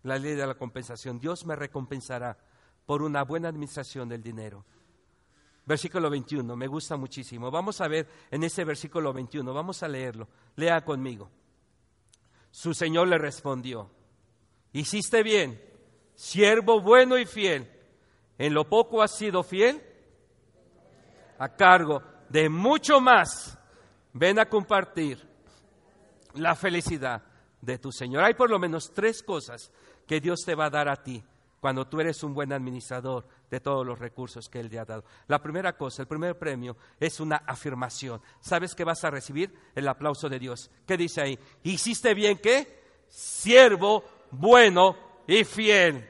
la 0.03 0.17
ley 0.17 0.35
de 0.35 0.47
la 0.47 0.55
compensación. 0.55 1.19
Dios 1.19 1.45
me 1.45 1.55
recompensará 1.55 2.37
por 2.85 3.01
una 3.01 3.23
buena 3.23 3.49
administración 3.49 4.07
del 4.07 4.23
dinero. 4.23 4.65
Versículo 5.65 6.09
21, 6.09 6.55
me 6.55 6.67
gusta 6.67 6.95
muchísimo. 6.95 7.51
Vamos 7.51 7.81
a 7.81 7.89
ver 7.89 8.07
en 8.31 8.43
ese 8.43 8.63
versículo 8.63 9.11
21, 9.11 9.53
vamos 9.53 9.83
a 9.83 9.87
leerlo. 9.89 10.29
Lea 10.55 10.83
conmigo. 10.85 11.29
Su 12.49 12.73
Señor 12.73 13.09
le 13.09 13.17
respondió, 13.17 13.91
hiciste 14.71 15.21
bien, 15.23 15.61
siervo 16.15 16.81
bueno 16.81 17.17
y 17.17 17.25
fiel. 17.25 17.69
En 18.37 18.53
lo 18.53 18.69
poco 18.69 19.01
has 19.01 19.17
sido 19.17 19.43
fiel, 19.43 19.81
a 21.37 21.49
cargo 21.49 22.01
de 22.29 22.49
mucho 22.49 23.01
más. 23.01 23.57
Ven 24.13 24.39
a 24.39 24.47
compartir 24.47 25.21
la 26.33 26.55
felicidad 26.55 27.23
de 27.61 27.77
tu 27.77 27.91
Señor. 27.91 28.23
Hay 28.23 28.33
por 28.35 28.49
lo 28.49 28.57
menos 28.57 28.93
tres 28.93 29.21
cosas 29.21 29.71
que 30.07 30.19
Dios 30.21 30.39
te 30.45 30.55
va 30.55 30.65
a 30.65 30.69
dar 30.69 30.89
a 30.89 31.03
ti 31.03 31.23
cuando 31.59 31.87
tú 31.87 31.99
eres 31.99 32.23
un 32.23 32.33
buen 32.33 32.53
administrador 32.53 33.27
de 33.49 33.59
todos 33.59 33.85
los 33.85 33.97
recursos 33.97 34.47
que 34.47 34.59
Él 34.59 34.69
te 34.69 34.79
ha 34.79 34.85
dado. 34.85 35.03
La 35.27 35.41
primera 35.41 35.73
cosa, 35.73 36.03
el 36.03 36.07
primer 36.07 36.37
premio 36.37 36.77
es 36.99 37.19
una 37.19 37.37
afirmación. 37.45 38.21
¿Sabes 38.39 38.75
que 38.75 38.83
vas 38.83 39.03
a 39.03 39.09
recibir? 39.09 39.53
El 39.75 39.87
aplauso 39.87 40.29
de 40.29 40.39
Dios. 40.39 40.69
¿Qué 40.85 40.97
dice 40.97 41.21
ahí? 41.21 41.39
¿Hiciste 41.63 42.13
bien 42.13 42.37
qué? 42.37 42.81
Siervo 43.09 44.03
bueno 44.31 44.95
y 45.27 45.43
fiel. 45.43 46.07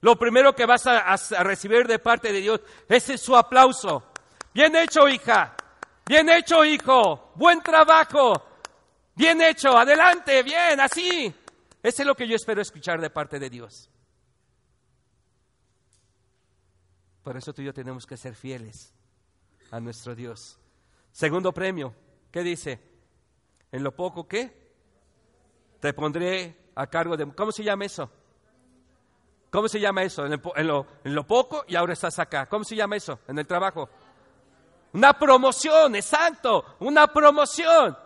Lo 0.00 0.16
primero 0.16 0.54
que 0.54 0.66
vas 0.66 0.86
a, 0.86 0.98
a 1.12 1.42
recibir 1.42 1.86
de 1.86 1.98
parte 1.98 2.32
de 2.32 2.40
Dios 2.40 2.60
es 2.88 3.20
su 3.20 3.36
aplauso. 3.36 4.04
Bien 4.54 4.74
hecho, 4.76 5.08
hija. 5.08 5.56
Bien 6.06 6.28
hecho, 6.30 6.64
hijo. 6.64 7.32
Buen 7.34 7.60
trabajo. 7.60 8.32
Bien 9.14 9.42
hecho. 9.42 9.76
Adelante. 9.76 10.42
Bien. 10.42 10.80
Así. 10.80 11.34
Ese 11.86 12.02
es 12.02 12.06
lo 12.08 12.16
que 12.16 12.26
yo 12.26 12.34
espero 12.34 12.60
escuchar 12.60 13.00
de 13.00 13.10
parte 13.10 13.38
de 13.38 13.48
Dios. 13.48 13.88
Por 17.22 17.36
eso 17.36 17.52
tú 17.52 17.62
y 17.62 17.66
yo 17.66 17.72
tenemos 17.72 18.04
que 18.04 18.16
ser 18.16 18.34
fieles 18.34 18.92
a 19.70 19.78
nuestro 19.78 20.16
Dios. 20.16 20.58
Segundo 21.12 21.52
premio, 21.52 21.94
¿qué 22.32 22.42
dice? 22.42 22.82
En 23.70 23.84
lo 23.84 23.94
poco 23.94 24.26
que 24.26 24.72
te 25.78 25.92
pondré 25.92 26.72
a 26.74 26.88
cargo 26.88 27.16
de... 27.16 27.32
¿Cómo 27.32 27.52
se 27.52 27.62
llama 27.62 27.84
eso? 27.84 28.10
¿Cómo 29.52 29.68
se 29.68 29.78
llama 29.78 30.02
eso? 30.02 30.26
En, 30.26 30.66
lo, 30.66 30.86
en 31.04 31.14
lo 31.14 31.24
poco 31.24 31.64
y 31.68 31.76
ahora 31.76 31.92
estás 31.92 32.18
acá. 32.18 32.46
¿Cómo 32.46 32.64
se 32.64 32.74
llama 32.74 32.96
eso? 32.96 33.20
En 33.28 33.38
el 33.38 33.46
trabajo. 33.46 33.88
Una 34.92 35.16
promoción, 35.16 35.94
exacto, 35.94 36.64
una 36.80 37.06
promoción. 37.06 37.96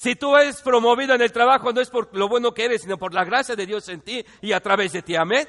Si 0.00 0.16
tú 0.16 0.34
eres 0.34 0.62
promovido 0.62 1.14
en 1.14 1.20
el 1.20 1.30
trabajo, 1.30 1.74
no 1.74 1.80
es 1.82 1.90
por 1.90 2.08
lo 2.16 2.26
bueno 2.26 2.54
que 2.54 2.64
eres, 2.64 2.80
sino 2.80 2.96
por 2.96 3.12
la 3.12 3.22
gracia 3.22 3.54
de 3.54 3.66
Dios 3.66 3.86
en 3.90 4.00
ti 4.00 4.24
y 4.40 4.52
a 4.52 4.60
través 4.60 4.92
de 4.92 5.02
ti. 5.02 5.14
Amén. 5.14 5.46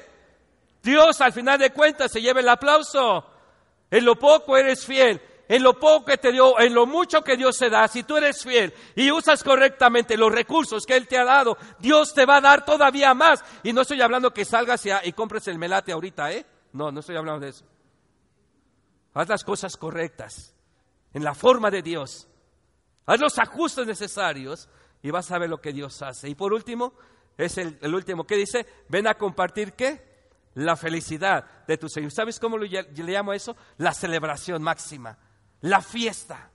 Dios 0.82 1.22
al 1.22 1.32
final 1.32 1.58
de 1.58 1.70
cuentas 1.70 2.12
se 2.12 2.20
lleva 2.20 2.40
el 2.40 2.48
aplauso. 2.50 3.24
En 3.90 4.04
lo 4.04 4.16
poco 4.16 4.58
eres 4.58 4.84
fiel, 4.84 5.22
en 5.48 5.62
lo 5.62 5.80
poco 5.80 6.04
que 6.04 6.18
te 6.18 6.32
dio, 6.32 6.60
en 6.60 6.74
lo 6.74 6.84
mucho 6.84 7.24
que 7.24 7.38
Dios 7.38 7.56
te 7.56 7.70
da, 7.70 7.88
si 7.88 8.02
tú 8.02 8.18
eres 8.18 8.42
fiel 8.42 8.74
y 8.94 9.10
usas 9.10 9.42
correctamente 9.42 10.18
los 10.18 10.30
recursos 10.30 10.84
que 10.84 10.96
Él 10.96 11.08
te 11.08 11.16
ha 11.16 11.24
dado, 11.24 11.56
Dios 11.78 12.12
te 12.12 12.26
va 12.26 12.36
a 12.36 12.42
dar 12.42 12.62
todavía 12.62 13.14
más. 13.14 13.42
Y 13.62 13.72
no 13.72 13.80
estoy 13.80 14.02
hablando 14.02 14.34
que 14.34 14.44
salgas 14.44 14.84
y, 14.84 14.90
y 15.04 15.12
compres 15.14 15.48
el 15.48 15.58
melate 15.58 15.92
ahorita, 15.92 16.30
¿eh? 16.30 16.44
No, 16.74 16.92
no 16.92 17.00
estoy 17.00 17.16
hablando 17.16 17.40
de 17.40 17.52
eso. 17.52 17.64
Haz 19.14 19.30
las 19.30 19.44
cosas 19.44 19.78
correctas, 19.78 20.54
en 21.14 21.24
la 21.24 21.34
forma 21.34 21.70
de 21.70 21.80
Dios. 21.80 22.28
Haz 23.06 23.20
los 23.20 23.38
ajustes 23.38 23.86
necesarios 23.86 24.68
y 25.02 25.10
vas 25.10 25.30
a 25.30 25.38
ver 25.38 25.50
lo 25.50 25.60
que 25.60 25.72
Dios 25.72 26.00
hace. 26.02 26.28
Y 26.28 26.34
por 26.34 26.52
último, 26.52 26.94
es 27.36 27.58
el, 27.58 27.94
último 27.94 28.24
que 28.24 28.36
dice, 28.36 28.66
ven 28.88 29.06
a 29.06 29.14
compartir 29.14 29.72
qué? 29.72 30.12
La 30.54 30.76
felicidad 30.76 31.64
de 31.66 31.78
tu 31.78 31.88
Señor. 31.88 32.12
¿Sabes 32.12 32.38
cómo 32.38 32.58
le, 32.58 32.68
le 32.68 33.12
llamo 33.12 33.32
eso? 33.32 33.56
La 33.78 33.92
celebración 33.92 34.62
máxima, 34.62 35.18
la 35.62 35.80
fiesta. 35.80 36.50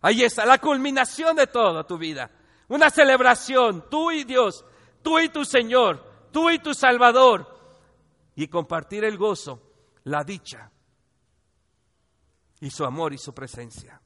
Ahí 0.00 0.22
está, 0.22 0.44
la 0.44 0.58
culminación 0.58 1.36
de 1.36 1.46
toda 1.46 1.86
tu 1.86 1.96
vida. 1.96 2.30
Una 2.68 2.90
celebración, 2.90 3.88
tú 3.88 4.10
y 4.10 4.24
Dios, 4.24 4.64
tú 5.02 5.18
y 5.20 5.28
tu 5.28 5.44
Señor, 5.44 6.28
tú 6.32 6.50
y 6.50 6.58
tu 6.58 6.74
Salvador. 6.74 7.48
Y 8.34 8.48
compartir 8.48 9.04
el 9.04 9.16
gozo, 9.16 9.62
la 10.04 10.24
dicha 10.24 10.70
y 12.60 12.70
su 12.70 12.84
amor 12.84 13.12
y 13.12 13.18
su 13.18 13.32
presencia. 13.32 14.01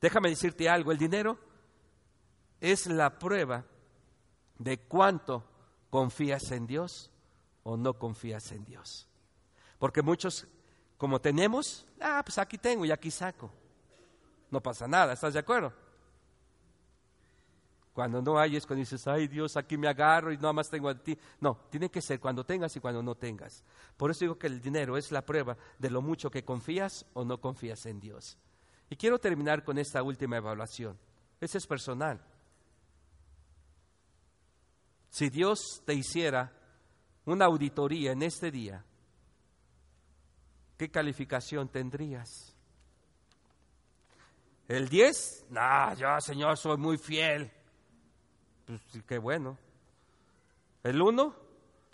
Déjame 0.00 0.30
decirte 0.30 0.68
algo, 0.68 0.92
el 0.92 0.98
dinero 0.98 1.38
es 2.60 2.86
la 2.86 3.18
prueba 3.18 3.64
de 4.58 4.78
cuánto 4.78 5.44
confías 5.90 6.50
en 6.52 6.66
Dios 6.66 7.10
o 7.62 7.76
no 7.76 7.94
confías 7.94 8.52
en 8.52 8.64
Dios. 8.64 9.08
Porque 9.78 10.02
muchos, 10.02 10.46
como 10.96 11.20
tenemos, 11.20 11.86
ah, 12.00 12.22
pues 12.24 12.38
aquí 12.38 12.58
tengo 12.58 12.84
y 12.84 12.90
aquí 12.90 13.10
saco. 13.10 13.50
No 14.50 14.60
pasa 14.62 14.88
nada, 14.88 15.12
¿estás 15.12 15.34
de 15.34 15.40
acuerdo? 15.40 15.72
Cuando 17.92 18.22
no 18.22 18.38
hay 18.38 18.56
es 18.56 18.66
cuando 18.66 18.80
dices, 18.80 19.06
ay 19.06 19.26
Dios, 19.28 19.56
aquí 19.56 19.76
me 19.76 19.88
agarro 19.88 20.32
y 20.32 20.36
nada 20.36 20.52
más 20.52 20.70
tengo 20.70 20.88
a 20.88 20.94
ti. 20.94 21.18
No, 21.40 21.58
tiene 21.70 21.90
que 21.90 22.00
ser 22.00 22.20
cuando 22.20 22.44
tengas 22.44 22.74
y 22.76 22.80
cuando 22.80 23.02
no 23.02 23.14
tengas. 23.14 23.64
Por 23.96 24.10
eso 24.10 24.20
digo 24.20 24.38
que 24.38 24.46
el 24.46 24.60
dinero 24.60 24.96
es 24.96 25.10
la 25.12 25.24
prueba 25.24 25.56
de 25.78 25.90
lo 25.90 26.00
mucho 26.00 26.30
que 26.30 26.44
confías 26.44 27.04
o 27.12 27.24
no 27.24 27.40
confías 27.40 27.84
en 27.86 28.00
Dios. 28.00 28.38
Y 28.90 28.96
quiero 28.96 29.18
terminar 29.20 29.62
con 29.62 29.78
esta 29.78 30.02
última 30.02 30.36
evaluación. 30.36 30.98
Esa 31.40 31.58
es 31.58 31.66
personal. 31.66 32.20
Si 35.08 35.30
Dios 35.30 35.82
te 35.86 35.94
hiciera 35.94 36.52
una 37.24 37.46
auditoría 37.46 38.12
en 38.12 38.22
este 38.22 38.50
día, 38.50 38.84
¿qué 40.76 40.90
calificación 40.90 41.68
tendrías? 41.68 42.54
¿El 44.66 44.88
10? 44.88 45.46
No, 45.50 45.94
yo, 45.94 46.20
Señor, 46.20 46.58
soy 46.58 46.76
muy 46.76 46.98
fiel. 46.98 47.50
Pues 48.66 48.80
qué 49.06 49.18
bueno. 49.18 49.56
¿El 50.82 51.00
1? 51.00 51.34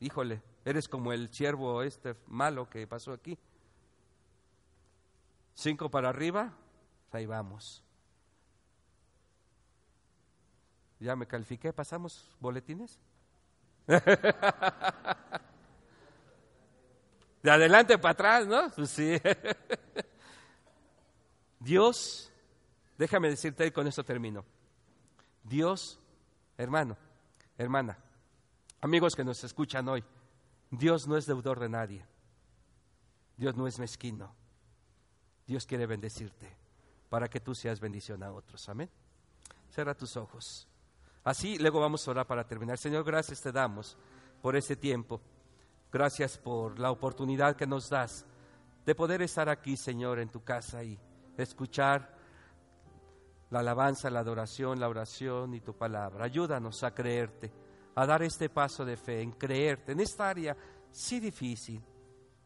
Híjole, 0.00 0.42
eres 0.64 0.88
como 0.88 1.12
el 1.12 1.28
siervo 1.28 1.82
este 1.82 2.16
malo 2.26 2.68
que 2.68 2.86
pasó 2.86 3.12
aquí. 3.12 3.38
¿Cinco 5.54 5.90
para 5.90 6.10
arriba? 6.10 6.52
Ahí 7.12 7.26
vamos. 7.26 7.82
Ya 10.98 11.14
me 11.16 11.26
califiqué, 11.26 11.72
pasamos 11.72 12.30
boletines. 12.40 12.98
De 17.42 17.50
adelante 17.50 17.98
para 17.98 18.12
atrás, 18.12 18.46
¿no? 18.46 18.70
Pues 18.70 18.90
sí. 18.90 19.20
Dios, 21.60 22.32
déjame 22.98 23.28
decirte 23.28 23.66
y 23.66 23.70
con 23.70 23.86
eso 23.86 24.02
termino. 24.04 24.44
Dios, 25.44 26.00
hermano, 26.56 26.96
hermana, 27.56 27.98
amigos 28.80 29.14
que 29.14 29.22
nos 29.22 29.44
escuchan 29.44 29.88
hoy, 29.88 30.02
Dios 30.70 31.06
no 31.06 31.16
es 31.16 31.26
deudor 31.26 31.60
de 31.60 31.68
nadie. 31.68 32.04
Dios 33.36 33.54
no 33.54 33.66
es 33.66 33.78
mezquino. 33.78 34.34
Dios 35.46 35.66
quiere 35.66 35.86
bendecirte 35.86 36.65
para 37.08 37.28
que 37.28 37.40
tú 37.40 37.54
seas 37.54 37.80
bendición 37.80 38.22
a 38.22 38.32
otros. 38.32 38.68
Amén. 38.68 38.90
Cierra 39.70 39.94
tus 39.94 40.16
ojos. 40.16 40.66
Así, 41.24 41.58
luego 41.58 41.80
vamos 41.80 42.06
a 42.06 42.10
orar 42.10 42.26
para 42.26 42.46
terminar. 42.46 42.78
Señor, 42.78 43.04
gracias 43.04 43.40
te 43.40 43.52
damos 43.52 43.96
por 44.40 44.56
este 44.56 44.76
tiempo. 44.76 45.20
Gracias 45.92 46.38
por 46.38 46.78
la 46.78 46.90
oportunidad 46.90 47.56
que 47.56 47.66
nos 47.66 47.88
das 47.88 48.24
de 48.84 48.94
poder 48.94 49.22
estar 49.22 49.48
aquí, 49.48 49.76
Señor, 49.76 50.20
en 50.20 50.28
tu 50.28 50.44
casa 50.44 50.84
y 50.84 50.98
escuchar 51.36 52.16
la 53.50 53.60
alabanza, 53.60 54.10
la 54.10 54.20
adoración, 54.20 54.78
la 54.78 54.88
oración 54.88 55.54
y 55.54 55.60
tu 55.60 55.74
palabra. 55.74 56.24
Ayúdanos 56.24 56.82
a 56.84 56.94
creerte, 56.94 57.52
a 57.94 58.06
dar 58.06 58.22
este 58.22 58.48
paso 58.48 58.84
de 58.84 58.96
fe, 58.96 59.20
en 59.20 59.32
creerte, 59.32 59.92
en 59.92 60.00
esta 60.00 60.28
área 60.28 60.56
sí 60.90 61.20
difícil, 61.20 61.82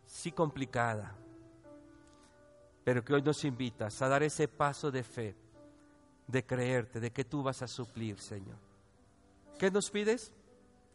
sí 0.04 0.32
complicada, 0.32 1.16
pero 2.84 3.04
que 3.04 3.14
hoy 3.14 3.22
nos 3.22 3.44
invitas 3.44 4.00
a 4.02 4.08
dar 4.08 4.22
ese 4.22 4.48
paso 4.48 4.90
de 4.90 5.02
fe, 5.02 5.36
de 6.26 6.44
creerte, 6.44 7.00
de 7.00 7.10
que 7.10 7.24
tú 7.24 7.42
vas 7.42 7.62
a 7.62 7.68
suplir, 7.68 8.18
Señor. 8.18 8.56
¿Qué 9.58 9.70
nos 9.70 9.90
pides? 9.90 10.32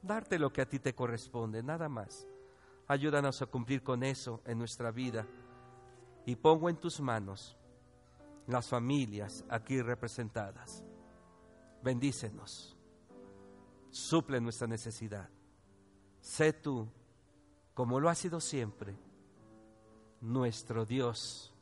Darte 0.01 0.39
lo 0.39 0.51
que 0.51 0.61
a 0.61 0.69
ti 0.69 0.79
te 0.79 0.95
corresponde, 0.95 1.61
nada 1.61 1.89
más. 1.89 2.27
Ayúdanos 2.87 3.41
a 3.41 3.45
cumplir 3.47 3.83
con 3.83 4.03
eso 4.03 4.41
en 4.45 4.57
nuestra 4.57 4.91
vida. 4.91 5.25
Y 6.25 6.35
pongo 6.35 6.69
en 6.69 6.77
tus 6.77 6.99
manos 6.99 7.55
las 8.47 8.67
familias 8.67 9.43
aquí 9.49 9.81
representadas. 9.81 10.83
Bendícenos. 11.83 12.75
Suple 13.91 14.41
nuestra 14.41 14.67
necesidad. 14.67 15.29
Sé 16.19 16.53
tú, 16.53 16.87
como 17.73 17.99
lo 17.99 18.09
ha 18.09 18.15
sido 18.15 18.39
siempre, 18.39 18.95
nuestro 20.21 20.85
Dios 20.85 21.54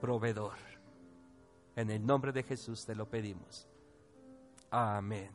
proveedor. 0.00 0.54
En 1.76 1.90
el 1.90 2.04
nombre 2.04 2.32
de 2.32 2.42
Jesús 2.42 2.84
te 2.84 2.94
lo 2.94 3.08
pedimos. 3.08 3.68
Amén. 4.70 5.30